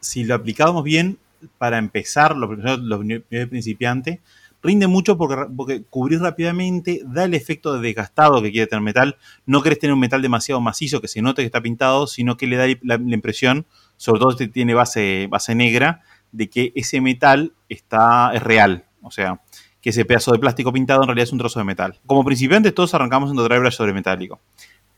si 0.00 0.24
lo 0.24 0.34
aplicamos 0.34 0.84
bien 0.84 1.18
para 1.58 1.78
empezar, 1.78 2.36
los 2.36 2.48
primeros 2.48 3.24
principiantes, 3.48 4.20
rinde 4.62 4.86
mucho 4.86 5.18
porque, 5.18 5.36
porque, 5.56 5.82
cubrir 5.82 6.20
rápidamente 6.20 7.00
da 7.04 7.24
el 7.24 7.34
efecto 7.34 7.74
de 7.74 7.80
desgastado 7.80 8.40
que 8.42 8.52
quiere 8.52 8.66
tener 8.66 8.82
metal. 8.82 9.16
No 9.44 9.62
querés 9.62 9.78
tener 9.78 9.94
un 9.94 10.00
metal 10.00 10.22
demasiado 10.22 10.60
macizo 10.60 11.00
que 11.00 11.08
se 11.08 11.22
note 11.22 11.42
que 11.42 11.46
está 11.46 11.60
pintado, 11.60 12.06
sino 12.06 12.36
que 12.36 12.46
le 12.46 12.56
da 12.56 12.66
la, 12.82 12.94
impresión, 12.94 13.66
sobre 13.96 14.20
todo 14.20 14.32
si 14.32 14.48
tiene 14.48 14.74
base, 14.74 15.26
base 15.28 15.54
negra, 15.54 16.02
de 16.32 16.48
que 16.48 16.72
ese 16.74 17.00
metal 17.00 17.52
está, 17.68 18.32
es 18.34 18.42
real. 18.42 18.84
O 19.02 19.10
sea, 19.10 19.40
que 19.80 19.90
ese 19.90 20.04
pedazo 20.04 20.32
de 20.32 20.38
plástico 20.38 20.72
pintado 20.72 21.02
en 21.02 21.08
realidad 21.08 21.24
es 21.24 21.32
un 21.32 21.38
trozo 21.38 21.58
de 21.58 21.64
metal. 21.64 22.00
Como 22.06 22.24
principiantes 22.24 22.74
todos 22.74 22.94
arrancamos 22.94 23.30
en 23.30 23.36
drybrush 23.36 23.74
sobre 23.74 23.92
metálico. 23.92 24.40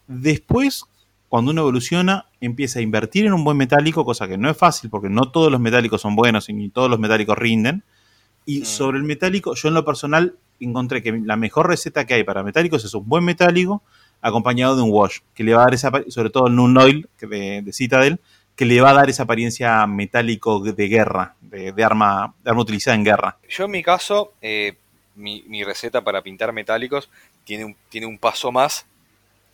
Después, 0.07 0.85
cuando 1.29 1.51
uno 1.51 1.63
evoluciona, 1.63 2.27
empieza 2.41 2.79
a 2.79 2.83
invertir 2.83 3.25
en 3.27 3.33
un 3.33 3.45
buen 3.45 3.57
metálico, 3.57 4.05
cosa 4.05 4.29
que 4.29 4.37
no 4.37 4.51
es 4.51 4.57
fácil 4.57 4.91
porque 4.91 5.09
no 5.09 5.31
todos 5.31 5.51
los 5.51 5.61
metálicos 5.61 6.03
son 6.03 6.15
buenos 6.15 6.49
y 6.49 6.53
ni 6.53 6.69
todos 6.69 6.91
los 6.91 6.99
metálicos 6.99 7.37
rinden. 7.37 7.83
Y 8.45 8.61
mm. 8.61 8.65
sobre 8.67 8.99
el 8.99 9.05
metálico, 9.05 9.55
yo 9.55 9.69
en 9.69 9.75
lo 9.75 9.85
personal 9.85 10.37
encontré 10.61 11.03
que 11.03 11.13
la 11.25 11.37
mejor 11.37 11.69
receta 11.69 12.07
que 12.07 12.15
hay 12.15 12.25
para 12.25 12.43
metálicos 12.43 12.85
es 12.85 12.95
un 12.95 13.09
buen 13.09 13.25
metálico 13.25 13.83
acompañado 14.21 14.77
de 14.77 14.83
un 14.83 14.91
wash, 14.91 15.19
que 15.35 15.45
le 15.45 15.55
va 15.55 15.63
a 15.63 15.65
dar 15.65 15.75
esa, 15.75 15.91
sobre 16.09 16.31
todo 16.31 16.47
el 16.47 16.55
Nun 16.55 16.77
Oil 16.77 17.09
de, 17.21 17.63
de 17.63 17.73
Citadel, 17.73 18.21
que 18.57 18.65
le 18.65 18.81
va 18.81 18.91
a 18.91 18.95
dar 18.95 19.11
esa 19.11 19.25
apariencia 19.25 19.87
metálico 19.87 20.61
de 20.61 20.89
guerra, 20.89 21.35
de, 21.41 21.85
arma, 21.85 22.35
arma 22.45 22.61
utilizada 22.61 22.97
en 22.97 23.05
guerra. 23.05 23.39
Yo 23.49 23.65
en 23.65 23.71
mi 23.71 23.83
caso, 23.83 24.33
eh, 24.41 24.77
mi, 25.17 25.65
receta 25.65 26.03
para 26.03 26.23
pintar 26.23 26.53
metálicos 26.53 27.11
tiene 27.45 27.65
un, 27.65 27.77
tiene 27.89 28.07
un 28.07 28.19
paso 28.19 28.53
más, 28.53 28.87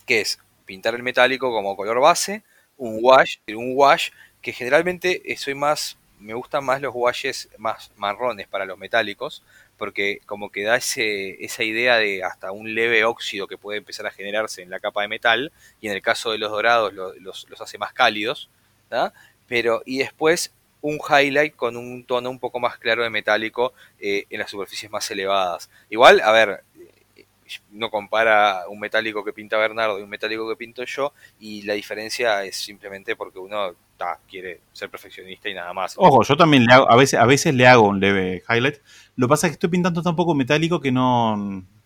que 0.06 0.20
es 0.20 0.38
pintar 0.66 0.94
el 0.94 1.02
metálico 1.02 1.50
como 1.50 1.76
color 1.76 2.00
base, 2.00 2.42
un 2.76 2.98
wash, 3.00 3.36
un 3.48 3.72
wash 3.74 4.10
que 4.42 4.52
generalmente 4.52 5.22
soy 5.36 5.54
más 5.54 5.98
me 6.20 6.34
gustan 6.34 6.64
más 6.64 6.80
los 6.80 6.92
guayes 6.92 7.48
más 7.58 7.90
marrones 7.96 8.46
para 8.46 8.66
los 8.66 8.78
metálicos, 8.78 9.42
porque 9.78 10.20
como 10.26 10.50
que 10.50 10.62
da 10.62 10.76
ese, 10.76 11.42
esa 11.44 11.64
idea 11.64 11.96
de 11.96 12.22
hasta 12.22 12.52
un 12.52 12.74
leve 12.74 13.04
óxido 13.04 13.46
que 13.46 13.56
puede 13.56 13.78
empezar 13.78 14.06
a 14.06 14.10
generarse 14.10 14.62
en 14.62 14.70
la 14.70 14.80
capa 14.80 15.02
de 15.02 15.08
metal, 15.08 15.52
y 15.80 15.88
en 15.88 15.94
el 15.94 16.02
caso 16.02 16.30
de 16.30 16.38
los 16.38 16.50
dorados 16.50 16.92
los, 16.92 17.16
los, 17.18 17.60
hace 17.60 17.78
más 17.78 17.92
cálidos, 17.92 18.50
pero 19.46 19.82
y 19.84 19.98
después 19.98 20.52
un 20.82 20.98
highlight 20.98 21.54
con 21.56 21.76
un 21.76 22.04
tono 22.04 22.30
un 22.30 22.38
poco 22.38 22.58
más 22.58 22.78
claro 22.78 23.02
de 23.02 23.10
metálico 23.10 23.74
eh, 23.98 24.24
en 24.30 24.40
las 24.40 24.50
superficies 24.50 24.90
más 24.90 25.10
elevadas. 25.10 25.70
Igual, 25.90 26.20
a 26.20 26.32
ver, 26.32 26.64
no 27.72 27.90
compara 27.90 28.64
un 28.68 28.78
metálico 28.78 29.24
que 29.24 29.32
pinta 29.32 29.58
Bernardo 29.58 29.98
y 29.98 30.02
un 30.02 30.08
metálico 30.08 30.48
que 30.48 30.56
pinto 30.56 30.84
yo, 30.84 31.12
y 31.38 31.62
la 31.62 31.74
diferencia 31.74 32.44
es 32.44 32.56
simplemente 32.56 33.16
porque 33.16 33.38
uno 33.38 33.74
quiere 34.28 34.60
ser 34.72 34.88
perfeccionista 34.88 35.48
y 35.48 35.54
nada 35.54 35.72
más. 35.72 35.94
Ojo, 35.98 36.22
yo 36.22 36.36
también 36.36 36.64
le 36.64 36.72
hago, 36.72 36.90
a 36.90 36.96
veces, 36.96 37.20
a 37.20 37.26
veces 37.26 37.54
le 37.54 37.66
hago 37.66 37.82
un 37.82 38.00
leve 38.00 38.42
highlight. 38.48 38.78
Lo 39.16 39.26
que 39.26 39.30
pasa 39.30 39.46
es 39.46 39.50
que 39.50 39.54
estoy 39.54 39.70
pintando 39.70 40.02
tan 40.02 40.16
poco 40.16 40.34
metálico 40.34 40.80
que 40.80 40.90
no, 40.90 41.36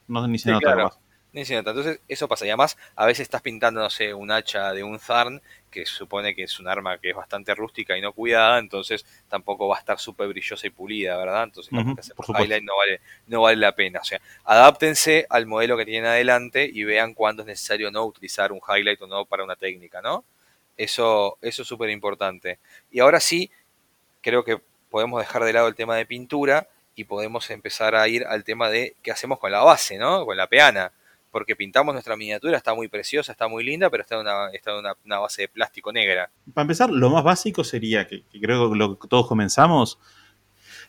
no 0.06 0.28
ni 0.28 0.38
se 0.38 0.50
nota. 0.50 0.74
Nota. 0.76 0.96
Entonces, 1.34 2.00
eso 2.06 2.28
pasa. 2.28 2.46
Y 2.46 2.50
además, 2.50 2.78
a 2.94 3.06
veces 3.06 3.22
estás 3.22 3.42
pintando, 3.42 3.80
no 3.80 3.90
sé, 3.90 4.14
un 4.14 4.30
hacha 4.30 4.72
de 4.72 4.84
un 4.84 5.00
Zarn 5.00 5.42
que 5.68 5.84
supone 5.84 6.36
que 6.36 6.44
es 6.44 6.60
un 6.60 6.68
arma 6.68 6.98
que 6.98 7.10
es 7.10 7.16
bastante 7.16 7.52
rústica 7.56 7.98
y 7.98 8.00
no 8.00 8.12
cuidada, 8.12 8.60
entonces 8.60 9.04
tampoco 9.28 9.66
va 9.66 9.76
a 9.76 9.80
estar 9.80 9.98
súper 9.98 10.28
brillosa 10.28 10.64
y 10.68 10.70
pulida, 10.70 11.16
¿verdad? 11.16 11.42
Entonces, 11.44 11.72
highlight 11.72 12.62
no 12.62 12.76
vale, 12.76 13.00
no 13.26 13.42
vale 13.42 13.56
la 13.56 13.74
pena. 13.74 13.98
O 14.00 14.04
sea, 14.04 14.20
adáptense 14.44 15.26
al 15.28 15.46
modelo 15.46 15.76
que 15.76 15.84
tienen 15.84 16.06
adelante 16.06 16.70
y 16.72 16.84
vean 16.84 17.14
cuándo 17.14 17.42
es 17.42 17.48
necesario 17.48 17.90
no 17.90 18.04
utilizar 18.04 18.52
un 18.52 18.60
highlight 18.60 19.02
o 19.02 19.08
no 19.08 19.24
para 19.24 19.42
una 19.42 19.56
técnica, 19.56 20.00
¿no? 20.00 20.24
Eso, 20.76 21.38
eso 21.42 21.62
es 21.62 21.68
súper 21.68 21.90
importante. 21.90 22.60
Y 22.92 23.00
ahora 23.00 23.18
sí, 23.18 23.50
creo 24.20 24.44
que 24.44 24.60
podemos 24.88 25.20
dejar 25.20 25.42
de 25.42 25.52
lado 25.52 25.66
el 25.66 25.74
tema 25.74 25.96
de 25.96 26.06
pintura 26.06 26.68
y 26.94 27.02
podemos 27.02 27.50
empezar 27.50 27.96
a 27.96 28.06
ir 28.06 28.24
al 28.24 28.44
tema 28.44 28.70
de 28.70 28.94
qué 29.02 29.10
hacemos 29.10 29.40
con 29.40 29.50
la 29.50 29.64
base, 29.64 29.98
¿no? 29.98 30.24
Con 30.24 30.36
la 30.36 30.46
peana 30.46 30.92
porque 31.34 31.56
pintamos 31.56 31.92
nuestra 31.92 32.16
miniatura, 32.16 32.56
está 32.56 32.76
muy 32.76 32.86
preciosa, 32.86 33.32
está 33.32 33.48
muy 33.48 33.64
linda, 33.64 33.90
pero 33.90 34.04
está 34.04 34.14
en 34.14 34.20
una, 34.20 34.50
está 34.52 34.70
una, 34.78 35.18
base 35.18 35.42
de 35.42 35.48
plástico 35.48 35.92
negra. 35.92 36.30
Para 36.54 36.62
empezar, 36.62 36.90
lo 36.90 37.10
más 37.10 37.24
básico 37.24 37.64
sería, 37.64 38.06
que, 38.06 38.22
creo 38.40 38.70
que 38.70 38.76
lo 38.76 38.96
que 38.96 39.08
todos 39.08 39.26
comenzamos, 39.26 39.98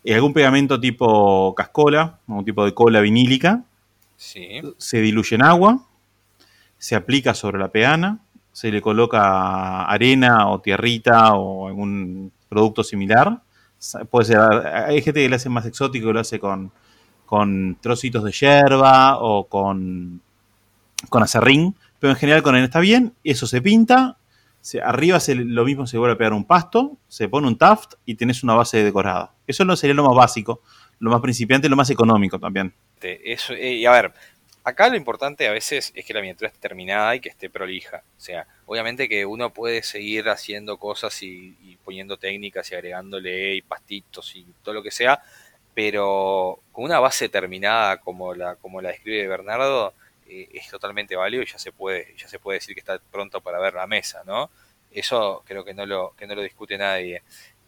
eh, 0.04 0.14
algún 0.14 0.34
pegamento 0.34 0.80
tipo 0.80 1.56
cascola, 1.56 2.20
un 2.28 2.46
tipo 2.46 2.64
de 2.64 2.76
cola 2.76 3.02
vinílica, 3.02 3.64
se 4.18 5.02
diluye 5.02 5.36
en 5.36 5.42
agua, 5.42 5.84
se 6.78 6.94
aplica 6.94 7.34
sobre 7.34 7.58
la 7.58 7.70
peana, 7.70 8.20
se 8.52 8.72
le 8.72 8.84
coloca 8.84 9.86
arena 9.86 10.48
o 10.52 10.62
tierrita 10.62 11.34
o 11.34 11.70
algún 11.70 12.32
producto 12.48 12.84
similar. 12.84 13.42
Puede 14.12 14.26
ser, 14.26 14.38
hay 14.40 15.02
gente 15.02 15.24
que 15.24 15.30
lo 15.30 15.38
hace 15.38 15.50
más 15.50 15.66
exótico, 15.66 16.14
lo 16.14 16.20
hace 16.20 16.40
con, 16.40 16.72
con 17.26 17.80
trocitos 17.82 18.24
de 18.24 18.32
hierba 18.32 19.18
o 19.18 19.48
con 19.48 20.22
con 21.10 21.24
acerrín, 21.24 21.76
pero 22.00 22.12
en 22.12 22.18
general 22.18 22.44
con 22.44 22.56
él 22.56 22.64
está 22.64 22.80
bien, 22.80 23.14
eso 23.24 23.48
se 23.48 23.62
pinta, 23.62 24.18
se, 24.62 24.82
arriba 24.82 25.20
se, 25.20 25.36
lo 25.36 25.66
mismo 25.66 25.88
se 25.88 25.98
vuelve 25.98 26.14
a 26.16 26.18
pegar 26.18 26.34
un 26.34 26.46
pasto, 26.46 26.98
se 27.08 27.30
pone 27.30 27.48
un 27.48 27.58
taft 27.58 27.94
y 28.06 28.16
tenés 28.16 28.44
una 28.44 28.54
base 28.54 28.84
decorada. 28.84 29.34
Eso 29.48 29.66
no 29.66 29.76
sería 29.76 29.94
lo 29.94 30.04
más 30.04 30.16
básico, 30.16 30.62
lo 31.00 31.12
más 31.12 31.22
principiante 31.22 31.70
lo 31.70 31.76
más 31.76 31.90
económico 31.90 32.40
también. 32.40 32.74
Eso, 33.02 33.54
eh, 33.54 33.74
y 33.74 33.86
a 33.86 33.92
ver, 33.92 34.14
acá 34.64 34.90
lo 34.90 34.96
importante 34.96 35.48
a 35.48 35.52
veces 35.52 35.92
es 35.96 36.06
que 36.06 36.14
la 36.14 36.22
miniatura 36.22 36.48
esté 36.48 36.60
terminada 36.60 37.16
y 37.16 37.20
que 37.20 37.30
esté 37.30 37.50
prolija. 37.50 38.04
O 38.18 38.20
sea, 38.20 38.48
obviamente 38.66 39.08
que 39.08 39.26
uno 39.26 39.52
puede 39.52 39.84
seguir 39.84 40.30
haciendo 40.30 40.78
cosas 40.78 41.22
y, 41.22 41.56
y 41.64 41.78
poniendo 41.84 42.18
técnicas 42.18 42.72
y 42.72 42.76
agregándole 42.76 43.56
y 43.56 43.62
pastitos 43.62 44.36
y 44.36 44.46
todo 44.64 44.74
lo 44.74 44.82
que 44.82 44.92
sea, 44.92 45.22
pero 45.76 46.60
con 46.72 46.86
una 46.86 47.00
base 47.00 47.30
terminada 47.30 47.98
como 47.98 48.34
la, 48.34 48.56
como 48.56 48.82
la 48.82 48.90
describe 48.90 49.28
Bernardo, 49.28 49.94
eh, 50.28 50.50
es 50.54 50.70
totalmente 50.70 51.16
válido 51.16 51.44
y 51.44 51.46
ya 51.46 51.60
se 51.60 51.72
puede 51.72 52.16
ya 52.18 52.28
se 52.28 52.40
puede 52.40 52.58
decir 52.58 52.74
que 52.74 52.80
está 52.80 53.00
pronto 53.00 53.42
para 53.42 53.60
ver 53.60 53.74
la 53.74 53.88
mesa 53.88 54.24
no 54.26 54.50
eso 54.96 55.44
creo 55.46 55.64
que 55.64 55.74
no 55.74 55.86
lo 55.86 56.14
que 56.18 56.26
no 56.26 56.36
lo 56.36 56.42
discute 56.42 56.78
nadie. 56.78 57.22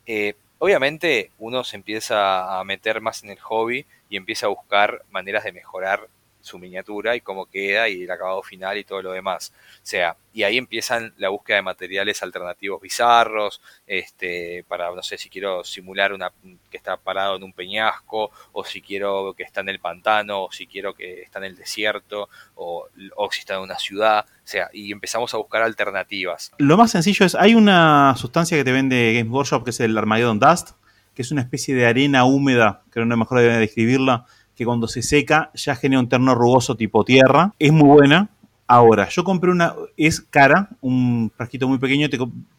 Eh, 0.06 0.36
obviamente 0.60 1.32
uno 1.38 1.64
se 1.64 1.76
empieza 1.76 2.60
a 2.60 2.64
meter 2.64 3.02
más 3.02 3.24
en 3.24 3.30
el 3.30 3.40
hobby 3.40 3.86
y 4.10 4.18
empieza 4.18 4.46
a 4.48 4.50
buscar 4.50 5.04
maneras 5.12 5.44
de 5.44 5.52
mejorar 5.52 6.08
su 6.42 6.60
miniatura 6.60 7.16
y 7.16 7.22
cómo 7.22 7.46
queda 7.46 7.90
y 7.90 8.04
el 8.04 8.12
acabado 8.12 8.42
final 8.42 8.78
y 8.78 8.84
todo 8.84 9.02
lo 9.02 9.12
demás. 9.12 9.54
O 9.76 9.80
sea, 9.84 10.16
y 10.34 10.44
ahí 10.44 10.58
empiezan 10.58 11.14
la 11.18 11.30
búsqueda 11.30 11.58
de 11.58 11.64
materiales 11.64 12.22
alternativos 12.22 12.82
bizarros, 12.82 13.62
este, 13.86 14.64
para, 14.68 14.94
no 14.94 15.02
sé, 15.02 15.18
si 15.18 15.30
quiero 15.30 15.64
simular 15.64 16.14
una 16.14 16.32
que 16.70 16.78
está 16.78 16.98
parado 16.98 17.38
en 17.38 17.44
un 17.44 17.54
peñasco, 17.54 18.32
o 18.52 18.64
si 18.64 18.82
quiero 18.82 19.34
que 19.36 19.44
está 19.44 19.62
en 19.62 19.70
el 19.70 19.80
pantano, 19.80 20.44
o 20.44 20.52
si 20.52 20.68
quiero 20.68 20.94
que 20.94 21.22
está 21.22 21.40
en 21.40 21.46
el 21.46 21.56
desierto, 21.56 22.30
o, 22.56 22.88
o 23.16 23.30
está 23.32 23.56
en 23.56 23.62
una 23.62 23.80
ciudad, 23.80 24.26
o 24.28 24.48
sea, 24.48 24.70
y 24.74 24.92
empezamos 24.92 25.34
a 25.34 25.38
buscar 25.38 25.62
alternativas. 25.64 26.52
Lo 26.60 26.78
más 26.78 26.92
sencillo 26.92 27.26
es, 27.26 27.36
hay 27.36 27.56
una 27.56 28.16
sustancia 28.16 28.58
que 28.58 28.64
te 28.64 28.72
vende 28.72 29.14
Games 29.16 29.32
Workshop, 29.32 29.64
que 29.64 29.72
es 29.72 29.80
el 29.80 29.98
Armageddon 29.98 30.40
Dust, 30.40 30.72
que 31.16 31.24
es 31.24 31.32
una 31.32 31.42
especie 31.42 31.74
de 31.74 31.88
arena 31.88 32.26
húmeda, 32.26 32.84
creo 32.92 33.04
que 33.04 33.08
no 33.08 33.16
es 33.16 33.20
mejor 33.20 33.40
de 33.40 33.58
describirla, 33.58 34.26
que 34.58 34.66
cuando 34.66 34.88
se 34.88 35.04
seca 35.04 35.52
ya 35.54 35.76
genera 35.76 36.00
un 36.00 36.10
terno 36.10 36.34
rugoso 36.34 36.76
tipo 36.76 37.06
tierra. 37.06 37.54
Es 37.60 37.72
muy 37.72 37.88
buena. 37.88 38.30
Ahora, 38.66 39.08
yo 39.08 39.24
compré 39.24 39.52
una, 39.52 39.76
es 39.96 40.20
cara, 40.20 40.70
un 40.82 41.32
frasquito 41.34 41.70
muy 41.70 41.78
pequeño, 41.78 42.10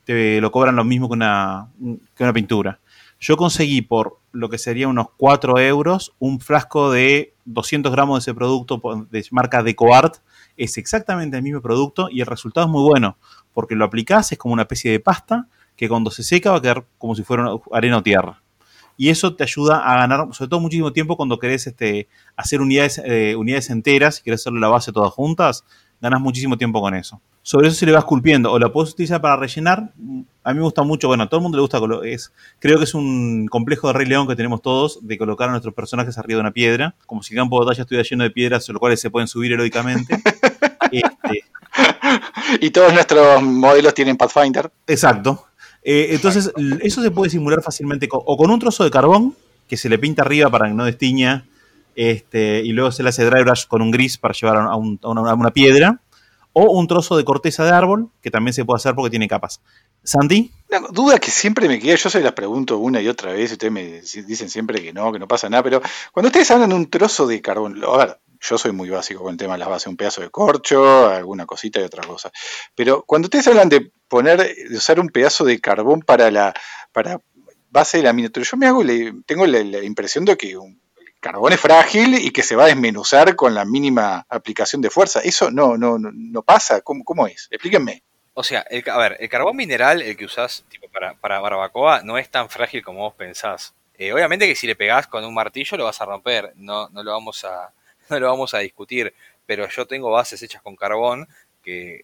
te, 0.05 0.41
lo 0.41 0.51
cobran 0.53 0.77
lo 0.77 0.85
mismo 0.85 1.09
que 1.09 1.15
una, 1.15 1.69
que 2.15 2.23
una 2.23 2.33
pintura. 2.33 2.79
Yo 3.21 3.37
conseguí 3.37 3.83
por 3.83 4.21
lo 4.31 4.49
que 4.49 4.59
sería 4.59 4.87
unos 4.87 5.09
4 5.17 5.59
euros 5.59 6.15
un 6.21 6.39
frasco 6.41 6.93
de 6.93 7.35
200 7.47 7.91
gramos 7.91 8.19
de 8.25 8.31
ese 8.31 8.35
producto 8.35 8.81
de 9.11 9.27
marca 9.33 9.63
DecoArt. 9.65 10.19
Es 10.57 10.79
exactamente 10.79 11.37
el 11.37 11.43
mismo 11.43 11.61
producto 11.61 12.09
y 12.11 12.21
el 12.21 12.27
resultado 12.27 12.69
es 12.69 12.73
muy 12.73 12.83
bueno, 12.83 13.19
porque 13.53 13.75
lo 13.75 13.85
aplicás, 13.85 14.31
es 14.31 14.39
como 14.39 14.55
una 14.55 14.63
especie 14.63 14.93
de 14.93 15.01
pasta 15.01 15.49
que 15.77 15.89
cuando 15.89 16.13
se 16.13 16.23
seca 16.23 16.53
va 16.53 16.59
a 16.59 16.63
quedar 16.63 16.85
como 16.97 17.17
si 17.17 17.25
fuera 17.25 17.51
arena 17.73 17.99
o 17.99 18.03
tierra 18.03 18.41
y 18.99 19.11
eso 19.11 19.37
te 19.37 19.45
ayuda 19.45 19.79
a 19.79 19.97
ganar, 19.97 20.27
sobre 20.33 20.51
todo 20.51 20.59
muchísimo 20.59 20.93
tiempo 20.93 21.17
cuando 21.17 21.39
querés 21.39 21.69
este, 21.69 22.09
hacer 22.37 22.61
unidades, 22.61 23.01
eh, 23.05 23.37
unidades 23.37 23.71
enteras 23.71 24.19
y 24.19 24.25
querés 24.25 24.41
hacerle 24.41 24.59
la 24.59 24.67
base 24.67 24.93
todas 24.93 25.13
juntas, 25.13 25.65
ganas 26.01 26.21
muchísimo 26.21 26.59
tiempo 26.59 26.81
con 26.81 26.95
eso. 26.95 27.23
Sobre 27.43 27.69
eso 27.69 27.77
se 27.77 27.87
le 27.87 27.93
va 27.93 28.01
esculpiendo 28.01 28.53
o 28.53 28.59
la 28.59 28.73
puedes 28.73 28.91
utilizar 28.91 29.21
para 29.21 29.37
rellenar. 29.37 29.93
A 30.43 30.53
mí 30.53 30.59
me 30.59 30.65
gusta 30.65 30.83
mucho, 30.83 31.07
bueno, 31.07 31.23
a 31.23 31.29
todo 31.29 31.39
el 31.39 31.43
mundo 31.43 31.57
le 31.59 31.63
gusta, 31.63 31.79
es, 32.05 32.33
creo 32.59 32.79
que 32.79 32.85
es 32.85 32.95
un 32.95 33.47
complejo 33.47 33.87
de 33.87 33.93
Rey 33.95 34.07
León 34.07 34.27
que 34.27 34.35
tenemos 34.35 34.61
todos, 34.63 34.99
de 35.01 35.17
colocar 35.17 35.49
a 35.49 35.53
nuestros 35.53 35.75
personajes 35.75 36.19
arriba 36.19 36.39
de 36.39 36.41
una 36.41 36.53
piedra, 36.53 36.97
como 37.07 37.23
si 37.23 37.35
el 37.35 37.39
campo 37.39 37.61
de 37.61 37.67
batalla 37.67 37.83
estuviera 37.83 38.07
lleno 38.07 38.25
de 38.25 38.31
piedras, 38.31 38.65
sobre 38.65 38.75
los 38.75 38.81
cuales 38.81 39.01
se 39.01 39.11
pueden 39.11 39.29
subir 39.29 39.53
heroicamente. 39.53 40.21
este, 40.91 41.45
y 42.61 42.71
todos 42.71 42.93
nuestros 42.93 43.43
modelos 43.45 43.95
tienen 43.95 44.17
Pathfinder. 44.17 44.73
Exacto. 44.89 45.48
Eh, 45.91 46.15
entonces, 46.15 46.53
eso 46.83 47.01
se 47.01 47.11
puede 47.11 47.31
simular 47.31 47.63
fácilmente 47.63 48.11
o 48.13 48.37
con 48.37 48.51
un 48.51 48.61
trozo 48.61 48.85
de 48.85 48.91
carbón 48.91 49.35
que 49.67 49.79
se 49.79 49.89
le 49.89 49.99
pinta 49.99 50.21
arriba 50.21 50.51
para 50.51 50.69
que 50.69 50.75
no 50.75 50.85
destiña, 50.85 51.47
este, 51.97 52.61
y 52.63 52.73
luego 52.73 52.93
se 52.93 53.03
le 53.03 53.09
hace 53.09 53.25
dry 53.25 53.43
brush 53.43 53.65
con 53.67 53.81
un 53.81 53.91
gris 53.91 54.19
para 54.19 54.35
llevar 54.35 54.59
a, 54.59 54.77
una, 54.77 55.51
piedra, 55.51 55.99
o 56.53 56.73
un 56.73 56.87
trozo 56.89 57.17
de 57.17 57.25
corteza 57.25 57.65
de 57.65 57.71
árbol, 57.71 58.11
que 58.21 58.31
también 58.31 58.53
se 58.53 58.67
puede 58.67 58.77
hacer 58.77 58.95
porque 58.95 59.09
tiene 59.09 59.29
capas. 59.29 59.63
Sandy. 60.05 60.53
Una 60.69 60.89
duda 60.89 61.19
que 61.19 61.31
siempre 61.31 61.69
me 61.69 61.79
queda, 61.79 61.95
yo 61.95 62.11
se 62.11 62.21
las 62.21 62.33
pregunto 62.33 62.77
una 62.77 63.01
y 63.01 63.09
otra 63.09 63.33
vez, 63.33 63.53
ustedes 63.53 63.73
me 63.73 64.03
dicen 64.27 64.51
siempre 64.51 64.83
que 64.83 64.93
no, 64.93 65.11
que 65.11 65.19
no 65.19 65.27
pasa 65.27 65.49
nada, 65.49 65.63
pero 65.63 65.81
cuando 66.13 66.27
ustedes 66.27 66.51
hablan 66.51 66.69
de 66.69 66.75
un 66.75 66.91
trozo 66.91 67.27
de 67.27 67.41
carbón, 67.41 67.83
a 67.83 67.97
ver, 67.97 68.19
yo 68.41 68.59
soy 68.59 68.73
muy 68.73 68.89
básico 68.91 69.23
con 69.23 69.33
el 69.33 69.39
tema 69.39 69.55
de 69.55 69.61
las 69.61 69.69
bases, 69.69 69.89
un 69.89 69.97
pedazo 69.97 70.21
de 70.21 70.31
corcho, 70.31 71.09
alguna 71.09 71.47
cosita 71.47 71.81
y 71.81 71.85
otra 71.85 72.03
cosa. 72.07 72.31
Pero 72.75 73.03
cuando 73.05 73.27
ustedes 73.27 73.49
hablan 73.49 73.69
de 73.69 73.91
poner, 74.09 74.39
de 74.39 74.77
usar 74.77 75.01
un 75.01 75.09
pedazo 75.09 75.45
de 75.45 75.61
carbón 75.61 76.01
para 76.01 76.31
la 76.31 76.55
para 76.93 77.21
base 77.71 77.99
de 77.99 78.05
la 78.05 78.13
miniatura, 78.13 78.47
yo 78.51 78.57
me 78.57 78.67
hago, 78.67 78.83
tengo 79.27 79.47
la, 79.47 79.83
impresión 79.83 80.25
de 80.25 80.37
que 80.37 80.53
el 80.53 80.79
carbón 81.21 81.53
es 81.53 81.61
frágil 81.61 82.15
y 82.15 82.31
que 82.31 82.43
se 82.43 82.57
va 82.57 82.65
a 82.65 82.69
desmenuzar 82.69 83.37
con 83.37 83.55
la 83.55 83.65
mínima 83.65 84.27
aplicación 84.29 84.81
de 84.81 84.91
fuerza. 84.91 85.21
Eso 85.21 85.51
no, 85.51 85.77
no, 85.77 85.99
no, 85.99 86.43
pasa. 86.43 86.81
¿Cómo, 86.81 87.05
¿Cómo, 87.05 87.27
es? 87.27 87.49
Explíquenme. 87.51 88.03
O 88.35 88.43
sea, 88.43 88.65
a 88.87 88.99
ver, 88.99 89.17
el 89.19 89.29
carbón 89.29 89.57
mineral, 89.57 90.01
el 90.01 90.17
que 90.17 90.25
usás 90.25 90.65
tipo, 90.71 90.89
para, 90.89 91.15
para 91.15 91.41
barbacoa, 91.41 92.03
no 92.03 92.17
es 92.19 92.31
tan 92.31 92.49
frágil 92.49 92.83
como 92.85 93.01
vos 93.01 93.15
pensás. 93.15 93.75
Eh, 93.95 94.13
obviamente 94.13 94.47
que 94.47 94.55
si 94.55 94.69
le 94.69 94.77
pegás 94.77 95.09
con 95.09 95.25
un 95.25 95.35
martillo 95.35 95.77
lo 95.77 95.85
vas 95.85 96.01
a 96.01 96.05
romper, 96.05 96.53
no, 96.55 96.89
no 96.91 97.03
lo 97.03 97.11
vamos 97.11 97.45
a, 97.45 97.73
no 98.11 98.19
lo 98.19 98.27
vamos 98.29 98.55
a 98.55 98.59
discutir, 98.59 99.13
pero 99.47 99.69
yo 99.69 99.87
tengo 99.87 100.11
bases 100.11 100.43
hechas 100.43 100.63
con 100.63 100.77
carbón 100.77 101.29
que 101.63 102.03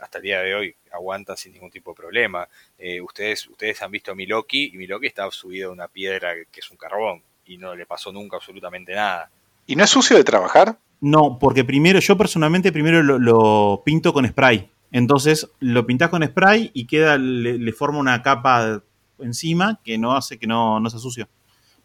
hasta 0.00 0.18
el 0.18 0.24
día 0.24 0.40
de 0.40 0.54
hoy 0.54 0.74
aguantan 0.92 1.36
sin 1.36 1.52
ningún 1.52 1.70
tipo 1.70 1.92
de 1.92 1.96
problema. 1.96 2.48
Eh, 2.78 3.00
ustedes, 3.00 3.46
ustedes 3.48 3.80
han 3.82 3.90
visto 3.90 4.12
a 4.12 4.14
Miloki 4.14 4.70
y 4.72 4.76
Miloki 4.76 5.06
está 5.06 5.30
subido 5.30 5.70
a 5.70 5.72
una 5.72 5.88
piedra 5.88 6.34
que 6.50 6.60
es 6.60 6.70
un 6.70 6.76
carbón 6.76 7.22
y 7.46 7.56
no 7.56 7.74
le 7.74 7.86
pasó 7.86 8.12
nunca 8.12 8.36
absolutamente 8.36 8.94
nada. 8.94 9.30
¿Y 9.66 9.76
no 9.76 9.84
es 9.84 9.90
sucio 9.90 10.16
de 10.16 10.24
trabajar? 10.24 10.78
No, 11.00 11.38
porque 11.38 11.64
primero, 11.64 12.00
yo 12.00 12.16
personalmente 12.16 12.72
primero 12.72 13.02
lo, 13.02 13.82
pinto 13.84 14.12
con 14.12 14.26
spray. 14.26 14.70
Entonces 14.90 15.48
lo 15.60 15.86
pintas 15.86 16.08
con 16.08 16.24
spray 16.24 16.70
y 16.74 16.86
queda, 16.86 17.18
le, 17.18 17.58
le, 17.58 17.72
forma 17.72 17.98
una 17.98 18.22
capa 18.22 18.82
encima 19.20 19.80
que 19.84 19.98
no 19.98 20.16
hace 20.16 20.38
que 20.38 20.46
no, 20.46 20.80
no 20.80 20.90
se 20.90 20.96
asocie. 20.96 21.26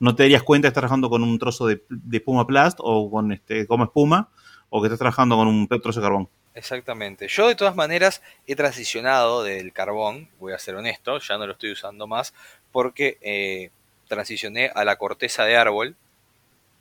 No 0.03 0.13
te 0.15 0.23
darías 0.23 0.43
cuenta 0.43 0.65
que 0.65 0.71
estás 0.71 0.81
trabajando 0.81 1.09
con 1.09 1.23
un 1.23 1.39
trozo 1.39 1.65
de, 1.65 1.81
espuma 2.11 2.45
plast 2.45 2.77
o 2.81 3.09
con 3.09 3.31
este 3.31 3.65
como 3.65 3.85
espuma 3.85 4.29
o 4.69 4.81
que 4.81 4.87
estás 4.87 4.99
trabajando 4.99 5.37
con 5.37 5.47
un 5.47 5.65
trozo 5.69 6.01
de 6.01 6.05
carbón. 6.05 6.29
Exactamente. 6.55 7.29
Yo 7.29 7.47
de 7.47 7.55
todas 7.55 7.73
maneras 7.73 8.21
he 8.45 8.57
transicionado 8.57 9.43
del 9.43 9.71
carbón, 9.71 10.27
voy 10.41 10.51
a 10.51 10.59
ser 10.59 10.75
honesto, 10.75 11.19
ya 11.19 11.37
no 11.37 11.47
lo 11.47 11.53
estoy 11.53 11.71
usando 11.71 12.05
más, 12.05 12.33
porque 12.73 13.17
eh, 13.21 13.69
transicioné 14.09 14.73
a 14.75 14.83
la 14.83 14.97
corteza 14.97 15.45
de 15.45 15.55
árbol 15.55 15.95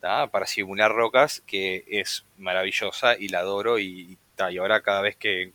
para 0.01 0.47
simular 0.47 0.91
rocas, 0.93 1.45
que 1.47 1.85
es 1.87 2.25
maravillosa 2.39 3.17
y 3.17 3.29
la 3.29 3.39
adoro 3.39 3.79
y, 3.79 4.19
y 4.51 4.59
ahora 4.59 4.81
cada 4.81 5.01
vez 5.01 5.15
que 5.15 5.53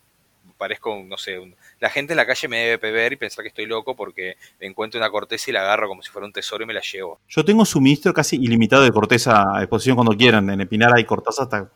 parezco, 0.56 1.02
no 1.04 1.18
sé, 1.18 1.38
la 1.80 1.90
gente 1.90 2.12
en 2.12 2.16
la 2.16 2.26
calle 2.26 2.48
me 2.48 2.58
debe 2.58 2.90
ver 2.90 3.12
y 3.12 3.16
pensar 3.16 3.42
que 3.42 3.48
estoy 3.48 3.66
loco 3.66 3.94
porque 3.94 4.36
encuentro 4.60 4.98
una 4.98 5.10
corteza 5.10 5.50
y 5.50 5.54
la 5.54 5.60
agarro 5.60 5.88
como 5.88 6.02
si 6.02 6.10
fuera 6.10 6.26
un 6.26 6.32
tesoro 6.32 6.64
y 6.64 6.66
me 6.66 6.74
la 6.74 6.80
llevo. 6.80 7.20
Yo 7.28 7.44
tengo 7.44 7.64
suministro 7.64 8.12
casi 8.12 8.36
ilimitado 8.36 8.82
de 8.82 8.90
corteza 8.90 9.44
a 9.54 9.60
disposición 9.60 9.96
cuando 9.96 10.16
quieran. 10.16 10.50
En 10.50 10.60
Epinar 10.60 10.92
hay 10.94 11.04
corteza 11.04 11.44
hasta 11.44 11.70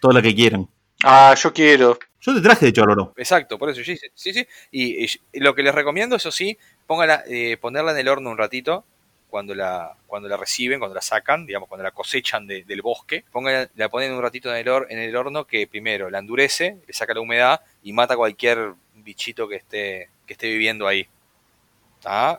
toda 0.00 0.14
la 0.14 0.22
que 0.22 0.34
quieran. 0.34 0.68
Ah, 1.04 1.34
yo 1.40 1.52
quiero. 1.52 1.98
Yo 2.20 2.34
te 2.34 2.40
traje 2.40 2.66
de 2.66 2.70
hecho 2.70 2.82
oro. 2.82 3.14
Exacto, 3.16 3.58
por 3.58 3.70
eso 3.70 3.80
yo 3.80 3.92
hice. 3.92 4.10
Sí, 4.14 4.32
sí. 4.32 4.46
Y, 4.72 5.06
lo 5.40 5.54
que 5.54 5.62
les 5.62 5.74
recomiendo, 5.74 6.16
eso 6.16 6.32
sí, 6.32 6.58
póngala, 6.86 7.22
eh, 7.28 7.56
ponerla 7.60 7.92
en 7.92 7.98
el 7.98 8.08
horno 8.08 8.30
un 8.30 8.38
ratito 8.38 8.84
cuando 9.28 9.54
la, 9.54 9.96
cuando 10.06 10.28
la 10.28 10.36
reciben, 10.36 10.78
cuando 10.78 10.94
la 10.94 11.02
sacan, 11.02 11.46
digamos, 11.46 11.68
cuando 11.68 11.84
la 11.84 11.90
cosechan 11.92 12.46
del 12.46 12.82
bosque, 12.82 13.24
pongan, 13.30 13.68
la 13.76 13.88
ponen 13.88 14.12
un 14.12 14.22
ratito 14.22 14.54
en 14.54 14.66
el, 14.66 14.86
en 14.88 14.98
el 14.98 15.14
horno 15.14 15.46
que 15.46 15.66
primero 15.66 16.10
la 16.10 16.18
endurece, 16.18 16.78
le 16.86 16.92
saca 16.92 17.14
la 17.14 17.20
humedad 17.20 17.60
y 17.82 17.92
mata 17.92 18.16
cualquier 18.16 18.72
bichito 19.08 19.48
que 19.48 19.56
esté, 19.56 20.10
que 20.26 20.34
esté 20.34 20.48
viviendo 20.48 20.86
ahí. 20.86 21.06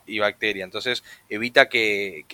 y 0.05 0.19
bacteria. 0.19 0.63
Entonces 0.63 1.03
evita 1.29 1.67
que, 1.67 2.25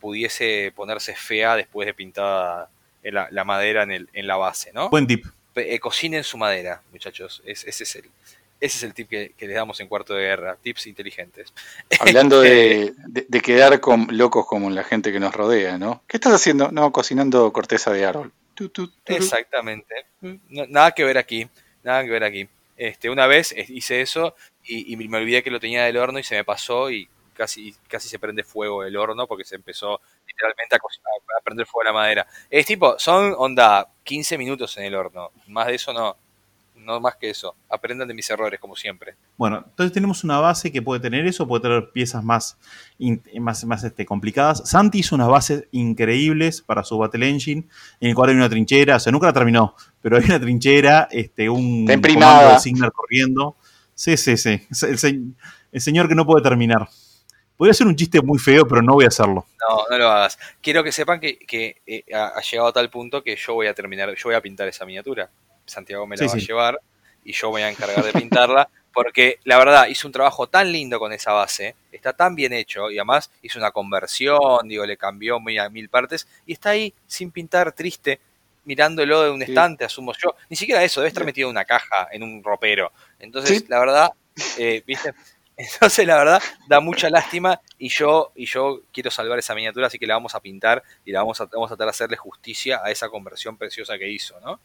pudiese 0.00 0.72
ponerse 0.74 1.14
fea 1.14 1.56
después 1.56 1.86
de 1.86 1.94
pintada 1.94 2.70
la, 3.02 3.28
la 3.30 3.44
madera 3.44 3.82
en, 3.82 3.90
el, 3.92 4.08
en 4.14 4.26
la 4.26 4.36
base, 4.36 4.72
¿no? 4.72 4.88
Buen 4.88 5.06
tip. 5.06 5.26
Eh, 5.54 5.78
cocinen 5.78 6.24
su 6.24 6.36
madera, 6.36 6.82
muchachos. 6.92 7.42
ese 7.46 7.70
es 7.70 7.96
el, 7.96 8.10
ese 8.60 8.78
es 8.78 8.82
el 8.82 8.94
tip 8.94 9.08
que, 9.08 9.34
les 9.38 9.54
damos 9.54 9.78
en 9.80 9.88
cuarto 9.88 10.14
de 10.14 10.22
guerra, 10.22 10.56
tips 10.60 10.86
inteligentes. 10.86 11.52
Hablando 12.00 12.40
de, 12.40 12.94
quedar 13.42 13.80
con, 13.80 14.08
locos 14.10 14.46
como 14.46 14.70
la 14.70 14.84
gente 14.84 15.12
que 15.12 15.20
nos 15.20 15.34
rodea, 15.34 15.78
¿no? 15.78 16.02
¿Qué 16.06 16.16
estás 16.16 16.32
haciendo? 16.32 16.70
No, 16.72 16.90
cocinando 16.92 17.52
corteza 17.52 17.92
de 17.92 18.06
árbol. 18.06 18.32
Exactamente. 19.06 20.06
nada 20.48 20.92
que 20.92 21.04
ver 21.04 21.18
aquí, 21.18 21.46
nada 21.84 22.02
que 22.04 22.10
ver 22.10 22.24
aquí. 22.24 22.48
Este, 22.76 23.10
una 23.10 23.26
vez 23.26 23.54
hice 23.68 24.00
eso 24.00 24.34
y, 24.64 24.96
me 24.96 25.18
olvidé 25.18 25.42
que 25.42 25.50
lo 25.50 25.60
tenía 25.60 25.84
del 25.84 25.96
horno 25.96 26.18
y 26.18 26.22
se 26.24 26.34
me 26.36 26.44
pasó 26.44 26.90
y 26.90 27.08
casi, 27.32 27.74
casi 27.88 28.08
se 28.08 28.18
prende 28.18 28.44
fuego 28.44 28.84
el 28.84 28.96
horno 28.96 29.26
porque 29.26 29.44
se 29.44 29.56
empezó 29.56 30.00
literalmente 30.26 30.76
a, 30.76 30.78
a 30.78 31.42
prender 31.42 31.66
fuego 31.66 31.84
la 31.84 31.92
madera. 31.92 32.26
Es 32.50 32.66
tipo, 32.66 32.98
son 32.98 33.34
onda 33.36 33.88
15 34.04 34.38
minutos 34.38 34.76
en 34.76 34.84
el 34.84 34.94
horno, 34.94 35.32
más 35.46 35.66
de 35.68 35.74
eso 35.74 35.92
no 35.92 36.16
no 36.86 37.00
más 37.00 37.16
que 37.16 37.28
eso. 37.28 37.54
Aprendan 37.68 38.08
de 38.08 38.14
mis 38.14 38.30
errores, 38.30 38.58
como 38.60 38.76
siempre. 38.76 39.16
Bueno, 39.36 39.64
entonces 39.66 39.92
tenemos 39.92 40.24
una 40.24 40.38
base 40.38 40.72
que 40.72 40.80
puede 40.80 41.00
tener 41.00 41.26
eso, 41.26 41.46
puede 41.46 41.62
tener 41.62 41.90
piezas 41.90 42.24
más, 42.24 42.56
más, 43.38 43.64
más 43.64 43.84
este, 43.84 44.06
complicadas. 44.06 44.62
Santi 44.68 45.00
hizo 45.00 45.16
unas 45.16 45.28
bases 45.28 45.64
increíbles 45.72 46.62
para 46.62 46.84
su 46.84 46.96
Battle 46.96 47.28
Engine, 47.28 47.66
en 48.00 48.08
el 48.08 48.14
cual 48.14 48.30
hay 48.30 48.36
una 48.36 48.48
trinchera, 48.48 48.96
o 48.96 49.00
sea, 49.00 49.12
nunca 49.12 49.26
la 49.26 49.32
terminó, 49.32 49.74
pero 50.00 50.16
hay 50.16 50.24
una 50.24 50.40
trinchera, 50.40 51.08
este, 51.10 51.50
un 51.50 51.86
comando 51.86 52.54
de 52.54 52.60
Signar 52.60 52.92
corriendo. 52.92 53.56
Sí, 53.94 54.16
sí, 54.16 54.36
sí. 54.36 54.60
El, 55.72 55.80
señor 55.80 56.08
que 56.08 56.14
no 56.14 56.24
puede 56.24 56.42
terminar. 56.42 56.88
Podría 57.56 57.72
ser 57.72 57.86
un 57.86 57.96
chiste 57.96 58.20
muy 58.20 58.38
feo, 58.38 58.68
pero 58.68 58.82
no 58.82 58.92
voy 58.92 59.06
a 59.06 59.08
hacerlo. 59.08 59.46
No, 59.68 59.78
no 59.90 59.98
lo 59.98 60.08
hagas. 60.08 60.38
Quiero 60.60 60.84
que 60.84 60.92
sepan 60.92 61.18
que, 61.18 61.80
eh, 61.86 62.04
ha 62.14 62.40
llegado 62.42 62.68
a 62.68 62.72
tal 62.72 62.90
punto 62.90 63.22
que 63.22 63.34
yo 63.36 63.54
voy 63.54 63.66
a 63.66 63.74
terminar, 63.74 64.14
yo 64.14 64.24
voy 64.24 64.34
a 64.34 64.42
pintar 64.42 64.68
esa 64.68 64.84
miniatura. 64.84 65.30
Santiago 65.66 66.06
me 66.06 66.16
la 66.16 66.26
va 66.26 66.32
a 66.32 66.36
llevar 66.36 66.80
y 67.24 67.32
yo 67.32 67.50
voy 67.50 67.62
a 67.62 67.68
encargar 67.68 68.04
de 68.04 68.12
pintarla, 68.12 68.68
porque 68.94 69.40
la 69.44 69.58
verdad 69.58 69.88
hizo 69.88 70.08
un 70.08 70.12
trabajo 70.12 70.48
tan 70.48 70.70
lindo 70.72 70.98
con 70.98 71.12
esa 71.12 71.32
base, 71.32 71.74
está 71.92 72.12
tan 72.12 72.34
bien 72.34 72.52
hecho 72.52 72.90
y 72.90 72.98
además 72.98 73.30
hizo 73.42 73.58
una 73.58 73.72
conversión, 73.72 74.68
digo, 74.68 74.86
le 74.86 74.96
cambió 74.96 75.40
muy 75.40 75.58
a 75.58 75.68
mil 75.68 75.88
partes 75.88 76.26
y 76.46 76.52
está 76.52 76.70
ahí 76.70 76.94
sin 77.06 77.30
pintar, 77.30 77.72
triste, 77.72 78.20
mirándolo 78.64 79.22
de 79.22 79.30
un 79.30 79.42
estante, 79.42 79.84
asumo 79.84 80.12
yo. 80.12 80.34
Ni 80.50 80.56
siquiera 80.56 80.82
eso, 80.82 81.00
debe 81.00 81.08
estar 81.08 81.24
metido 81.24 81.48
en 81.48 81.52
una 81.52 81.64
caja, 81.64 82.08
en 82.10 82.22
un 82.22 82.42
ropero. 82.42 82.92
Entonces, 83.18 83.68
la 83.68 83.78
verdad, 83.78 84.10
eh, 84.58 84.82
¿viste? 84.86 85.14
Entonces, 85.56 86.06
la 86.06 86.16
verdad, 86.16 86.42
da 86.68 86.80
mucha 86.80 87.08
lástima 87.08 87.60
y 87.78 87.88
yo, 87.88 88.32
y 88.34 88.44
yo 88.44 88.82
quiero 88.92 89.10
salvar 89.10 89.38
esa 89.38 89.54
miniatura, 89.54 89.86
así 89.86 89.98
que 89.98 90.06
la 90.06 90.14
vamos 90.14 90.34
a 90.34 90.40
pintar 90.40 90.82
y 91.04 91.12
la 91.12 91.20
vamos 91.20 91.40
a, 91.40 91.46
vamos 91.46 91.68
a 91.72 91.76
tratar 91.76 91.86
de 91.86 91.90
hacerle 91.90 92.16
justicia 92.18 92.80
a 92.84 92.90
esa 92.90 93.08
conversión 93.08 93.56
preciosa 93.56 93.96
que 93.96 94.10
hizo, 94.10 94.38
¿no? 94.40 94.60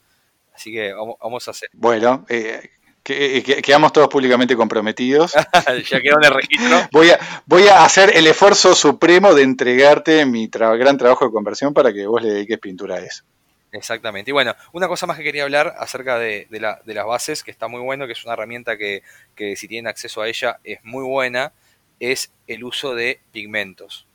Así 0.54 0.72
que 0.72 0.92
vamos, 0.92 1.48
a 1.48 1.50
hacer. 1.50 1.68
Bueno, 1.74 2.24
eh, 2.28 2.70
que, 3.02 3.42
quedamos 3.62 3.92
todos 3.92 4.08
públicamente 4.08 4.56
comprometidos. 4.56 5.32
ya 5.90 6.00
quedó 6.00 6.18
en 6.18 6.24
el 6.24 6.34
registro. 6.34 6.88
voy, 6.92 7.10
a, 7.10 7.18
voy 7.46 7.68
a 7.68 7.84
hacer 7.84 8.16
el 8.16 8.26
esfuerzo 8.26 8.74
supremo 8.74 9.34
de 9.34 9.42
entregarte 9.42 10.24
mi 10.26 10.48
gran 10.48 10.98
trabajo 10.98 11.26
de 11.26 11.32
conversión 11.32 11.74
para 11.74 11.92
que 11.92 12.06
vos 12.06 12.22
le 12.22 12.32
dediques 12.32 12.58
pintura 12.58 12.96
a 12.96 13.00
eso. 13.00 13.24
Exactamente. 13.72 14.30
Y 14.30 14.32
bueno, 14.32 14.54
una 14.72 14.86
cosa 14.86 15.06
más 15.06 15.16
que 15.16 15.24
quería 15.24 15.44
hablar 15.44 15.74
acerca 15.78 16.18
de, 16.18 16.46
las 16.50 17.06
bases, 17.06 17.42
que 17.42 17.50
está 17.50 17.68
muy 17.68 17.80
bueno, 17.80 18.06
que 18.06 18.12
es 18.12 18.24
una 18.24 18.34
herramienta 18.34 18.76
que, 18.76 19.02
que, 19.34 19.56
si 19.56 19.66
tienen 19.66 19.88
acceso 19.88 20.20
a 20.20 20.28
ella 20.28 20.58
es 20.62 20.78
muy 20.84 21.04
buena, 21.04 21.52
es 21.98 22.32
el 22.46 22.64
uso 22.64 22.94
de 22.94 23.20
pigmentos. 23.32 24.06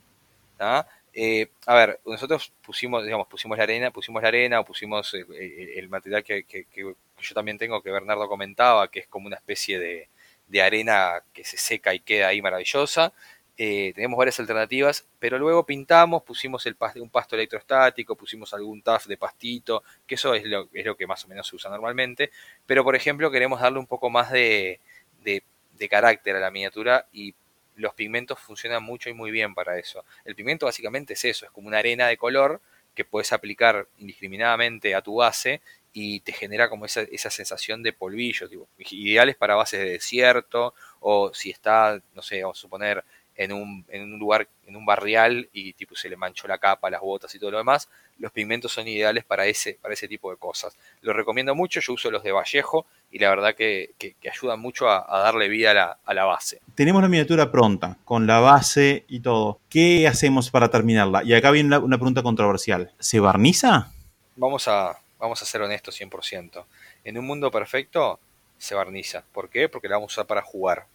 Eh, 1.20 1.50
a 1.66 1.74
ver, 1.74 2.00
nosotros 2.06 2.54
pusimos, 2.64 3.04
digamos, 3.04 3.26
pusimos 3.28 3.58
la 3.58 3.64
arena, 3.64 3.90
pusimos 3.90 4.22
la 4.22 4.28
arena 4.28 4.60
o 4.60 4.66
pusimos 4.66 5.16
eh, 5.16 5.26
eh, 5.34 5.74
el, 5.78 5.90
material 5.90 6.24
que, 6.24 6.46
yo 6.76 7.34
también 7.34 7.58
tengo, 7.58 7.82
que 7.82 7.90
Bernardo 7.90 8.28
comentaba, 8.28 8.88
que 8.92 9.00
es 9.00 9.08
como 9.08 9.26
una 9.26 9.38
especie 9.38 9.80
de, 9.80 10.62
arena 10.62 11.24
que 11.34 11.44
se 11.44 11.58
seca 11.58 11.96
y 11.96 12.02
queda 12.02 12.28
ahí 12.28 12.40
maravillosa. 12.40 13.14
tenemos 13.56 14.16
varias 14.16 14.40
alternativas, 14.40 15.08
pero 15.18 15.40
luego 15.40 15.66
pintamos, 15.66 16.22
pusimos 16.22 16.68
el 16.68 16.78
un 16.98 17.10
pasto 17.10 17.36
electrostático, 17.36 18.16
pusimos 18.16 18.54
algún 18.54 18.84
taf 18.84 19.08
de 19.08 19.18
pastito, 19.18 19.84
que 20.06 20.16
eso 20.16 20.36
es 20.36 20.44
lo, 20.46 20.70
que 20.70 21.08
más 21.08 21.26
o 21.26 21.28
menos 21.30 21.48
se 21.48 21.56
usa 21.56 21.72
normalmente. 21.72 22.30
Pero, 22.68 22.84
por 22.84 22.96
ejemplo, 22.96 23.32
queremos 23.32 23.60
darle 23.60 23.80
un 23.80 23.88
poco 23.88 24.12
más 24.12 24.32
de, 24.32 24.80
de 25.24 25.90
carácter 25.90 26.36
a 26.36 26.40
la 26.40 26.52
miniatura 26.52 27.08
y 27.12 27.34
los 27.78 27.94
pigmentos 27.94 28.40
funcionan 28.40 28.84
mucho 28.84 29.10
y 29.10 29.14
muy 29.14 29.32
bien 29.32 29.54
para 29.56 29.80
eso. 29.80 30.04
El 30.26 30.36
pigmento 30.36 30.66
básicamente 30.66 31.14
es 31.14 31.24
eso, 31.26 31.46
es 31.46 31.52
como 31.52 31.68
una 31.68 31.78
arena 31.78 32.08
de 32.08 32.18
color 32.18 32.60
que 32.94 33.06
puedes 33.06 33.32
aplicar 33.32 33.88
indiscriminadamente 34.00 34.96
a 34.96 35.02
tu 35.02 35.16
base 35.16 35.62
y 35.94 36.20
te 36.22 36.34
genera 36.34 36.70
como 36.70 36.86
esa, 36.86 37.02
esa 37.04 37.30
sensación 37.30 37.84
de 37.84 37.94
polvillo, 37.94 38.50
ideales 38.78 39.36
para 39.36 39.56
bases 39.56 39.80
de 39.80 39.92
desierto 39.92 40.74
o 41.00 41.34
si 41.34 41.52
está, 41.52 42.02
no 42.14 42.22
sé, 42.22 42.42
vamos 42.42 42.58
a 42.58 42.62
suponer 42.62 43.04
en 43.36 43.54
un, 43.54 43.86
en 43.90 44.14
un 44.14 44.20
lugar, 44.20 44.48
en 44.66 44.76
un 44.76 44.86
barrial 44.86 45.48
y 45.54 45.74
tipo 45.74 45.96
se 45.96 46.10
le 46.10 46.18
manchó 46.18 46.48
la 46.48 46.58
capa, 46.58 46.90
las 46.90 47.02
botas 47.02 47.34
y 47.36 47.40
todo 47.40 47.52
lo 47.52 47.60
demás, 47.60 47.88
los 48.18 48.32
pigmentos 48.32 48.72
son 48.72 48.88
ideales 48.88 49.24
para 49.24 49.46
ese, 49.46 49.78
para 49.80 49.94
ese 49.94 50.08
tipo 50.08 50.32
de 50.32 50.38
cosas. 50.38 50.76
Los 51.02 51.16
recomiendo 51.16 51.54
mucho, 51.54 51.80
yo 51.80 51.94
uso 51.94 52.10
los 52.10 52.24
de 52.24 52.32
Vallejo 52.32 52.88
y 53.12 53.20
la 53.20 53.30
verdad 53.30 53.56
que, 53.56 53.92
que, 53.98 54.16
ayudan 54.30 54.60
mucho 54.60 54.90
a, 54.90 55.20
darle 55.20 55.48
vida 55.48 55.72
a 55.72 55.74
la, 55.74 55.98
a 56.06 56.14
la, 56.14 56.26
base. 56.26 56.62
Tenemos 56.76 57.02
la 57.02 57.08
miniatura 57.08 57.52
pronta, 57.52 57.98
con 58.06 58.28
la 58.28 58.40
base 58.40 59.06
y 59.08 59.22
todo. 59.22 59.60
¿Qué 59.70 60.08
hacemos 60.08 60.52
para 60.52 60.70
terminarla? 60.70 61.24
Y 61.24 61.34
acá 61.34 61.52
viene 61.52 61.78
una 61.78 61.98
pregunta 61.98 62.24
controversial. 62.24 62.92
¿Se 63.00 63.20
barniza? 63.20 63.92
Vamos 64.36 64.68
a, 64.68 65.00
vamos 65.20 65.42
a 65.42 65.46
ser 65.46 65.62
honestos 65.62 66.00
100%. 66.00 66.66
En 67.04 67.18
un 67.18 67.26
mundo 67.26 67.50
perfecto 67.50 68.20
se 68.58 68.76
barniza. 68.76 69.24
¿Por 69.32 69.50
qué? 69.50 69.70
Porque 69.70 69.88
la 69.88 69.96
vamos 69.96 70.12
a 70.12 70.22
usar 70.22 70.28
para 70.28 70.42
jugar. 70.42 70.86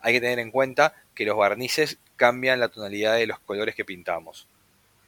Hay 0.00 0.14
que 0.14 0.20
tener 0.20 0.38
en 0.38 0.50
cuenta 0.50 0.94
que 1.14 1.24
los 1.24 1.36
barnices 1.36 1.98
cambian 2.16 2.60
la 2.60 2.68
tonalidad 2.68 3.16
de 3.16 3.26
los 3.26 3.38
colores 3.40 3.74
que 3.74 3.84
pintamos. 3.84 4.46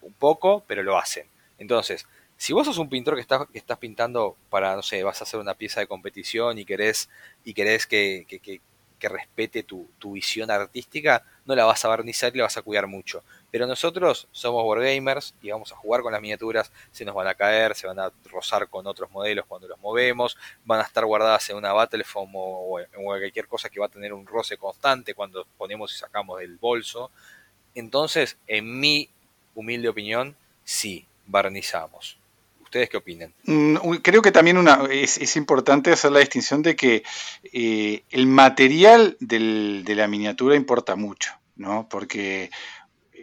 Un 0.03 0.13
poco, 0.13 0.65
pero 0.67 0.83
lo 0.83 0.99
hacen. 0.99 1.27
Entonces, 1.59 2.07
si 2.37 2.53
vos 2.53 2.67
sos 2.67 2.79
un 2.79 2.89
pintor 2.89 3.15
que 3.15 3.59
estás, 3.59 3.79
pintando 3.79 4.37
para, 4.51 4.75
no 4.77 4.83
sé, 4.83 5.03
vas 5.03 5.21
a 5.21 5.25
hacer 5.25 5.41
una 5.41 5.55
pieza 5.55 5.81
de 5.81 5.87
competición 5.87 6.59
y 6.59 6.65
querés, 6.65 7.09
y 7.45 7.55
que, 7.55 8.61
respete 9.01 9.63
tu, 9.63 9.87
visión 10.05 10.51
artística, 10.51 11.23
no 11.45 11.55
la 11.55 11.67
vas 11.67 11.85
a 11.85 11.89
barnizar 11.89 12.35
y 12.35 12.39
la 12.39 12.45
vas 12.45 12.57
a 12.57 12.63
cuidar 12.63 12.87
mucho. 12.87 13.23
Pero 13.51 13.67
nosotros 13.67 14.29
somos 14.33 14.65
wargamers 14.65 15.35
y 15.43 15.51
vamos 15.51 15.73
a 15.73 15.77
jugar 15.77 16.01
con 16.01 16.13
las 16.13 16.23
miniaturas, 16.23 16.73
se 16.91 17.05
nos 17.05 17.15
van 17.15 17.27
a 17.27 17.35
caer, 17.35 17.75
se 17.75 17.87
van 17.87 17.99
a 17.99 18.11
rozar 18.31 18.69
con 18.69 18.87
otros 18.87 19.11
modelos 19.11 19.45
cuando 19.47 19.69
los 19.69 19.79
movemos, 19.81 20.39
van 20.65 20.81
a 20.81 20.85
estar 20.85 21.05
guardadas 21.05 21.51
en 21.51 21.57
una 21.57 21.73
Battleform 21.73 22.31
o, 22.35 22.81
en 22.81 23.05
cualquier 23.05 23.47
cosa 23.47 23.69
que 23.69 23.79
va 23.79 23.87
a 23.87 23.91
tener 23.91 24.13
un 24.13 24.27
roce 24.27 24.57
constante 24.57 25.15
cuando 25.15 25.47
ponemos 25.59 25.93
y 25.95 25.99
sacamos 25.99 26.41
del 26.41 26.57
bolso. 26.57 27.11
Entonces, 27.75 28.39
en 28.47 28.81
mi 28.81 29.11
humilde 29.55 29.89
opinión, 29.89 30.35
sí, 30.65 31.07
barnizamos 31.27 32.24
¿Ustedes 32.75 32.91
qué 32.91 32.97
opinan? 32.97 33.33
Mm, 33.45 33.77
creo 34.03 34.21
que 34.21 34.33
también 34.33 34.59
una, 34.59 34.81
es, 34.91 35.37
importante 35.37 35.93
hacer 35.93 36.11
la 36.11 36.19
distinción 36.19 36.61
de 36.61 36.75
que 36.75 37.05
eh, 37.53 38.03
el 38.11 38.27
material 38.27 39.17
de 39.21 39.95
la 39.95 40.09
miniatura 40.09 40.57
importa 40.57 40.97
mucho, 40.97 41.35
¿no? 41.55 41.89
Porque 41.89 42.51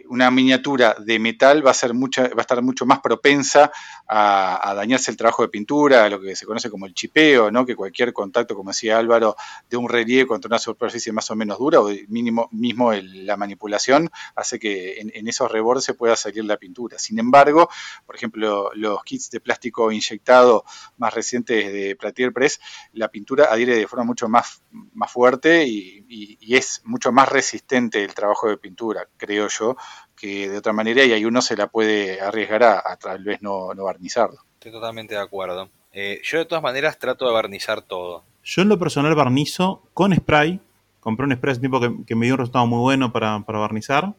una 0.08 0.30
miniatura 0.30 0.96
de 0.98 1.18
metal 1.18 1.66
va 1.66 1.72
a, 1.72 1.74
ser 1.74 1.92
mucha, 1.92 2.28
va 2.28 2.38
a 2.38 2.40
estar 2.40 2.62
mucho 2.62 2.86
más 2.86 3.00
propensa 3.00 3.70
a, 4.08 4.74
dañarse 4.74 5.10
el 5.10 5.16
trabajo 5.16 5.42
de 5.42 5.48
pintura, 5.48 6.08
lo 6.08 6.20
que 6.20 6.36
se 6.36 6.46
conoce 6.46 6.70
como 6.70 6.86
el 6.86 6.94
chipeo, 6.94 7.50
¿no? 7.50 7.64
que 7.64 7.76
cualquier 7.76 8.12
contacto, 8.12 8.54
como 8.54 8.70
decía 8.70 8.98
Álvaro, 8.98 9.36
de 9.68 9.76
un 9.76 9.88
relieve 9.88 10.26
contra 10.26 10.48
una 10.48 10.58
superficie 10.58 11.12
más 11.12 11.30
o 11.30 11.36
menos 11.36 11.58
dura, 11.58 11.80
o 11.80 11.90
mínimo, 12.08 12.48
mismo 12.52 12.92
la 12.92 13.36
manipulación, 13.36 14.10
hace 14.34 14.58
que 14.58 15.00
en, 15.00 15.28
esos 15.28 15.50
rebordes 15.50 15.94
pueda 15.96 16.16
salir 16.16 16.44
la 16.44 16.56
pintura. 16.56 16.98
Sin 16.98 17.18
embargo, 17.18 17.68
por 18.06 18.16
ejemplo, 18.16 18.70
los 18.74 19.02
kits 19.04 19.30
de 19.30 19.40
plástico 19.40 19.90
inyectado 19.90 20.64
más 20.98 21.14
recientes 21.14 21.72
de 21.72 21.96
Platier 21.96 22.32
Press, 22.32 22.60
la 22.92 23.08
pintura 23.08 23.46
adhiere 23.50 23.76
de 23.76 23.86
forma 23.86 24.04
mucho 24.04 24.28
más, 24.28 24.62
más 24.94 25.10
fuerte 25.10 25.66
y 25.66 26.54
es 26.54 26.82
mucho 26.84 27.12
más 27.12 27.28
resistente 27.28 28.04
el 28.04 28.14
trabajo 28.14 28.48
de 28.48 28.58
pintura, 28.58 29.08
creo 29.16 29.48
yo, 29.48 29.76
que 30.22 30.48
de 30.48 30.56
otra 30.56 30.72
manera 30.72 31.04
y 31.04 31.10
ahí 31.10 31.24
uno 31.24 31.42
se 31.42 31.56
la 31.56 31.66
puede 31.66 32.20
arriesgar 32.20 32.62
a, 32.62 32.96
tal 32.96 33.24
vez 33.24 33.42
no, 33.42 33.74
no, 33.74 33.82
barnizarlo. 33.82 34.38
Estoy 34.54 34.70
totalmente 34.70 35.16
de 35.16 35.20
acuerdo. 35.20 35.68
Eh, 35.92 36.20
yo 36.22 36.38
de 36.38 36.44
todas 36.44 36.62
maneras 36.62 36.96
trato 37.00 37.26
de 37.26 37.32
barnizar 37.32 37.82
todo. 37.82 38.22
Yo 38.44 38.62
en 38.62 38.68
lo 38.68 38.78
personal 38.78 39.16
barnizo 39.16 39.82
con 39.94 40.14
spray. 40.14 40.60
Compré 41.00 41.26
un 41.26 41.34
spray 41.34 41.50
hace 41.50 41.60
tiempo 41.60 41.80
que, 41.80 42.14
me 42.14 42.26
dio 42.26 42.34
un 42.34 42.38
resultado 42.38 42.68
muy 42.68 42.78
bueno 42.78 43.12
para, 43.12 43.36
barnizar. 43.38 44.14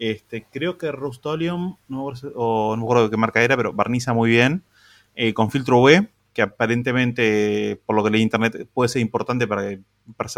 Este, 0.00 0.44
creo 0.50 0.78
que 0.78 0.90
Rustolium, 0.90 1.76
no, 1.86 2.06
o 2.34 2.74
no 2.74 2.76
me 2.78 2.82
acuerdo 2.82 3.04
de 3.04 3.10
qué 3.10 3.16
marca 3.16 3.40
era, 3.40 3.56
pero 3.56 3.72
barniza 3.72 4.12
muy 4.14 4.30
bien. 4.30 4.64
Eh, 5.14 5.32
con 5.32 5.52
filtro 5.52 5.78
UV, 5.78 6.08
que 6.36 6.42
aparentemente, 6.42 7.80
por 7.86 7.96
lo 7.96 8.04
que 8.04 8.10
leí 8.10 8.20
en 8.20 8.26
internet, 8.26 8.68
puede 8.74 8.90
ser 8.90 9.00
importante 9.00 9.46
para 9.46 9.62
que 9.70 9.80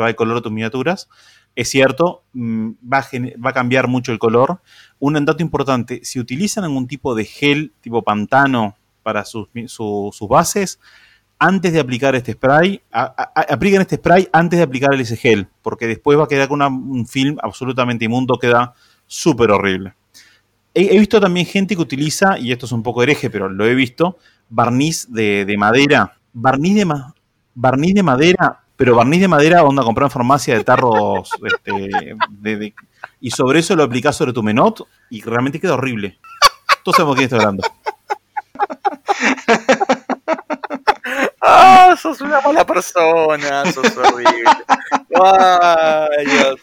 el 0.06 0.14
color 0.14 0.36
de 0.36 0.42
tus 0.42 0.52
miniaturas. 0.52 1.08
Es 1.56 1.70
cierto, 1.70 2.22
mm, 2.34 2.70
va 2.90 3.04
a, 3.48 3.52
cambiar 3.52 3.88
mucho 3.88 4.12
el 4.12 4.20
color. 4.20 4.60
Un 5.00 5.24
dato 5.24 5.42
importante, 5.42 6.00
si 6.04 6.20
utilizan 6.20 6.62
algún 6.62 6.86
tipo 6.86 7.16
de 7.16 7.24
gel 7.24 7.72
tipo 7.80 8.02
pantano 8.02 8.76
para 9.02 9.24
sus, 9.24 9.48
bases, 10.28 10.78
antes 11.36 11.72
de 11.72 11.80
aplicar 11.80 12.14
este 12.14 12.34
spray, 12.34 12.80
apliquen 12.92 13.80
este 13.80 13.96
spray 13.96 14.28
antes 14.32 14.56
de 14.56 14.62
aplicar 14.62 14.94
ese 14.94 15.16
gel, 15.16 15.48
porque 15.62 15.88
después 15.88 16.16
va 16.16 16.24
a 16.24 16.28
quedar 16.28 16.46
con 16.46 16.62
un 16.62 17.08
film 17.08 17.38
absolutamente 17.42 18.04
inmundo, 18.04 18.38
queda 18.38 18.72
súper 19.08 19.50
horrible. 19.50 19.94
He, 20.74 20.96
visto 20.96 21.20
también 21.20 21.44
gente 21.44 21.74
que 21.74 21.82
utiliza, 21.82 22.38
y 22.38 22.52
esto 22.52 22.66
es 22.66 22.72
un 22.72 22.84
poco 22.84 23.02
hereje, 23.02 23.30
pero 23.30 23.48
lo 23.48 23.66
he 23.66 23.74
visto, 23.74 24.18
barniz 24.48 25.06
de, 25.10 25.54
madera. 25.58 26.16
Barniz 26.32 26.74
de, 26.74 26.94
barniz 27.54 27.94
de 27.94 28.02
madera 28.02 28.60
pero 28.78 28.94
barniz 28.94 29.20
de 29.20 29.26
madera, 29.26 29.64
onda, 29.64 29.82
comprar 29.82 30.06
en 30.06 30.12
farmacia 30.12 30.54
de 30.54 30.62
tarros. 30.62 31.28
este, 31.42 32.74
y 33.20 33.30
sobre 33.32 33.58
eso 33.58 33.74
lo 33.74 33.82
aplicás 33.82 34.14
sobre 34.14 34.32
tu 34.32 34.40
menot 34.40 34.86
y 35.10 35.20
realmente 35.20 35.58
queda 35.58 35.74
horrible. 35.74 36.20
Todos 36.84 36.96
sabemos 36.96 37.16
quién 37.16 37.24
está 37.24 37.38
hablando. 37.38 37.64
¡Ah! 41.42 41.96
sos 42.00 42.20
una 42.20 42.40
mala 42.40 42.64
persona, 42.64 43.64
sos 43.72 43.96
horrible. 43.96 44.44
¡Ay, 45.20 46.26
Dios! 46.26 46.60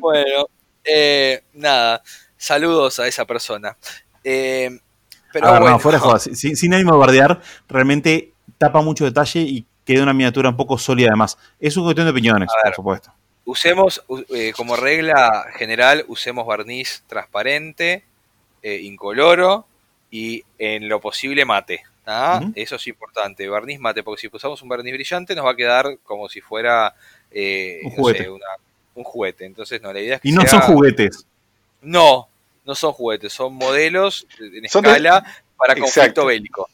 Bueno, 0.00 0.46
eh, 0.82 1.42
nada, 1.52 2.02
saludos 2.38 3.00
a 3.00 3.06
esa 3.06 3.26
persona. 3.26 3.76
Eh, 4.24 4.80
pero 5.32 5.48
bueno. 5.50 5.70
no, 5.70 5.78
fuera 5.78 5.98
de 5.98 6.02
jodas, 6.02 6.22
sin, 6.34 6.56
sin 6.56 6.74
ánimo 6.74 6.92
de 6.92 6.98
bardear, 6.98 7.40
realmente 7.68 8.32
tapa 8.58 8.82
mucho 8.82 9.04
detalle 9.04 9.40
y 9.40 9.66
quede 9.84 10.02
una 10.02 10.12
miniatura 10.12 10.50
un 10.50 10.56
poco 10.56 10.78
sólida 10.78 11.08
además. 11.08 11.38
Es 11.58 11.76
una 11.76 11.86
cuestión 11.86 12.06
de 12.06 12.12
opiniones, 12.12 12.48
por 12.62 12.74
supuesto. 12.74 13.12
Usemos, 13.44 14.04
eh, 14.28 14.52
como 14.54 14.76
regla 14.76 15.46
general, 15.54 16.04
usemos 16.08 16.46
barniz 16.46 17.02
transparente, 17.08 18.04
eh, 18.62 18.80
incoloro 18.82 19.66
y 20.10 20.44
en 20.58 20.88
lo 20.88 21.00
posible 21.00 21.44
mate. 21.44 21.82
Eso 22.56 22.76
es 22.76 22.86
importante, 22.88 23.48
barniz 23.48 23.78
mate, 23.78 24.02
porque 24.02 24.20
si 24.20 24.28
usamos 24.32 24.60
un 24.62 24.68
barniz 24.68 24.92
brillante 24.92 25.34
nos 25.34 25.46
va 25.46 25.52
a 25.52 25.56
quedar 25.56 25.98
como 26.02 26.28
si 26.28 26.40
fuera 26.40 26.94
eh, 27.30 27.80
un, 27.84 27.90
juguete. 27.92 28.28
un 28.94 29.04
juguete. 29.04 29.44
Entonces, 29.44 29.80
no, 29.80 29.92
la 29.92 30.00
idea 30.00 30.16
es 30.16 30.20
que 30.20 30.28
y 30.28 30.32
no 30.32 30.44
son 30.46 30.60
juguetes. 30.60 31.26
No, 31.82 32.28
no 32.64 32.74
son 32.74 32.92
juguetes, 32.92 33.32
son 33.32 33.54
modelos 33.54 34.26
en 34.38 34.64
escala 34.64 35.24
para 35.56 35.74
conflicto 35.76 36.26
bélico. 36.26 36.68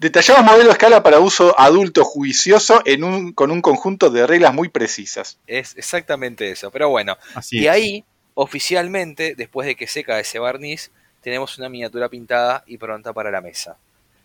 Detallamos 0.00 0.44
modelo 0.44 0.70
a 0.70 0.72
escala 0.72 1.02
para 1.02 1.20
uso 1.20 1.58
adulto 1.58 2.04
juicioso 2.04 2.80
en 2.86 3.04
un, 3.04 3.32
con 3.32 3.50
un 3.50 3.60
conjunto 3.60 4.08
de 4.08 4.26
reglas 4.26 4.54
muy 4.54 4.68
precisas. 4.68 5.38
Es 5.46 5.76
exactamente 5.76 6.50
eso. 6.50 6.70
Pero 6.70 6.88
bueno, 6.88 7.18
y 7.50 7.66
ahí, 7.66 8.04
oficialmente, 8.34 9.34
después 9.36 9.66
de 9.66 9.76
que 9.76 9.86
seca 9.86 10.18
ese 10.18 10.38
barniz, 10.38 10.90
tenemos 11.20 11.58
una 11.58 11.68
miniatura 11.68 12.08
pintada 12.08 12.64
y 12.66 12.78
pronta 12.78 13.12
para 13.12 13.30
la 13.30 13.40
mesa. 13.40 13.76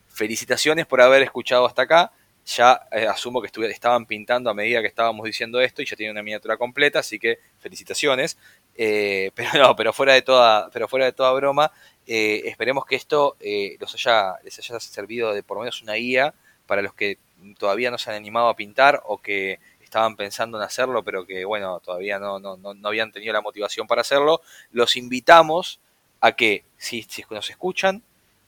Felicitaciones 0.08 0.86
por 0.86 1.01
haber 1.01 1.24
escuchado 1.24 1.66
hasta 1.66 1.84
acá. 1.84 2.12
Ya 2.45 2.88
eh, 2.91 3.08
asumo 3.08 3.41
que 3.41 3.49
estaban 3.70 4.06
pintando 4.06 4.49
a 4.49 4.54
medida 4.54 4.82
que 4.82 4.88
estábamos 4.88 5.26
diciendo 5.26 5.62
esto 5.62 5.82
y 5.82 5.86
ya 5.86 5.95
tienen 5.95 6.12
una 6.12 6.24
miniatura 6.24 6.58
completa, 6.58 6.99
así 6.99 7.18
que 7.18 7.39
felicitaciones. 7.60 8.38
Eh, 8.76 9.32
pero 9.36 9.49
no, 9.55 9.76
pero 9.76 9.93
fuera 9.93 10.13
de 10.13 10.21
toda, 10.21 10.69
pero 10.71 10.88
fuera 10.88 11.05
de 11.05 11.13
toda 11.13 11.32
broma, 11.34 11.71
eh, 12.07 12.41
esperemos 12.45 12.86
que 12.86 12.95
esto 12.95 13.36
eh, 13.39 13.78
los 13.80 13.93
haya, 13.95 14.36
les 14.43 14.57
haya 14.59 14.80
servido 14.80 15.34
de 15.34 15.43
por 15.43 15.57
lo 15.57 15.61
menos 15.61 15.82
una 15.82 15.93
guía 15.93 16.34
para 16.65 16.82
los 16.82 16.93
que 16.93 17.17
todavía 17.57 17.91
no 17.91 17.97
se 17.97 18.09
han 18.09 18.15
animado 18.15 18.49
a 18.49 18.55
pintar 18.55 19.01
o 19.05 19.21
que 19.21 19.59
estaban 19.82 20.15
pensando 20.15 20.57
en 20.57 20.63
hacerlo, 20.63 21.03
pero 21.03 21.26
que 21.26 21.45
bueno, 21.45 21.80
todavía 21.80 22.17
no, 22.19 22.39
no, 22.39 22.57
no, 22.57 22.88
habían 22.88 23.11
tenido 23.11 23.34
la 23.34 23.41
motivación 23.41 23.86
para 23.86 24.01
hacerlo. 24.01 24.41
Los 24.71 24.97
invitamos 24.97 25.80
a 26.19 26.32
que 26.32 26.63
si, 26.78 27.03
si 27.03 27.24
nos 27.30 27.49
escuchan 27.49 28.01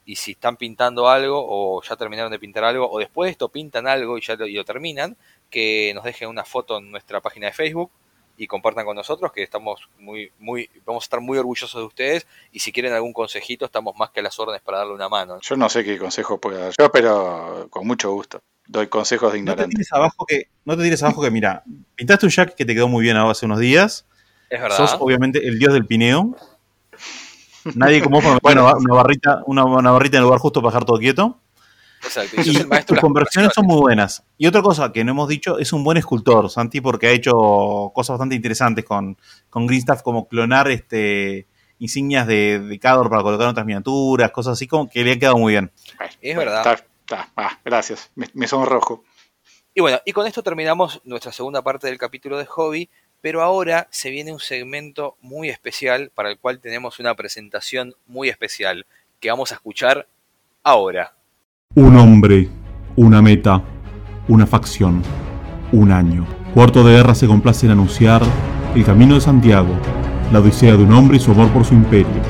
y 0.06 0.16
si 0.16 0.32
están 0.32 0.58
pintando 0.58 1.08
algo 1.10 1.46
o 1.48 1.82
ya 1.84 1.96
terminaron 1.96 2.32
de 2.32 2.40
pintar 2.40 2.64
algo 2.64 2.90
o 2.90 3.00
después 3.00 3.28
de 3.28 3.32
esto 3.32 3.50
pintan 3.50 3.88
algo 3.88 4.18
y 4.18 4.22
ya 4.22 4.36
lo, 4.36 4.48
y 4.48 4.54
lo 4.54 4.66
terminan, 4.66 5.18
que 5.50 5.92
nos 5.94 6.04
dejen 6.04 6.30
una 6.30 6.46
foto 6.46 6.78
en 6.78 6.90
nuestra 6.90 7.22
página 7.22 7.48
de 7.48 7.54
Facebook 7.54 7.92
y 8.38 8.48
compartan 8.48 8.86
con 8.86 8.96
nosotros 8.96 9.32
que 9.32 9.44
estamos 9.44 9.88
muy, 10.00 10.32
muy, 10.40 10.70
vamos 10.86 11.04
a 11.04 11.06
estar 11.06 11.22
muy 11.22 11.38
orgullosos 11.38 11.80
de 11.80 11.86
ustedes 11.86 12.28
y 12.52 12.60
si 12.60 12.72
quieren 12.72 12.94
algún 12.94 13.14
consejito 13.14 13.66
estamos 13.66 13.96
más 13.98 14.10
que 14.10 14.20
a 14.20 14.24
las 14.24 14.40
órdenes 14.40 14.62
para 14.62 14.80
darle 14.80 14.94
una 14.94 15.10
mano. 15.10 15.40
Yo 15.42 15.56
no 15.56 15.70
sé 15.70 15.84
qué 15.84 15.98
consejo 15.98 16.40
puedo 16.40 16.60
dar 16.60 16.74
yo, 16.78 16.92
pero 16.92 17.68
con 17.70 17.88
mucho 17.88 18.12
gusto. 18.12 18.42
Doy 18.68 18.88
consejos 18.88 19.32
de 19.32 19.40
ignorante. 19.40 19.64
No 19.64 19.70
te 19.70 19.76
tires 19.76 19.94
abajo 19.94 20.26
que, 20.26 20.50
no 20.66 20.76
te 20.76 20.84
tires 20.84 21.04
abajo 21.04 21.22
que 21.22 21.32
mira, 21.32 21.64
pintaste 21.96 22.26
un 22.26 22.32
jack 22.32 22.56
que 22.56 22.66
te 22.66 22.74
quedó 22.74 22.88
muy 22.88 23.04
bien 23.04 23.18
hace 23.18 23.46
unos 23.46 23.60
días. 23.60 24.06
Es 24.50 24.62
verdad. 24.62 24.78
Sos 24.78 24.98
obviamente 25.00 25.48
el 25.48 25.60
dios 25.60 25.74
del 25.74 25.86
pineo. 25.86 26.36
Nadie 27.76 28.02
como 28.02 28.22
bueno, 28.42 28.72
una 28.76 28.96
barrita, 28.96 29.44
una, 29.46 29.66
una 29.66 29.92
barrita 29.92 30.18
en 30.18 30.24
el 30.24 30.26
lugar 30.26 30.40
justo 30.40 30.62
para 30.62 30.72
dejar 30.72 30.86
todo 30.86 31.00
quieto. 31.00 31.40
Exacto. 32.06 32.42
Y, 32.42 32.84
tus 32.86 33.00
conversiones 33.00 33.52
son 33.54 33.66
muy 33.66 33.78
bueas. 33.78 34.24
Y 34.38 34.48
otra 34.48 34.62
cosa 34.62 34.92
que 34.92 35.04
no 35.04 35.12
hemos 35.12 35.28
dicho, 35.28 35.60
es 35.60 35.74
un 35.74 35.84
buen 35.84 35.98
escultor, 35.98 36.50
Santi, 36.50 36.82
porque 36.82 37.08
ha 37.08 37.12
hecho 37.12 37.92
cosas 37.94 38.16
bastante 38.16 38.36
interesantes 38.36 38.86
con, 38.86 39.18
con 39.50 39.68
Greenstaff, 39.68 40.02
como 40.02 40.28
clonar 40.28 40.70
este 40.70 41.48
insignias 41.78 42.26
de, 42.26 42.60
de 42.60 42.80
Cador 42.80 43.10
para 43.10 43.22
colocar 43.22 43.46
en 43.46 43.52
otras 43.52 43.66
miniaturas, 43.66 44.32
cosas 44.32 44.54
así 44.54 44.66
como 44.66 44.90
que 44.90 45.04
le 45.04 45.14
han 45.14 45.20
quedado 45.20 45.38
muy 45.38 45.54
bien. 45.54 45.72
Es 46.22 46.38
verdad. 46.38 46.84
gracias, 47.64 48.12
me, 48.16 48.28
me 48.34 48.48
sonrojo. 48.48 49.04
Y 49.74 49.82
bueno, 49.82 50.00
y 50.06 50.14
con 50.14 50.26
esto 50.26 50.42
terminamos 50.42 51.02
nuestra 51.04 51.34
segunda 51.34 51.62
parte 51.62 51.88
del 51.88 51.98
capítulo 51.98 52.38
de 52.38 52.46
hobby, 52.46 52.90
pero 53.20 53.42
ahora 53.42 53.88
se 53.92 54.10
viene 54.10 54.32
un 54.32 54.40
segmento 54.40 55.18
muy 55.20 55.50
especial 55.50 56.12
para 56.16 56.30
el 56.30 56.40
cual 56.40 56.60
tenemos 56.60 57.00
una 57.00 57.14
presentación 57.16 57.94
muy 58.06 58.30
especial 58.30 58.86
que 59.20 59.30
vamos 59.30 59.52
a 59.52 59.56
escuchar 59.56 60.08
ahora. 60.64 61.16
Un 61.78 61.98
hombre, 61.98 62.48
una 62.96 63.22
meta, 63.22 63.62
una 64.30 64.48
facción, 64.48 65.04
un 65.74 65.92
año. 65.92 66.26
Cuarto 66.54 66.86
de 66.86 66.94
Guerra 66.96 67.14
se 67.14 67.28
complace 67.28 67.66
en 67.66 67.74
anunciar 67.74 68.22
el 68.74 68.86
camino 68.86 69.16
de 69.16 69.20
Santiago, 69.20 69.78
la 70.32 70.40
odisea 70.40 70.78
de 70.78 70.84
un 70.84 70.94
hombre 70.94 71.18
y 71.18 71.20
su 71.20 71.32
amor 71.32 71.52
por 71.52 71.66
su 71.66 71.74
imperio, 71.74 72.22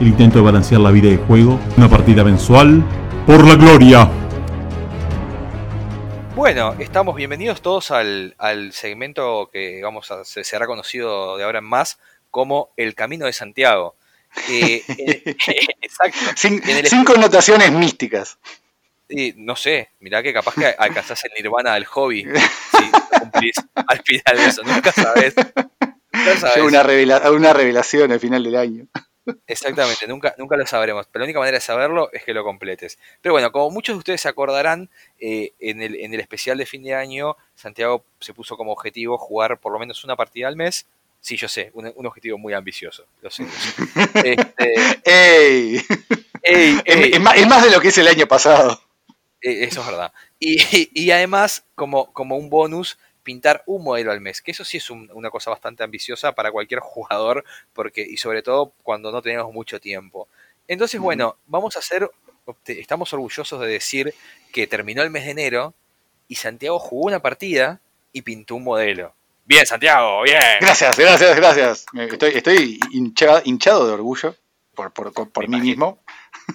el 0.00 0.06
intento 0.06 0.38
de 0.38 0.44
balancear 0.44 0.80
la 0.80 0.92
vida 0.92 1.08
y 1.08 1.14
el 1.14 1.18
juego, 1.18 1.58
una 1.76 1.88
partida 1.88 2.22
mensual 2.22 2.84
por 3.26 3.44
la 3.44 3.56
gloria. 3.56 4.08
Bueno, 6.36 6.76
estamos 6.78 7.16
bienvenidos 7.16 7.60
todos 7.60 7.90
al, 7.90 8.36
segmento 8.70 9.50
que 9.52 9.80
vamos 9.82 10.12
a, 10.12 10.24
se 10.24 10.44
será 10.44 10.68
conocido 10.68 11.36
de 11.38 11.42
ahora 11.42 11.58
en 11.58 11.64
más 11.64 11.98
como 12.30 12.70
el 12.76 12.94
Camino 12.94 13.26
de 13.26 13.32
Santiago. 13.32 13.96
Eh, 14.48 14.84
eh, 14.96 15.22
exacto. 15.82 16.18
sin 16.36 17.04
connotaciones 17.04 17.72
místicas 17.72 18.38
no 19.36 19.56
sé, 19.56 19.90
mirá 20.00 20.22
que 20.22 20.32
capaz 20.32 20.54
que 20.54 20.66
alcanzás 20.78 21.24
el 21.24 21.32
nirvana 21.36 21.74
del 21.74 21.84
hobby 21.86 22.24
si 22.24 23.18
cumplís 23.18 23.56
al 23.74 24.02
final 24.02 24.36
de 24.36 24.46
eso, 24.46 24.62
nunca 24.62 24.92
sabes. 24.92 25.34
Una, 26.62 26.82
una 27.30 27.52
revelación 27.52 28.12
al 28.12 28.20
final 28.20 28.44
del 28.44 28.56
año. 28.56 28.86
Exactamente, 29.46 30.06
nunca, 30.08 30.34
nunca 30.36 30.56
lo 30.56 30.66
sabremos, 30.66 31.06
pero 31.10 31.20
la 31.20 31.26
única 31.26 31.38
manera 31.38 31.56
de 31.56 31.60
saberlo 31.60 32.10
es 32.12 32.24
que 32.24 32.34
lo 32.34 32.42
completes. 32.42 32.98
Pero 33.20 33.32
bueno, 33.34 33.52
como 33.52 33.70
muchos 33.70 33.94
de 33.94 33.98
ustedes 33.98 34.20
se 34.20 34.28
acordarán, 34.28 34.90
eh, 35.20 35.52
en, 35.60 35.80
el, 35.80 35.96
en 35.96 36.12
el 36.12 36.20
especial 36.20 36.58
de 36.58 36.66
fin 36.66 36.82
de 36.82 36.94
año, 36.94 37.36
Santiago 37.54 38.04
se 38.20 38.34
puso 38.34 38.56
como 38.56 38.72
objetivo 38.72 39.18
jugar 39.18 39.58
por 39.58 39.72
lo 39.72 39.78
menos 39.78 40.02
una 40.04 40.16
partida 40.16 40.48
al 40.48 40.56
mes. 40.56 40.86
Sí, 41.20 41.36
yo 41.36 41.46
sé, 41.46 41.70
un, 41.74 41.92
un 41.94 42.06
objetivo 42.06 42.36
muy 42.36 42.52
ambicioso, 42.52 43.04
lo 43.20 43.30
sé. 43.30 43.46
Este, 44.24 44.74
¡Ey! 45.04 45.80
ey, 46.42 46.82
Es, 46.84 47.20
más, 47.20 47.36
es 47.36 47.46
más 47.46 47.62
de 47.64 47.70
lo 47.70 47.80
que 47.80 47.88
es 47.88 47.98
el 47.98 48.08
año 48.08 48.26
pasado. 48.26 48.80
Eh, 49.42 49.64
eso 49.64 49.80
es 49.80 49.86
verdad. 49.86 50.12
Y, 50.38 50.56
y 50.94 51.10
además, 51.10 51.64
como, 51.74 52.12
como 52.12 52.36
un 52.36 52.50
bonus, 52.50 52.98
pintar 53.22 53.62
un 53.66 53.84
modelo 53.84 54.10
al 54.12 54.20
mes, 54.20 54.40
que 54.42 54.50
eso 54.50 54.64
sí 54.64 54.78
es 54.78 54.90
un- 54.90 55.10
una 55.12 55.30
cosa 55.30 55.50
bastante 55.50 55.84
ambiciosa 55.84 56.32
para 56.32 56.50
cualquier 56.52 56.80
jugador, 56.82 57.44
porque, 57.72 58.02
y 58.02 58.16
sobre 58.16 58.42
todo 58.42 58.72
cuando 58.82 59.12
no 59.12 59.22
tenemos 59.22 59.52
mucho 59.52 59.80
tiempo. 59.80 60.28
Entonces, 60.68 61.00
bueno, 61.00 61.36
vamos 61.46 61.76
a 61.76 61.80
hacer, 61.80 62.10
estamos 62.66 63.12
orgullosos 63.12 63.60
de 63.60 63.66
decir 63.66 64.14
que 64.52 64.66
terminó 64.66 65.02
el 65.02 65.10
mes 65.10 65.24
de 65.24 65.32
enero 65.32 65.74
y 66.28 66.36
Santiago 66.36 66.78
jugó 66.78 67.06
una 67.06 67.20
partida 67.20 67.80
y 68.12 68.22
pintó 68.22 68.54
un 68.56 68.64
modelo. 68.64 69.14
Bien, 69.44 69.66
Santiago, 69.66 70.22
bien. 70.22 70.40
Gracias, 70.60 70.96
gracias, 70.96 71.36
gracias. 71.36 71.86
Estoy, 71.94 72.30
estoy 72.34 72.80
hincha- 72.92 73.42
hinchado 73.44 73.86
de 73.88 73.92
orgullo 73.94 74.36
por, 74.74 74.92
por, 74.92 75.12
por- 75.12 75.30
por 75.30 75.48
mí 75.48 75.56
imagino. 75.56 75.98
mismo. 75.98 75.98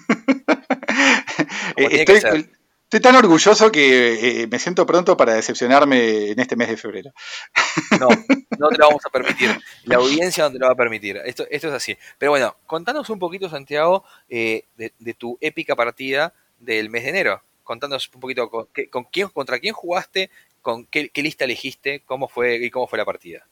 Estoy. 1.76 2.50
Estoy 2.88 3.00
tan 3.00 3.16
orgulloso 3.16 3.70
que 3.70 4.42
eh, 4.42 4.46
me 4.46 4.58
siento 4.58 4.86
pronto 4.86 5.14
para 5.14 5.34
decepcionarme 5.34 6.30
en 6.30 6.40
este 6.40 6.56
mes 6.56 6.68
de 6.68 6.78
febrero. 6.78 7.12
No, 8.00 8.08
no 8.58 8.68
te 8.70 8.78
lo 8.78 8.86
vamos 8.86 9.04
a 9.04 9.10
permitir. 9.10 9.60
La 9.84 9.96
audiencia 9.96 10.44
no 10.44 10.52
te 10.52 10.58
lo 10.58 10.66
va 10.66 10.72
a 10.72 10.76
permitir. 10.76 11.18
Esto, 11.18 11.44
esto 11.50 11.68
es 11.68 11.74
así. 11.74 11.98
Pero 12.16 12.32
bueno, 12.32 12.56
contanos 12.66 13.10
un 13.10 13.18
poquito, 13.18 13.50
Santiago, 13.50 14.04
eh, 14.30 14.64
de, 14.76 15.14
tu 15.14 15.36
épica 15.42 15.76
partida 15.76 16.32
del 16.58 16.88
mes 16.88 17.04
de 17.04 17.10
enero. 17.10 17.42
Contanos 17.62 18.10
un 18.14 18.20
poquito 18.20 18.48
con, 18.48 18.68
con 18.90 19.04
quién, 19.04 19.28
contra 19.28 19.58
quién 19.58 19.74
jugaste, 19.74 20.30
con 20.62 20.86
qué, 20.86 21.10
qué 21.10 21.22
lista 21.22 21.44
elegiste, 21.44 22.02
cómo 22.06 22.26
fue 22.26 22.56
y 22.56 22.70
cómo 22.70 22.86
fue 22.86 22.96
la 22.96 23.04
partida. 23.04 23.46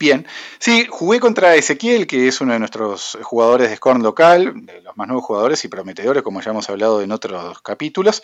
Bien, 0.00 0.26
sí, 0.58 0.86
jugué 0.88 1.20
contra 1.20 1.56
Ezequiel, 1.56 2.06
que 2.06 2.26
es 2.26 2.40
uno 2.40 2.54
de 2.54 2.58
nuestros 2.58 3.18
jugadores 3.22 3.68
de 3.68 3.76
Scorn 3.76 4.02
local, 4.02 4.64
de 4.64 4.80
los 4.80 4.96
más 4.96 5.06
nuevos 5.06 5.26
jugadores 5.26 5.62
y 5.66 5.68
prometedores, 5.68 6.22
como 6.22 6.40
ya 6.40 6.52
hemos 6.52 6.70
hablado 6.70 7.02
en 7.02 7.12
otros 7.12 7.60
capítulos. 7.60 8.22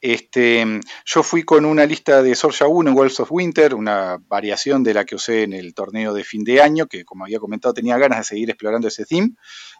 Este, 0.00 0.64
yo 1.04 1.22
fui 1.24 1.42
con 1.42 1.64
una 1.64 1.84
lista 1.84 2.22
de 2.22 2.36
Sorja 2.36 2.68
1 2.68 2.90
en 2.90 2.94
Wolves 2.94 3.18
of 3.18 3.32
Winter, 3.32 3.74
una 3.74 4.18
variación 4.28 4.84
de 4.84 4.94
la 4.94 5.04
que 5.04 5.16
usé 5.16 5.42
en 5.42 5.52
el 5.52 5.74
torneo 5.74 6.14
de 6.14 6.22
fin 6.22 6.44
de 6.44 6.62
año, 6.62 6.86
que 6.86 7.04
como 7.04 7.24
había 7.24 7.40
comentado 7.40 7.74
tenía 7.74 7.98
ganas 7.98 8.18
de 8.18 8.24
seguir 8.24 8.50
explorando 8.50 8.86
ese 8.86 9.04
theme, 9.04 9.34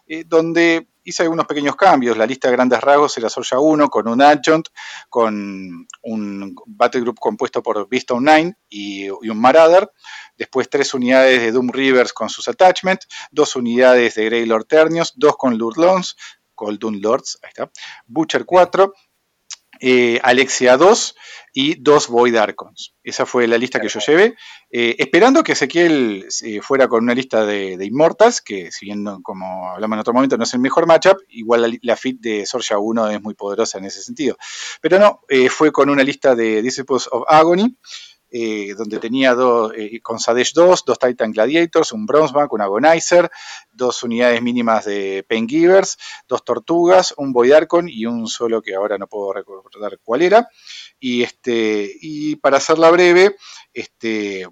eh, 0.07 0.23
donde 0.25 0.87
hice 1.03 1.23
algunos 1.23 1.45
pequeños 1.45 1.75
cambios. 1.75 2.17
La 2.17 2.25
lista 2.25 2.49
de 2.49 2.55
grandes 2.55 2.81
rasgos 2.81 3.17
era 3.17 3.29
Sorja 3.29 3.59
1 3.59 3.89
con 3.89 4.07
un 4.07 4.21
adjunct, 4.21 4.69
con 5.09 5.87
un 6.01 6.55
battle 6.65 7.01
group 7.01 7.19
compuesto 7.19 7.63
por 7.63 7.87
Beastone 7.87 8.21
9 8.21 8.57
y, 8.69 9.05
y 9.05 9.29
un 9.29 9.39
Marauder 9.39 9.89
después 10.37 10.69
tres 10.69 10.93
unidades 10.93 11.41
de 11.41 11.51
Doom 11.51 11.69
Rivers 11.69 12.13
con 12.13 12.29
sus 12.29 12.47
attachments, 12.47 13.07
dos 13.31 13.55
unidades 13.55 14.15
de 14.15 14.25
Greylord 14.25 14.65
Ternios, 14.65 15.13
dos 15.15 15.35
con 15.35 15.57
Lord 15.57 15.77
Lons, 15.77 16.15
Doom 16.79 16.99
Lords, 17.01 17.39
está, 17.43 17.71
Butcher 18.05 18.45
4, 18.45 18.93
eh, 19.79 20.19
Alexia 20.23 20.77
2 20.77 21.15
y 21.53 21.75
dos 21.81 22.07
Void 22.07 22.35
Archons. 22.35 22.93
Esa 23.03 23.25
fue 23.25 23.47
la 23.47 23.57
lista 23.57 23.79
que 23.79 23.87
yo 23.89 23.99
llevé, 23.99 24.35
eh, 24.71 24.95
esperando 24.99 25.43
que 25.43 25.53
Ezequiel 25.53 26.27
eh, 26.43 26.61
fuera 26.61 26.87
con 26.87 27.03
una 27.03 27.15
lista 27.15 27.45
de, 27.45 27.77
de 27.77 27.85
Immortals, 27.85 28.41
que 28.41 28.71
si 28.71 28.85
bien, 28.85 29.03
no- 29.03 29.21
como 29.23 29.69
hablamos 29.71 29.95
en 29.95 29.99
otro 30.01 30.13
momento, 30.13 30.37
no 30.37 30.43
es 30.43 30.53
el 30.53 30.59
mejor 30.59 30.85
matchup, 30.85 31.17
igual 31.29 31.61
la, 31.61 31.77
la 31.81 31.95
fit 31.95 32.19
de 32.19 32.45
Sorja 32.45 32.77
1 32.77 33.09
es 33.09 33.21
muy 33.21 33.33
poderosa 33.33 33.77
en 33.79 33.85
ese 33.85 34.01
sentido. 34.03 34.37
Pero 34.81 34.99
no, 34.99 35.21
fue 35.49 35.71
con 35.71 35.89
una 35.89 36.03
lista 36.03 36.35
de 36.35 36.61
Disciples 36.61 37.07
of 37.11 37.23
Agony, 37.27 37.75
eh, 38.29 38.73
donde 38.75 38.99
tenía 38.99 39.33
dos, 39.33 39.71
eh, 39.75 40.01
con 40.01 40.19
Sadesh 40.19 40.53
2, 40.53 40.83
dos 40.85 40.99
Titan 40.99 41.31
Gladiators, 41.31 41.91
un 41.91 42.05
Bronzeback, 42.05 42.51
un 42.53 42.61
Agonizer, 42.61 43.29
dos 43.71 44.03
unidades 44.03 44.41
mínimas 44.41 44.85
de 44.85 45.25
Paingivers, 45.27 45.97
dos 46.27 46.43
Tortugas, 46.43 47.13
un 47.17 47.31
Void 47.31 47.53
Archon 47.53 47.87
y 47.89 48.05
un 48.05 48.27
solo 48.27 48.61
que 48.61 48.75
ahora 48.75 48.97
no 48.97 49.07
puedo 49.07 49.33
recordar 49.33 49.99
cuál 50.03 50.21
era. 50.21 50.49
Y, 50.99 51.23
este, 51.23 51.89
y 52.01 52.35
para 52.37 52.57
hacerla 52.57 52.91
breve, 52.91 53.35
este, 53.73 54.47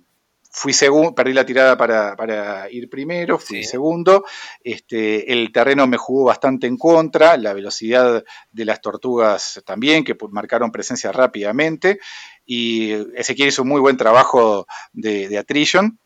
fui 0.58 0.72
segundo, 0.72 1.14
perdí 1.14 1.34
la 1.34 1.46
tirada 1.46 1.76
para, 1.76 2.16
para 2.16 2.72
ir 2.72 2.90
primero, 2.90 3.38
fui 3.38 3.58
Sí. 3.64 3.70
segundo. 3.72 4.24
Este, 4.64 5.34
el 5.34 5.52
terreno 5.52 5.86
me 5.86 5.98
jugó 5.98 6.24
bastante 6.26 6.66
en 6.66 6.78
contra, 6.78 7.36
la 7.36 7.52
velocidad 7.52 8.24
de 8.52 8.66
las 8.66 8.80
tortugas 8.80 9.62
también, 9.66 10.06
que 10.06 10.16
marcaron 10.32 10.72
presencia 10.72 11.12
rápidamente. 11.12 12.00
Y 12.46 12.94
Ezequiel 13.18 13.50
hizo 13.50 13.64
un 13.64 13.68
muy 13.68 13.82
buen 13.82 13.98
trabajo 13.98 14.66
de, 14.94 15.28
de 15.28 15.38
attrition, 15.38 16.00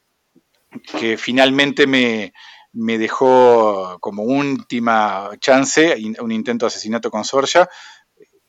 que 0.98 1.16
finalmente 1.18 1.86
me, 1.86 2.34
me 2.74 2.98
dejó 2.98 3.98
como 4.00 4.24
última 4.24 5.30
chance 5.40 5.96
un 6.20 6.32
intento 6.32 6.66
de 6.66 6.70
asesinato 6.70 7.12
con 7.12 7.24
Sorja, 7.24 7.70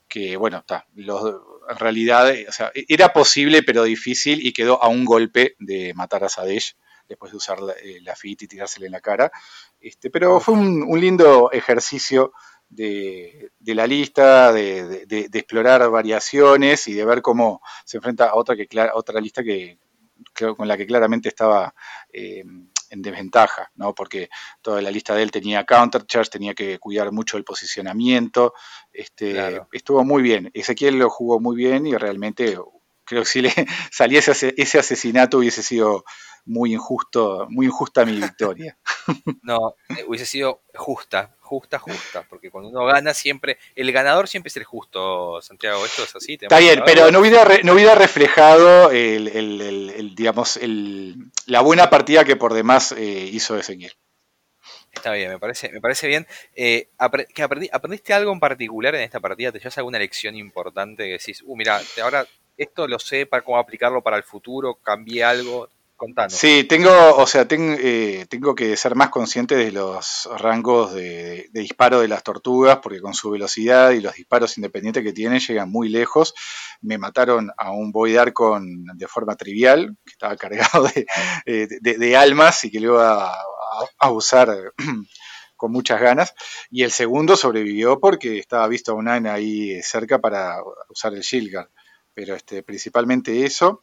que 0.08 0.36
bueno, 0.38 0.58
está, 0.58 0.86
los- 0.94 1.36
en 1.70 1.76
realidad 1.78 2.30
eh, 2.30 2.46
o 2.48 2.52
sea, 2.52 2.70
era 2.74 3.12
posible 3.12 3.62
pero 3.62 3.84
difícil 3.84 4.44
y 4.46 4.52
quedó 4.52 4.82
a 4.82 4.88
un 4.88 5.04
golpe 5.04 5.56
de 5.58 5.94
matar 5.94 6.24
a 6.24 6.28
Sadesh 6.28 6.76
después 7.08 7.32
de 7.32 7.38
usar 7.38 7.60
la, 7.60 7.72
eh, 7.74 8.00
la 8.02 8.14
FIT 8.14 8.42
y 8.42 8.48
tirársela 8.48 8.86
en 8.86 8.92
la 8.92 9.00
cara. 9.00 9.30
Este, 9.80 10.10
pero 10.10 10.40
fue 10.40 10.54
un, 10.54 10.82
un 10.82 11.00
lindo 11.00 11.50
ejercicio 11.52 12.32
de, 12.68 13.50
de 13.58 13.74
la 13.74 13.86
lista, 13.86 14.52
de, 14.52 15.06
de- 15.06 15.28
explorar 15.32 15.88
variaciones 15.90 16.86
y 16.86 16.92
de 16.94 17.04
ver 17.04 17.20
cómo 17.22 17.60
se 17.84 17.96
enfrenta 17.96 18.26
a 18.28 18.34
otra, 18.36 18.54
que, 18.56 18.68
otra 18.94 19.20
lista 19.20 19.42
que, 19.42 19.78
creo 20.32 20.56
con 20.56 20.68
la 20.68 20.76
que 20.76 20.86
claramente 20.86 21.28
estaba 21.28 21.74
eh, 22.12 22.44
en 22.90 23.02
desventaja, 23.02 23.70
¿no? 23.74 23.94
porque 23.94 24.28
toda 24.62 24.82
la 24.82 24.90
lista 24.90 25.14
de 25.14 25.22
él 25.22 25.30
tenía 25.30 25.64
counter 25.64 26.04
charge, 26.06 26.30
tenía 26.30 26.54
que 26.54 26.78
cuidar 26.78 27.12
mucho 27.12 27.36
el 27.36 27.44
posicionamiento. 27.44 28.52
Este, 28.92 29.32
Claro. 29.32 29.68
Estuvo 29.72 30.04
muy 30.04 30.22
bien. 30.22 30.50
Ezequiel 30.54 30.98
lo 30.98 31.08
jugó 31.08 31.40
muy 31.40 31.56
bien 31.56 31.86
y 31.86 31.96
realmente 31.96 32.58
creo 33.04 33.22
que 33.22 33.28
si 33.28 33.42
le 33.42 33.52
saliese 33.90 34.32
ese, 34.32 34.54
ese 34.56 34.78
asesinato 34.78 35.38
hubiese 35.38 35.62
sido 35.62 36.04
muy 36.44 36.72
injusto, 36.74 37.46
muy 37.50 37.66
injusta 37.66 38.04
mi 38.04 38.16
victoria. 38.20 38.76
No, 39.42 39.74
eh, 39.88 40.04
hubiese 40.06 40.26
sido 40.26 40.60
justa, 40.74 41.34
justa, 41.40 41.78
justa, 41.78 42.24
porque 42.28 42.50
cuando 42.50 42.68
uno 42.70 42.84
gana 42.84 43.12
siempre, 43.14 43.58
el 43.74 43.90
ganador 43.90 44.28
siempre 44.28 44.48
es 44.48 44.56
el 44.56 44.64
justo, 44.64 45.40
Santiago, 45.42 45.84
esto 45.84 46.04
es 46.04 46.14
así. 46.14 46.34
Está 46.40 46.58
bien, 46.58 46.82
pero 46.84 47.10
no 47.10 47.18
hubiera, 47.20 47.44
re- 47.44 47.62
no 47.64 47.72
hubiera 47.72 47.94
reflejado 47.94 48.90
el, 48.90 49.28
el- 49.28 49.60
el- 49.60 49.90
el, 49.90 50.14
digamos, 50.14 50.56
el- 50.58 51.16
la 51.46 51.60
buena 51.62 51.90
partida 51.90 52.24
que 52.24 52.36
por 52.36 52.52
demás 52.54 52.92
eh, 52.92 53.28
hizo 53.32 53.56
Ezequiel. 53.58 53.92
Está 54.92 55.12
bien, 55.12 55.30
me 55.30 55.38
parece, 55.38 55.70
me 55.70 55.80
parece 55.80 56.06
bien. 56.06 56.26
Eh, 56.54 56.90
¿que 57.34 57.44
aprendi- 57.44 57.70
¿Aprendiste 57.72 58.12
algo 58.12 58.32
en 58.32 58.40
particular 58.40 58.94
en 58.94 59.02
esta 59.02 59.20
partida? 59.20 59.50
¿Te 59.52 59.58
llevas 59.58 59.78
alguna 59.78 59.98
lección 59.98 60.36
importante 60.36 61.04
que 61.04 61.12
decís, 61.12 61.42
uh, 61.46 61.56
mira, 61.56 61.80
ahora 62.02 62.26
esto 62.56 62.86
lo 62.86 62.98
sé 62.98 63.26
para 63.26 63.42
cómo 63.42 63.58
aplicarlo 63.58 64.02
para 64.02 64.16
el 64.18 64.22
futuro, 64.24 64.74
cambié 64.76 65.24
algo? 65.24 65.68
Contanos. 66.00 66.32
Sí, 66.32 66.64
tengo, 66.64 66.90
o 67.16 67.26
sea, 67.26 67.46
ten- 67.46 67.76
eh, 67.78 68.24
tengo 68.30 68.54
que 68.54 68.74
ser 68.78 68.94
más 68.94 69.10
consciente 69.10 69.54
de 69.54 69.70
los 69.70 70.30
rangos 70.38 70.94
de, 70.94 71.50
de 71.52 71.60
disparo 71.60 72.00
de 72.00 72.08
las 72.08 72.22
tortugas, 72.22 72.78
porque 72.82 73.02
con 73.02 73.12
su 73.12 73.28
velocidad 73.30 73.90
y 73.90 74.00
los 74.00 74.14
disparos 74.14 74.56
independientes 74.56 75.04
que 75.04 75.12
tienen 75.12 75.40
llegan 75.40 75.70
muy 75.70 75.90
lejos. 75.90 76.32
Me 76.80 76.96
mataron 76.96 77.50
a 77.58 77.72
un 77.72 77.92
Void 77.92 78.16
Archon 78.16 78.86
de 78.94 79.08
forma 79.08 79.36
trivial, 79.36 79.94
que 80.06 80.12
estaba 80.12 80.36
cargado 80.36 80.84
de, 80.94 81.06
eh, 81.44 81.66
de- 81.82 81.98
de 81.98 82.16
almas 82.16 82.64
y 82.64 82.70
que 82.70 82.80
lo 82.80 82.94
iba 82.94 83.26
a, 83.26 83.32
a- 83.32 83.36
a 83.98 84.10
usar 84.10 84.48
con 85.56 85.70
muchas 85.70 86.00
ganas. 86.00 86.32
Y 86.70 86.82
el 86.82 86.92
segundo 86.92 87.36
sobrevivió 87.36 88.00
porque 88.00 88.38
estaba 88.38 88.66
visto 88.68 88.92
a 88.92 88.94
un 88.94 89.04
Nine 89.04 89.28
ahí 89.28 89.82
cerca 89.82 90.18
para 90.18 90.56
usar 90.88 91.12
el 91.12 91.20
Shield 91.20 91.52
Guard. 91.52 91.68
Pero 92.14 92.34
este, 92.34 92.62
principalmente 92.62 93.44
eso. 93.44 93.82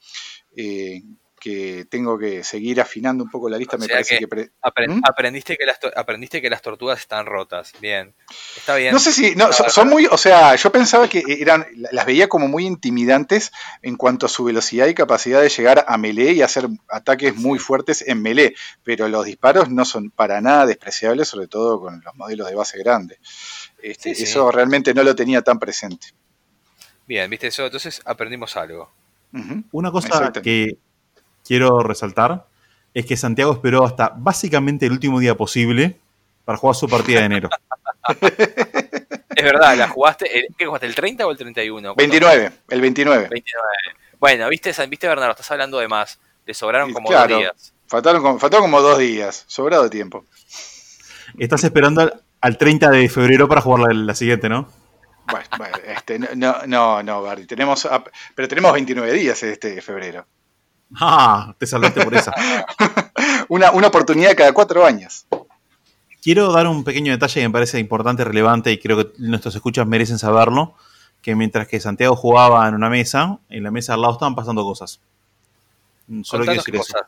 eh, 0.55 1.01
que 1.39 1.85
tengo 1.89 2.17
que 2.17 2.43
seguir 2.43 2.81
afinando 2.81 3.23
un 3.23 3.29
poco 3.29 3.47
la 3.49 3.57
lista, 3.57 3.75
O 3.75 3.79
me 3.79 3.85
sea 3.85 3.95
parece 3.95 4.15
que- 4.15 4.19
que... 4.21 4.27
pre- 4.27 4.51
Apren- 4.61 4.95
¿Mm? 4.95 5.01
aprendiste, 5.07 5.55
que 5.55 5.65
las 5.65 5.79
to- 5.79 5.91
aprendiste 5.95 6.41
que 6.41 6.49
las 6.49 6.61
tortugas 6.61 6.99
están 6.99 7.25
rotas. 7.27 7.73
Bien. 7.79 8.13
Está 8.57 8.75
bien. 8.75 8.91
No 8.91 8.99
sé 8.99 9.11
si, 9.11 9.35
no, 9.35 9.53
son, 9.53 9.88
muy, 9.89 10.07
o 10.07 10.17
sea, 10.17 10.55
yo 10.55 10.71
pensaba 10.71 11.07
que 11.07 11.23
eran, 11.39 11.65
las 11.91 12.05
veía 12.05 12.27
como 12.27 12.47
muy 12.47 12.65
intimidantes 12.65 13.51
en 13.81 13.95
cuanto 13.97 14.25
a 14.25 14.29
su 14.29 14.43
velocidad 14.45 14.88
y 14.88 14.93
capacidad 14.95 15.41
de 15.41 15.49
llegar 15.49 15.85
a 15.88 15.97
melee 15.97 16.33
y 16.33 16.41
hacer 16.41 16.67
ataques 16.89 17.35
muy 17.35 17.59
fuertes 17.59 18.03
en 18.07 18.21
melee, 18.21 18.55
pero 18.83 19.07
los 19.07 19.23
disparos 19.25 19.69
no 19.69 19.85
son 19.85 20.09
para 20.09 20.41
nada 20.41 20.65
despreciables, 20.65 21.27
sobre 21.27 21.47
todo 21.47 21.79
con 21.79 22.01
los 22.03 22.15
modelos 22.15 22.49
de 22.49 22.55
base 22.55 22.77
grande. 22.79 23.19
Este, 23.81 24.09
Sí, 24.09 24.15
sí. 24.15 24.23
Eso 24.23 24.51
realmente 24.51 24.93
no 24.93 25.03
lo 25.03 25.15
tenía 25.15 25.41
tan 25.43 25.59
presente. 25.59 26.07
Bien, 27.07 27.29
viste 27.29 27.47
eso, 27.47 27.63
entonces 27.65 28.01
aprendimos 28.05 28.57
algo. 28.57 28.91
Una 29.71 29.91
cosa 29.91 30.31
que 30.41 30.77
quiero 31.47 31.79
resaltar 31.81 32.45
es 32.93 33.05
que 33.05 33.15
Santiago 33.17 33.53
esperó 33.53 33.85
hasta 33.85 34.13
básicamente 34.15 34.85
el 34.87 34.91
último 34.91 35.19
día 35.19 35.35
posible 35.35 35.97
para 36.45 36.57
jugar 36.57 36.75
su 36.75 36.87
partida 36.87 37.19
de 37.19 37.25
enero. 37.25 37.49
Es 39.35 39.43
verdad, 39.43 39.75
la 39.77 39.87
jugaste. 39.89 40.39
el- 40.39 40.47
¿Qué 40.57 40.65
jugaste? 40.65 40.87
¿El 40.87 40.95
30 40.95 41.27
o 41.27 41.31
el 41.31 41.37
31? 41.37 41.93
¿Cuánto? 41.93 41.97
29, 41.97 42.51
el 42.69 42.81
29. 42.81 43.27
29. 43.29 43.67
Bueno, 44.19 44.49
viste, 44.49 44.71
viste 44.87 45.07
Bernardo, 45.07 45.31
estás 45.31 45.51
hablando 45.51 45.77
de 45.77 45.87
más. 45.87 46.19
Le 46.45 46.53
sobraron 46.53 46.93
como 46.93 47.09
claro. 47.09 47.35
dos 47.35 47.39
días. 47.43 47.73
Faltaron 47.87 48.21
como, 48.21 48.39
faltaron 48.39 48.65
como 48.65 48.81
dos 48.81 48.97
días, 48.97 49.43
sobrado 49.47 49.83
de 49.83 49.89
tiempo. 49.89 50.25
Estás 51.37 51.63
esperando 51.63 52.01
al, 52.01 52.21
al 52.41 52.57
30 52.57 52.89
de 52.89 53.09
febrero 53.09 53.47
para 53.47 53.61
jugar 53.61 53.81
la, 53.81 53.93
la 53.93 54.15
siguiente, 54.15 54.49
¿no? 54.49 54.69
Bueno, 55.29 55.45
bueno, 55.57 55.77
este, 55.85 56.17
no, 56.19 56.65
no, 56.65 57.03
no, 57.03 57.21
Bardi, 57.21 57.45
tenemos, 57.45 57.87
pero 58.33 58.47
tenemos 58.47 58.71
29 58.73 59.11
días 59.13 59.43
este 59.43 59.81
febrero. 59.81 60.25
Ah, 60.99 61.53
te 61.57 61.67
salvaste 61.67 62.03
por 62.03 62.15
esa. 62.15 62.33
Una, 63.49 63.71
una 63.71 63.88
oportunidad 63.88 64.35
cada 64.35 64.53
cuatro 64.53 64.85
años. 64.85 65.25
Quiero 66.21 66.51
dar 66.51 66.67
un 66.67 66.83
pequeño 66.83 67.11
detalle 67.11 67.41
que 67.41 67.47
me 67.47 67.53
parece 67.53 67.79
importante, 67.79 68.23
relevante 68.23 68.71
y 68.71 68.79
creo 68.79 68.97
que 68.97 69.13
nuestros 69.19 69.55
escuchas 69.55 69.88
merecen 69.88 70.17
saberlo, 70.19 70.75
que 71.21 71.35
mientras 71.35 71.67
que 71.67 71.79
Santiago 71.79 72.15
jugaba 72.15 72.67
en 72.67 72.75
una 72.75 72.89
mesa, 72.89 73.39
en 73.49 73.63
la 73.63 73.71
mesa 73.71 73.93
al 73.93 74.01
lado 74.01 74.13
estaban 74.13 74.35
pasando 74.35 74.63
cosas. 74.63 74.99
Mm, 76.07 76.23
Solo 76.23 76.43
quiero 76.43 76.59
decir 76.59 76.73
qué 76.73 76.79
eso. 76.79 76.93
cosas. 76.93 77.07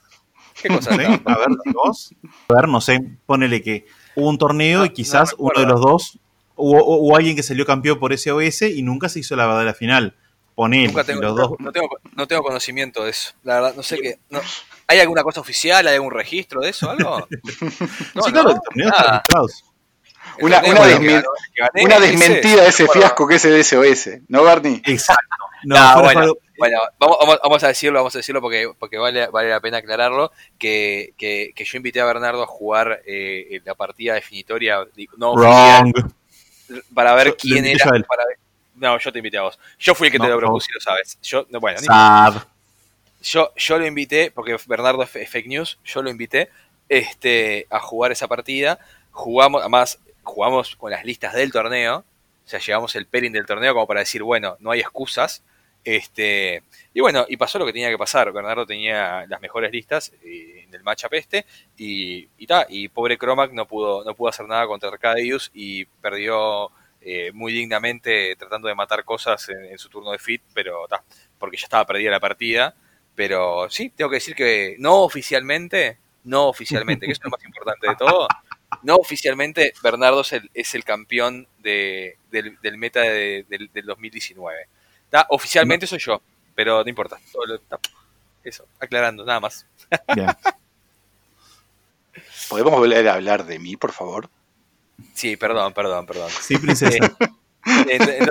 ¿Qué 0.61 0.67
cosas? 0.69 0.95
¿Sí? 0.95 1.21
A 1.25 1.37
ver, 1.37 1.47
vos. 1.73 2.13
A 2.49 2.53
ver, 2.53 2.67
no 2.67 2.81
sé, 2.81 3.17
ponele 3.25 3.61
que 3.61 3.85
hubo 4.15 4.29
un 4.29 4.37
torneo 4.37 4.79
No, 4.79 4.85
y 4.85 4.89
quizás 4.91 5.31
no 5.31 5.45
uno 5.45 5.59
de 5.59 5.67
los 5.67 5.81
dos, 5.81 6.19
hubo, 6.55 6.85
hubo 6.85 7.15
alguien 7.15 7.35
que 7.35 7.43
salió 7.43 7.65
campeón 7.65 7.99
por 7.99 8.17
SOS 8.17 8.63
y 8.63 8.83
nunca 8.83 9.09
se 9.09 9.19
hizo 9.19 9.35
la 9.35 9.45
verdadera 9.45 9.73
final. 9.73 10.15
Ponele, 10.55 10.87
Nunca 10.87 11.01
y 11.01 11.05
tengo, 11.05 11.21
los 11.21 11.35
dos. 11.35 11.51
no, 11.59 11.71
tengo, 11.71 11.89
no 12.15 12.27
tengo 12.27 12.43
conocimiento 12.43 13.03
de 13.03 13.11
eso. 13.11 13.31
La 13.43 13.55
verdad, 13.55 13.73
no 13.75 13.83
sé 13.83 13.97
qué. 13.99 14.19
no- 14.29 14.41
¿Hay 14.87 14.99
alguna 14.99 15.23
cosa 15.23 15.39
oficial? 15.41 15.87
¿Hay 15.87 15.95
algún 15.95 16.11
registro 16.11 16.61
de 16.61 16.69
eso? 16.69 16.89
¿Algo? 16.89 17.27
No, 18.15 18.23
sí, 18.23 18.31
claro, 18.31 18.49
el 18.51 18.57
torneo 18.61 18.89
está 18.89 19.23
Una- 20.41 20.59
una 20.61 20.87
gané, 20.87 21.23
Una 21.83 21.99
desmentida 21.99 22.63
de 22.63 22.69
ese 22.69 22.85
bueno, 22.85 23.01
fiasco 23.01 23.27
que 23.27 23.35
es 23.35 23.45
el 23.45 23.63
SOS, 23.63 24.09
¿no, 24.27 24.43
Barney? 24.43 24.81
Exacto. 24.85 25.23
No, 25.63 26.01
bueno, 26.01 26.21
fuera- 26.21 26.33
Bueno, 26.57 26.77
vamos, 26.99 27.17
vamos, 27.19 27.39
vamos 27.43 27.63
a 27.63 27.67
decirlo, 27.67 27.99
vamos 27.99 28.15
a 28.15 28.19
decirlo 28.19 28.41
porque, 28.41 28.69
porque 28.79 28.97
vale, 28.97 29.27
vale 29.27 29.49
la 29.49 29.59
pena 29.59 29.77
aclararlo, 29.77 30.31
que, 30.57 31.13
que, 31.17 31.51
que 31.55 31.65
yo 31.65 31.77
invité 31.77 31.99
a 32.01 32.05
Bernardo 32.05 32.43
a 32.43 32.47
jugar 32.47 33.01
eh, 33.05 33.61
la 33.65 33.75
partida 33.75 34.13
definitoria 34.15 34.85
no 35.17 35.31
oficial, 35.31 35.91
Wrong. 35.93 36.11
para 36.93 37.13
ver 37.15 37.35
quién 37.37 37.65
era. 37.65 37.85
para 37.85 38.25
ver- 38.25 38.39
no, 38.79 38.97
yo 38.97 39.11
te 39.11 39.19
invité 39.19 39.37
a 39.37 39.43
vos. 39.43 39.59
Yo 39.77 39.95
fui 39.95 40.07
el 40.07 40.11
que 40.11 40.19
No, 40.19 40.25
te 40.25 40.31
lo 40.31 40.37
propuse, 40.37 40.71
lo 40.73 40.79
sabes. 40.81 41.19
Yo, 41.21 41.45
no, 41.49 41.59
bueno, 41.59 41.79
Sad. 41.79 42.43
yo, 43.21 43.53
yo 43.55 43.77
lo 43.77 43.85
invité, 43.85 44.31
porque 44.31 44.57
Bernardo 44.67 45.03
es 45.03 45.29
fake 45.29 45.47
news, 45.47 45.79
yo 45.83 46.01
lo 46.01 46.09
invité 46.09 46.49
este, 46.87 47.67
a 47.69 47.79
jugar 47.79 48.11
esa 48.11 48.27
partida. 48.27 48.79
Jugamos, 49.11 49.61
además, 49.61 49.99
jugamos 50.23 50.75
con 50.75 50.91
las 50.91 51.05
listas 51.05 51.33
del 51.33 51.51
torneo. 51.51 51.97
O 52.45 52.49
sea, 52.49 52.59
llevamos 52.59 52.95
el 52.95 53.05
pairing 53.05 53.31
del 53.31 53.45
torneo 53.45 53.73
como 53.73 53.87
para 53.87 53.99
decir, 53.99 54.23
bueno, 54.23 54.57
no 54.59 54.71
hay 54.71 54.79
excusas. 54.79 55.43
Este, 55.83 56.63
y 56.93 56.99
bueno, 56.99 57.25
y 57.29 57.37
pasó 57.37 57.57
lo 57.59 57.65
que 57.65 57.73
tenía 57.73 57.89
que 57.89 57.97
pasar. 57.97 58.31
Bernardo 58.31 58.65
tenía 58.65 59.25
las 59.27 59.39
mejores 59.39 59.71
listas 59.71 60.11
eh, 60.23 60.65
en 60.67 60.73
el 60.73 60.83
matchup 60.83 61.13
este. 61.13 61.45
Y, 61.77 62.27
y, 62.37 62.47
ta, 62.47 62.65
y 62.67 62.87
pobre 62.89 63.17
Cromac 63.17 63.51
no 63.53 63.67
pudo, 63.67 64.03
no 64.03 64.15
pudo 64.15 64.29
hacer 64.29 64.47
nada 64.47 64.67
contra 64.67 64.89
Arcadius 64.89 65.51
y 65.53 65.85
perdió 65.85 66.71
eh, 67.01 67.31
muy 67.33 67.53
dignamente 67.53 68.35
tratando 68.37 68.67
de 68.67 68.75
matar 68.75 69.03
cosas 69.05 69.47
en, 69.49 69.65
en 69.65 69.77
su 69.77 69.89
turno 69.89 70.11
de 70.11 70.19
fit, 70.19 70.41
pero 70.53 70.87
ta, 70.87 71.03
porque 71.37 71.57
ya 71.57 71.63
estaba 71.63 71.85
perdida 71.85 72.11
la 72.11 72.19
partida. 72.19 72.75
Pero 73.15 73.69
sí, 73.69 73.89
tengo 73.89 74.09
que 74.09 74.15
decir 74.17 74.35
que 74.35 74.75
no 74.79 75.01
oficialmente, 75.01 75.97
no 76.23 76.47
oficialmente, 76.47 77.05
que 77.05 77.11
eso 77.11 77.21
es 77.21 77.25
lo 77.25 77.31
más 77.31 77.43
importante 77.43 77.89
de 77.89 77.95
todo, 77.95 78.27
no 78.83 78.95
oficialmente 78.95 79.73
Bernardo 79.83 80.21
es 80.21 80.31
el, 80.33 80.49
es 80.53 80.73
el 80.75 80.85
campeón 80.85 81.47
de, 81.57 82.17
del, 82.31 82.57
del 82.61 82.77
meta 82.77 83.01
de- 83.01 83.45
del, 83.49 83.69
del 83.73 83.85
2019. 83.85 84.67
Ta, 85.09 85.25
Oficialmente 85.29 85.87
soy 85.87 85.99
yo, 85.99 86.21
pero 86.55 86.81
no 86.83 86.89
importa. 86.89 87.17
Todo 87.33 87.45
lo- 87.45 87.59
ta, 87.59 87.79
eso, 88.43 88.65
aclarando, 88.79 89.25
nada 89.25 89.39
más. 89.41 89.65
Bien. 90.15 90.27
¿Podemos 92.49 92.71
volver 92.73 93.07
a 93.07 93.13
hablar 93.15 93.45
de 93.45 93.59
mí, 93.59 93.75
por 93.75 93.91
favor? 93.91 94.29
Sí, 95.13 95.37
perdón, 95.37 95.73
perdón, 95.73 96.05
perdón. 96.05 96.29
Sí, 96.41 96.57
princesa. 96.57 97.15
Entonces, 97.87 98.27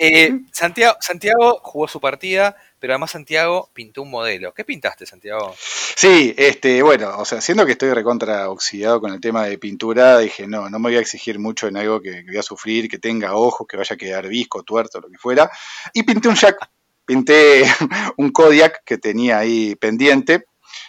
eh, 0.00 0.42
Santiago, 0.52 0.96
Santiago 1.00 1.60
jugó 1.62 1.88
su 1.88 2.00
partida, 2.00 2.56
pero 2.78 2.92
además 2.92 3.10
Santiago 3.10 3.70
pintó 3.72 4.02
un 4.02 4.10
modelo. 4.10 4.54
¿Qué 4.54 4.64
pintaste, 4.64 5.06
Santiago? 5.06 5.54
Sí, 5.58 6.34
este, 6.38 6.82
bueno, 6.82 7.18
o 7.18 7.24
sea, 7.24 7.40
siendo 7.40 7.66
que 7.66 7.72
estoy 7.72 7.92
recontra 7.92 8.48
oxidado 8.48 9.00
con 9.00 9.12
el 9.12 9.20
tema 9.20 9.44
de 9.46 9.58
pintura, 9.58 10.18
dije, 10.18 10.46
no, 10.46 10.70
no 10.70 10.78
me 10.78 10.90
voy 10.90 10.96
a 10.96 11.00
exigir 11.00 11.40
mucho 11.40 11.66
en 11.66 11.76
algo 11.76 12.00
que, 12.00 12.24
que 12.24 12.30
voy 12.30 12.38
a 12.38 12.42
sufrir, 12.42 12.88
que 12.88 12.98
tenga 12.98 13.34
ojos, 13.34 13.66
que 13.68 13.76
vaya 13.76 13.94
a 13.94 13.96
quedar 13.96 14.28
visco, 14.28 14.62
tuerto, 14.62 15.00
lo 15.00 15.08
que 15.08 15.18
fuera. 15.18 15.50
Y 15.92 16.04
pinté 16.04 16.28
un 16.28 16.36
Jack, 16.36 16.70
pinté 17.04 17.64
un 18.18 18.30
Kodiak 18.30 18.84
que 18.84 18.98
tenía 18.98 19.38
ahí 19.38 19.74
pendiente, 19.74 20.44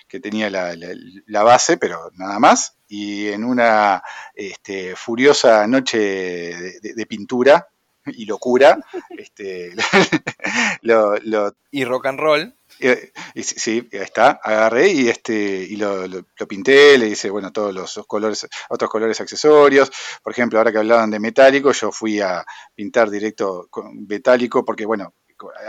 que 0.10 0.20
tenía 0.20 0.50
la, 0.50 0.76
la- 0.76 0.96
la 1.28 1.44
base, 1.44 1.78
pero 1.78 2.12
nada 2.16 2.40
más. 2.40 2.76
Y 2.90 3.28
en 3.30 3.44
una 3.46 4.04
este, 4.36 4.96
furiosa 4.96 5.68
noche 5.68 6.00
de, 6.00 6.80
de- 6.82 6.94
de 6.96 7.06
pintura 7.06 7.68
y 8.08 8.26
locura, 8.26 8.78
este, 9.18 9.74
lo, 10.82 11.16
lo 11.18 11.54
Y 11.72 11.86
rock 11.86 12.08
and 12.08 12.20
roll. 12.20 12.56
eh, 12.80 13.12
y 13.36 13.44
sí, 13.44 13.56
sí, 13.60 13.90
ahí 13.94 14.00
está, 14.00 14.40
agarré 14.44 14.90
y 14.92 15.10
este 15.10 15.34
y 15.36 15.76
lo, 15.76 16.08
lo- 16.08 16.26
lo 16.38 16.48
pinté, 16.48 16.98
le 16.98 17.08
hice 17.10 17.30
bueno 17.30 17.52
todos 17.52 17.74
los 17.74 18.00
colores, 18.08 18.48
otros 18.70 18.90
colores 18.90 19.20
accesorios. 19.22 19.92
Por 20.24 20.34
ejemplo, 20.34 20.60
ahora 20.60 20.72
que 20.72 20.78
hablaban 20.80 21.12
de 21.12 21.20
metálico, 21.20 21.72
yo 21.72 21.92
fui 21.92 22.20
a 22.22 22.44
pintar 22.76 23.10
directo 23.10 23.68
con 23.70 24.06
metálico 24.08 24.64
porque 24.66 24.86
bueno, 24.86 25.14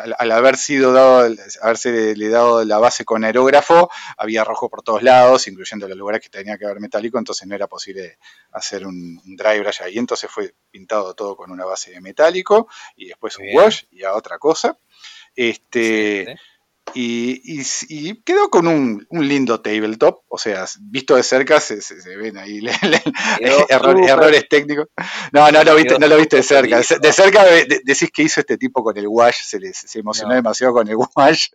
al, 0.02 0.14
al 0.18 0.32
haber 0.32 0.56
sido 0.56 0.92
dado, 0.92 1.34
haberse 1.62 2.16
le 2.16 2.28
dado 2.28 2.64
la 2.64 2.78
base 2.78 3.04
con 3.04 3.24
aerógrafo, 3.24 3.90
había 4.16 4.44
rojo 4.44 4.68
por 4.68 4.82
todos 4.82 5.02
lados, 5.02 5.46
incluyendo 5.48 5.88
los 5.88 5.96
lugares 5.96 6.20
que 6.22 6.28
tenía 6.28 6.58
que 6.58 6.64
haber 6.64 6.80
metálico, 6.80 7.18
entonces 7.18 7.46
no 7.46 7.54
era 7.54 7.66
posible 7.66 8.18
hacer 8.52 8.86
un, 8.86 9.20
un 9.24 9.36
dry 9.36 9.60
brush 9.60 9.82
ahí. 9.82 9.98
Entonces 9.98 10.30
fue 10.30 10.54
pintado 10.70 11.14
todo 11.14 11.36
con 11.36 11.50
una 11.50 11.64
base 11.64 11.90
de 11.92 12.00
metálico 12.00 12.68
y 12.96 13.08
después 13.08 13.36
un 13.38 13.44
Bien. 13.44 13.56
wash 13.56 13.84
y 13.90 14.04
a 14.04 14.14
otra 14.14 14.38
cosa. 14.38 14.78
Este, 15.34 16.20
Excelente. 16.20 16.42
Y, 16.94 17.60
y- 17.60 17.66
y 17.88 18.22
quedó 18.22 18.48
con 18.50 18.66
un, 18.66 19.06
un 19.10 19.28
lindo 19.28 19.60
tabletop, 19.60 20.22
o 20.28 20.38
sea, 20.38 20.64
visto 20.80 21.16
de 21.16 21.22
cerca 21.22 21.60
se, 21.60 21.80
se- 21.80 22.00
se 22.00 22.16
ven 22.16 22.36
ahí 22.38 22.60
le- 22.60 22.72
le- 22.82 23.02
Quedó 23.38 23.66
error- 23.68 23.96
súper- 23.96 24.10
errores 24.10 24.48
técnicos. 24.48 24.86
No, 25.32 25.50
no, 25.50 25.62
no, 25.64 25.74
viste, 25.74 25.98
no 25.98 26.06
lo 26.06 26.16
viste 26.16 26.36
de 26.36 26.42
cerca. 26.42 26.78
De, 26.78 27.12
cerca 27.12 27.44
de- 27.44 27.64
de- 27.64 27.80
decís 27.84 28.10
que 28.12 28.22
hizo 28.22 28.40
este 28.40 28.56
tipo 28.58 28.82
con 28.82 28.96
el 28.96 29.06
wash, 29.08 29.36
se, 29.42 29.58
le- 29.58 29.72
se 29.72 29.98
emocionó 29.98 30.30
No. 30.30 30.36
demasiado 30.36 30.72
con 30.72 30.88
el 30.88 30.96
wash. 31.16 31.48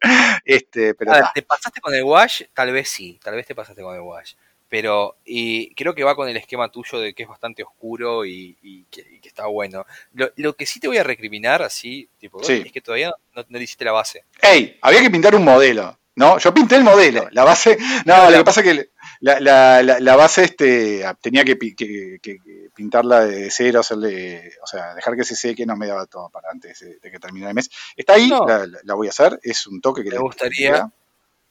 Este, 0.43 0.93
pero 0.93 1.11
A 1.11 1.15
ver, 1.15 1.23
ta. 1.23 1.31
¿te 1.33 1.41
pasaste 1.41 1.81
con 1.81 1.93
el 1.93 2.03
wash? 2.03 2.43
Tal 2.53 2.71
vez 2.71 2.89
sí, 2.89 3.19
tal 3.23 3.35
vez 3.35 3.45
te 3.45 3.55
pasaste 3.55 3.81
con 3.81 3.95
el 3.95 4.01
wash. 4.01 4.33
Pero, 4.69 5.17
y 5.23 5.73
creo 5.75 5.93
que 5.93 6.03
va 6.03 6.15
con 6.15 6.27
el 6.27 6.37
esquema 6.37 6.69
tuyo 6.71 6.99
de 6.99 7.13
que 7.13 7.23
es 7.23 7.29
bastante 7.29 7.63
oscuro 7.63 8.25
y, 8.25 8.57
y 8.63 8.83
que, 8.85 9.01
y 9.01 9.19
que 9.19 9.27
está 9.29 9.45
bueno. 9.45 9.85
Lo, 10.13 10.29
lo 10.37 10.53
que 10.55 10.65
sí 10.65 10.79
te 10.79 10.87
voy 10.87 10.97
a 10.97 11.03
recriminar, 11.03 11.61
así, 11.61 12.09
tipo, 12.19 12.43
Sí. 12.43 12.63
es 12.65 12.71
que 12.71 12.81
todavía 12.81 13.13
no, 13.35 13.45
no 13.47 13.57
le 13.57 13.63
hiciste 13.63 13.85
la 13.85 13.91
base. 13.91 14.23
¡Ey! 14.41 14.77
Había 14.81 15.01
que 15.01 15.11
pintar 15.11 15.35
un 15.35 15.43
modelo. 15.45 15.97
No, 16.17 16.37
yo 16.39 16.53
pinté 16.53 16.75
el 16.77 16.83
modelo. 16.83 17.27
La 17.31 17.43
base. 17.43 17.77
No, 18.05 18.31
lo 18.31 18.37
que 18.37 18.43
pasa 18.45 18.61
es 18.61 18.65
que 18.67 18.89
la, 19.19 19.39
la- 19.41 19.83
la- 19.83 19.99
la 19.99 20.15
base 20.15 20.45
este, 20.45 21.03
tenía 21.21 21.43
que, 21.43 21.57
que- 21.59 22.19
que- 22.21 22.39
pintarla 22.73 23.25
de 23.25 23.51
cero, 23.51 23.81
hacerle. 23.81 24.51
O 24.63 24.67
sea, 24.67 24.95
dejar 24.95 25.15
que 25.17 25.25
se 25.25 25.35
seque, 25.35 25.65
no 25.65 25.75
me 25.75 25.87
daba 25.87 26.05
todo 26.05 26.29
para 26.29 26.49
antes 26.51 26.79
de, 26.79 26.99
de 26.99 27.11
que 27.11 27.19
terminara 27.19 27.51
el 27.51 27.55
mes. 27.55 27.69
Está 27.97 28.13
ahí, 28.13 28.29
No. 28.29 28.45
la, 28.47 28.93
voy 28.95 29.07
a 29.07 29.09
hacer. 29.11 29.39
Es 29.43 29.67
un 29.67 29.79
toque 29.81 30.03
que 30.03 30.09
Me 30.09 30.15
le- 30.15 30.21
gustaría, 30.21 30.89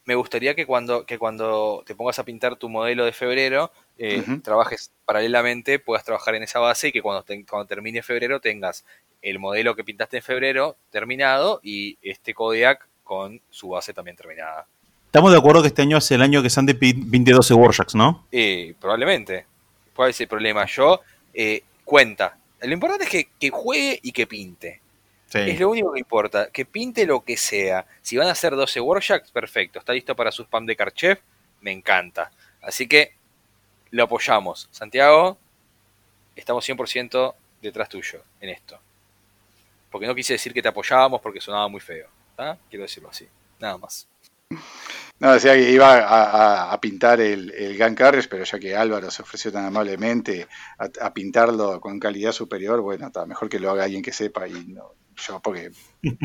me 0.06 0.14
gustaría 0.14 0.54
que 0.54 0.66
cuando, 0.66 1.06
que 1.06 1.18
cuando 1.18 1.82
te 1.86 1.94
pongas 1.94 2.18
a 2.18 2.24
pintar 2.24 2.56
tu 2.56 2.68
modelo 2.68 3.04
de 3.04 3.12
febrero, 3.12 3.72
eh, 3.98 4.22
trabajes 4.42 4.90
paralelamente, 5.06 5.78
puedas 5.78 6.04
trabajar 6.04 6.34
en 6.34 6.42
esa 6.42 6.58
base 6.58 6.88
y 6.88 6.92
que 6.92 7.00
cuando, 7.02 7.22
te- 7.22 7.44
cuando 7.46 7.66
termine 7.66 8.02
febrero 8.02 8.40
tengas 8.40 8.84
el 9.22 9.38
modelo 9.38 9.74
que 9.74 9.84
pintaste 9.84 10.18
en 10.18 10.22
febrero 10.22 10.76
terminado 10.90 11.60
y 11.62 11.96
este 12.02 12.34
Kodiak 12.34 12.86
con 13.02 13.40
su 13.50 13.68
base 13.70 13.94
también 13.94 14.16
terminada. 14.16 14.66
Estamos 15.06 15.30
de 15.32 15.38
acuerdo 15.38 15.62
que 15.62 15.68
este 15.68 15.82
año 15.82 15.98
es 15.98 16.10
el 16.10 16.22
año 16.22 16.42
que 16.42 16.50
Sandy 16.50 16.74
pin- 16.74 17.10
pinte 17.10 17.30
12 17.32 17.54
Warshots, 17.54 17.94
¿no? 17.94 18.26
Eh, 18.32 18.74
probablemente. 18.80 19.46
¿Cuál 19.94 20.10
es 20.10 20.20
el 20.20 20.26
problema? 20.28 20.66
Yo, 20.66 21.00
eh, 21.32 21.62
cuenta. 21.84 22.36
Lo 22.60 22.72
importante 22.72 23.04
es 23.04 23.10
que, 23.10 23.28
que 23.38 23.50
juegue 23.50 24.00
y 24.02 24.10
que 24.12 24.26
pinte. 24.26 24.80
Es 25.34 25.60
lo 25.60 25.70
único 25.70 25.92
que 25.92 26.00
importa. 26.00 26.50
Que 26.50 26.64
pinte 26.64 27.06
lo 27.06 27.24
que 27.24 27.36
sea. 27.36 27.86
Si 28.02 28.16
van 28.16 28.28
a 28.28 28.32
hacer 28.32 28.54
12 28.54 28.80
Warjacks, 28.80 29.30
perfecto. 29.30 29.78
Está 29.78 29.92
listo 29.92 30.14
para 30.14 30.30
su 30.32 30.42
spam 30.42 30.66
de 30.66 30.76
Karchev. 30.76 31.18
Me 31.60 31.72
encanta. 31.72 32.30
Así 32.62 32.86
que 32.86 33.14
lo 33.90 34.04
apoyamos. 34.04 34.68
Santiago, 34.70 35.38
estamos 36.36 36.68
100% 36.68 37.34
detrás 37.62 37.88
tuyo 37.88 38.22
en 38.40 38.50
esto. 38.50 38.78
Porque 39.90 40.06
no 40.06 40.14
quise 40.14 40.34
decir 40.34 40.52
que 40.52 40.62
te 40.62 40.68
apoyábamos 40.68 41.20
porque 41.20 41.40
sonaba 41.40 41.68
muy 41.68 41.80
feo. 41.80 42.08
¿tá? 42.36 42.58
Quiero 42.68 42.82
decirlo 42.84 43.08
así. 43.10 43.26
Nada 43.60 43.78
más. 43.78 44.06
No, 45.20 45.32
decía 45.32 45.54
que 45.54 45.70
iba 45.70 45.94
a, 45.94 46.24
a- 46.68 46.72
a 46.72 46.80
pintar 46.80 47.20
el, 47.20 47.50
el 47.52 47.78
Gun 47.78 47.94
Carriage, 47.94 48.28
pero 48.28 48.44
ya 48.44 48.58
que 48.58 48.74
Álvaro 48.76 49.10
se 49.10 49.22
ofreció 49.22 49.52
tan 49.52 49.64
amablemente 49.64 50.46
a, 50.78 50.88
a 51.06 51.14
pintarlo 51.14 51.80
con 51.80 51.98
calidad 52.00 52.32
superior, 52.32 52.80
bueno, 52.80 53.06
está 53.06 53.24
mejor 53.24 53.48
que 53.48 53.58
lo 53.60 53.70
haga 53.70 53.84
alguien 53.84 54.02
que 54.02 54.12
sepa 54.12 54.46
y 54.48 54.52
no 54.52 54.92
yo, 55.16 55.40
porque 55.40 55.70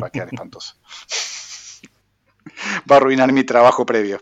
va 0.02 0.08
a 0.08 0.10
quedar 0.12 0.28
espantoso. 0.28 0.76
Va 2.90 2.96
a 2.96 2.98
arruinar 2.98 3.32
mi 3.32 3.44
trabajo 3.44 3.86
previo. 3.86 4.22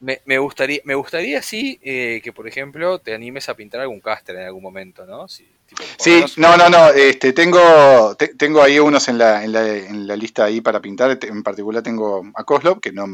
Me, 0.00 0.20
me 0.26 0.38
gustaría, 0.38 0.80
me 0.84 0.94
gustaría 0.94 1.42
sí 1.42 1.78
eh, 1.82 2.20
que, 2.22 2.32
por 2.32 2.46
ejemplo, 2.46 3.00
te 3.00 3.14
animes 3.14 3.48
a 3.48 3.54
pintar 3.54 3.80
algún 3.80 4.00
caster 4.00 4.36
en 4.36 4.42
algún 4.46 4.62
momento, 4.62 5.04
¿no? 5.06 5.26
Si, 5.26 5.44
tipo, 5.66 5.82
Sí, 5.98 6.24
no, 6.36 6.56
no, 6.56 6.68
no, 6.70 6.88
este, 6.90 7.32
tengo, 7.32 8.14
te- 8.16 8.34
tengo 8.36 8.62
ahí 8.62 8.78
unos 8.78 9.08
en 9.08 9.18
la, 9.18 9.42
en, 9.42 9.52
la, 9.52 9.66
en 9.66 10.06
la 10.06 10.14
lista 10.14 10.44
ahí 10.44 10.60
para 10.60 10.80
pintar, 10.80 11.18
en 11.20 11.42
particular 11.42 11.82
tengo 11.82 12.22
a 12.36 12.44
Kozlov, 12.44 12.80
que 12.80 12.92
no, 12.92 13.06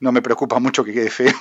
no 0.00 0.12
me 0.12 0.22
preocupa 0.22 0.58
mucho 0.58 0.82
que 0.84 0.92
quede 0.92 1.10
feo, 1.10 1.32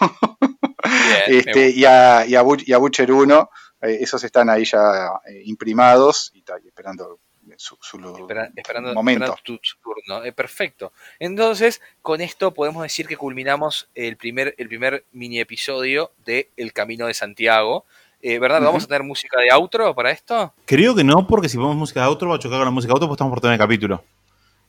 Bien, 0.84 1.40
este, 1.40 1.70
y, 1.72 1.86
a, 1.86 2.26
y, 2.28 2.36
a, 2.36 2.44
y 2.66 2.74
a 2.74 2.78
Butcher 2.78 3.12
1, 3.12 3.50
eh, 3.82 3.98
esos 4.02 4.24
están 4.24 4.50
ahí 4.52 4.64
ya 4.64 5.08
eh, 5.28 5.42
imprimados 5.46 6.30
y, 6.36 6.44
ta- 6.44 6.60
y 6.64 6.68
esperando 6.68 7.20
su, 7.64 7.78
su 7.82 7.98
Espera- 7.98 8.50
esperando, 8.56 8.94
momento. 8.94 9.24
esperando 9.24 9.42
tu, 9.44 9.58
tu 9.58 9.70
turno. 9.82 10.24
Eh, 10.26 10.32
perfecto. 10.34 10.92
Entonces, 11.20 11.82
con 12.02 12.20
esto 12.22 12.54
podemos 12.54 12.84
decir 12.84 13.08
que 13.08 13.16
culminamos 13.18 13.88
el 13.96 14.18
primer, 14.18 14.54
el 14.58 14.68
primer 14.68 15.06
mini 15.14 15.40
episodio 15.40 16.12
de 16.26 16.50
El 16.58 16.74
Camino 16.74 17.08
de 17.08 17.14
Santiago. 17.14 17.86
Eh, 18.22 18.40
¿Verdad? 18.40 18.62
¿Vamos 18.62 18.84
a 18.86 18.88
tener 18.88 19.04
música 19.04 19.40
de 19.42 19.52
outro 19.52 19.94
para 19.96 20.12
esto? 20.12 20.54
Creo 20.66 20.96
que 20.96 21.04
no, 21.04 21.28
porque 21.28 21.50
si 21.50 21.58
ponemos 21.58 21.76
música 21.76 22.02
de 22.02 22.08
otro 22.08 22.30
va 22.30 22.36
a 22.36 22.40
chocar 22.40 22.58
con 22.60 22.66
la 22.66 22.72
música 22.72 22.92
de 22.94 22.96
otro, 22.98 23.08
pues 23.08 23.16
estamos 23.18 23.32
por 23.32 23.42
tener 23.42 23.54
el 23.56 23.60
capítulo. 23.60 24.04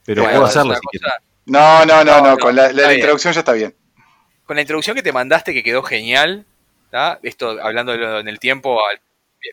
Pero 0.04 0.22
Bueno, 0.22 0.38
puedo 0.38 0.46
hacerlo 0.48 0.74
si 0.74 0.80
quieres. 0.90 1.12
No, 1.46 1.84
no, 1.86 2.02
no, 2.04 2.20
No, 2.20 2.36
con 2.38 2.54
la, 2.56 2.72
la- 2.72 2.94
introducción 2.94 3.32
ya 3.32 3.40
está 3.40 3.52
bien. 3.52 3.74
Con 4.44 4.56
la 4.56 4.62
introducción 4.62 4.96
que 4.96 5.02
te 5.02 5.12
mandaste, 5.12 5.52
que 5.54 5.62
quedó 5.62 5.82
genial, 5.82 6.46
¿tá? 6.90 7.18
esto 7.22 7.50
hablando 7.62 7.94
en 7.94 8.28
el 8.28 8.38
tiempo, 8.38 8.80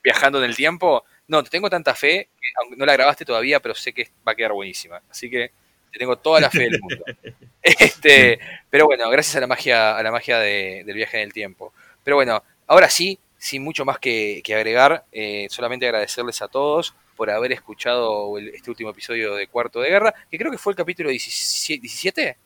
viajando 0.04 0.40
en 0.40 0.46
el 0.46 0.56
tiempo, 0.56 1.04
no, 1.32 1.42
te 1.44 1.50
tengo 1.50 1.70
tanta 1.70 1.96
fe, 1.96 2.28
que 2.40 2.48
aunque 2.62 2.76
no 2.76 2.86
la 2.86 2.94
grabaste 2.94 3.24
todavía, 3.24 3.62
pero 3.62 3.74
sé 3.74 3.94
que 3.94 4.10
va 4.28 4.34
a 4.34 4.36
quedar 4.36 4.52
buenísima. 4.52 5.02
Así 5.10 5.30
que 5.30 5.52
te 5.92 5.98
tengo 5.98 6.18
toda 6.18 6.42
la 6.42 6.50
fe 6.52 6.64
del 6.70 6.80
mundo. 6.82 7.04
Este, 7.64 8.40
pero 8.72 8.86
bueno, 8.86 9.08
gracias 9.12 9.36
a 9.36 9.40
la 9.40 9.46
magia, 9.48 9.96
a 9.96 10.02
la 10.02 10.12
magia 10.12 10.40
de- 10.40 10.84
del 10.84 10.96
viaje 10.96 11.18
en 11.18 11.24
el 11.24 11.32
tiempo. 11.32 11.74
Pero 12.04 12.16
bueno, 12.16 12.44
ahora 12.68 12.90
sí, 12.90 13.20
sin 13.38 13.64
mucho 13.64 13.86
más 13.86 14.00
que, 14.00 14.42
que 14.44 14.56
agregar, 14.56 15.06
eh, 15.12 15.48
solamente 15.50 15.86
agradecerles 15.86 16.42
a 16.42 16.48
todos 16.48 16.96
por 17.16 17.30
haber 17.30 17.52
escuchado 17.52 18.36
el- 18.40 18.50
este 18.50 18.72
último 18.72 18.90
episodio 18.90 19.36
de 19.36 19.46
Cuarto 19.48 19.80
de 19.80 19.90
Guerra, 19.90 20.14
que 20.30 20.38
creo 20.40 20.52
que 20.52 20.58
fue 20.58 20.74
el 20.74 20.78
capítulo 20.78 21.10
17, 21.12 21.82
17, 21.82 22.38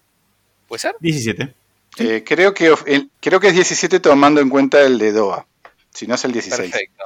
¿puede 0.67 0.79
ser? 0.79 0.95
17. 0.99 1.53
Eh, 1.97 2.23
creo, 2.25 2.53
que, 2.53 2.73
el- 2.87 3.09
creo 3.21 3.39
que 3.39 3.47
es 3.47 3.53
17 3.55 4.01
tomando 4.01 4.41
en 4.41 4.49
cuenta 4.49 4.81
el 4.81 4.97
de 4.99 5.13
Doha, 5.13 5.47
si 5.93 6.07
no 6.07 6.15
es 6.15 6.25
el 6.25 6.33
16. 6.33 6.71
Perfecto. 6.71 7.05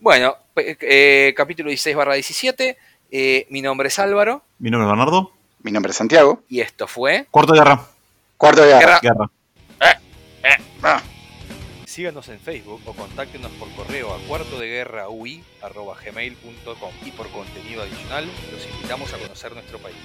Bueno, 0.00 0.36
eh, 0.56 1.34
capítulo 1.36 1.68
16 1.70 1.96
barra 1.96 2.14
17. 2.14 2.76
eh, 3.10 3.46
mi 3.50 3.62
nombre 3.62 3.88
es 3.88 3.98
Álvaro 3.98 4.42
Mi 4.58 4.70
nombre 4.70 4.86
es 4.86 4.90
Bernardo. 4.90 5.32
Mi 5.62 5.72
nombre 5.72 5.90
es 5.90 5.96
Santiago. 5.96 6.42
y 6.48 6.60
esto 6.60 6.86
fue. 6.86 7.26
Cuarto 7.30 7.52
de 7.52 7.58
guerra. 7.58 7.84
Cuarto 8.36 8.62
de 8.62 8.68
guerra. 8.68 9.00
Guerra. 9.02 9.30
Guerra. 9.80 9.98
Ah. 10.82 11.02
Síganos 11.86 12.28
en 12.28 12.38
Facebook 12.38 12.80
o 12.86 12.92
contáctenos 12.92 13.50
por 13.52 13.68
correo 13.72 14.14
a 14.14 14.18
cuarto 14.28 14.60
de 14.60 14.68
guerra 14.68 15.06
y 15.10 15.42
por 17.10 17.28
contenido 17.30 17.82
adicional 17.82 18.26
los 18.52 18.66
invitamos 18.72 19.12
a 19.12 19.18
conocer 19.18 19.52
nuestro 19.52 19.78
país. 19.78 19.96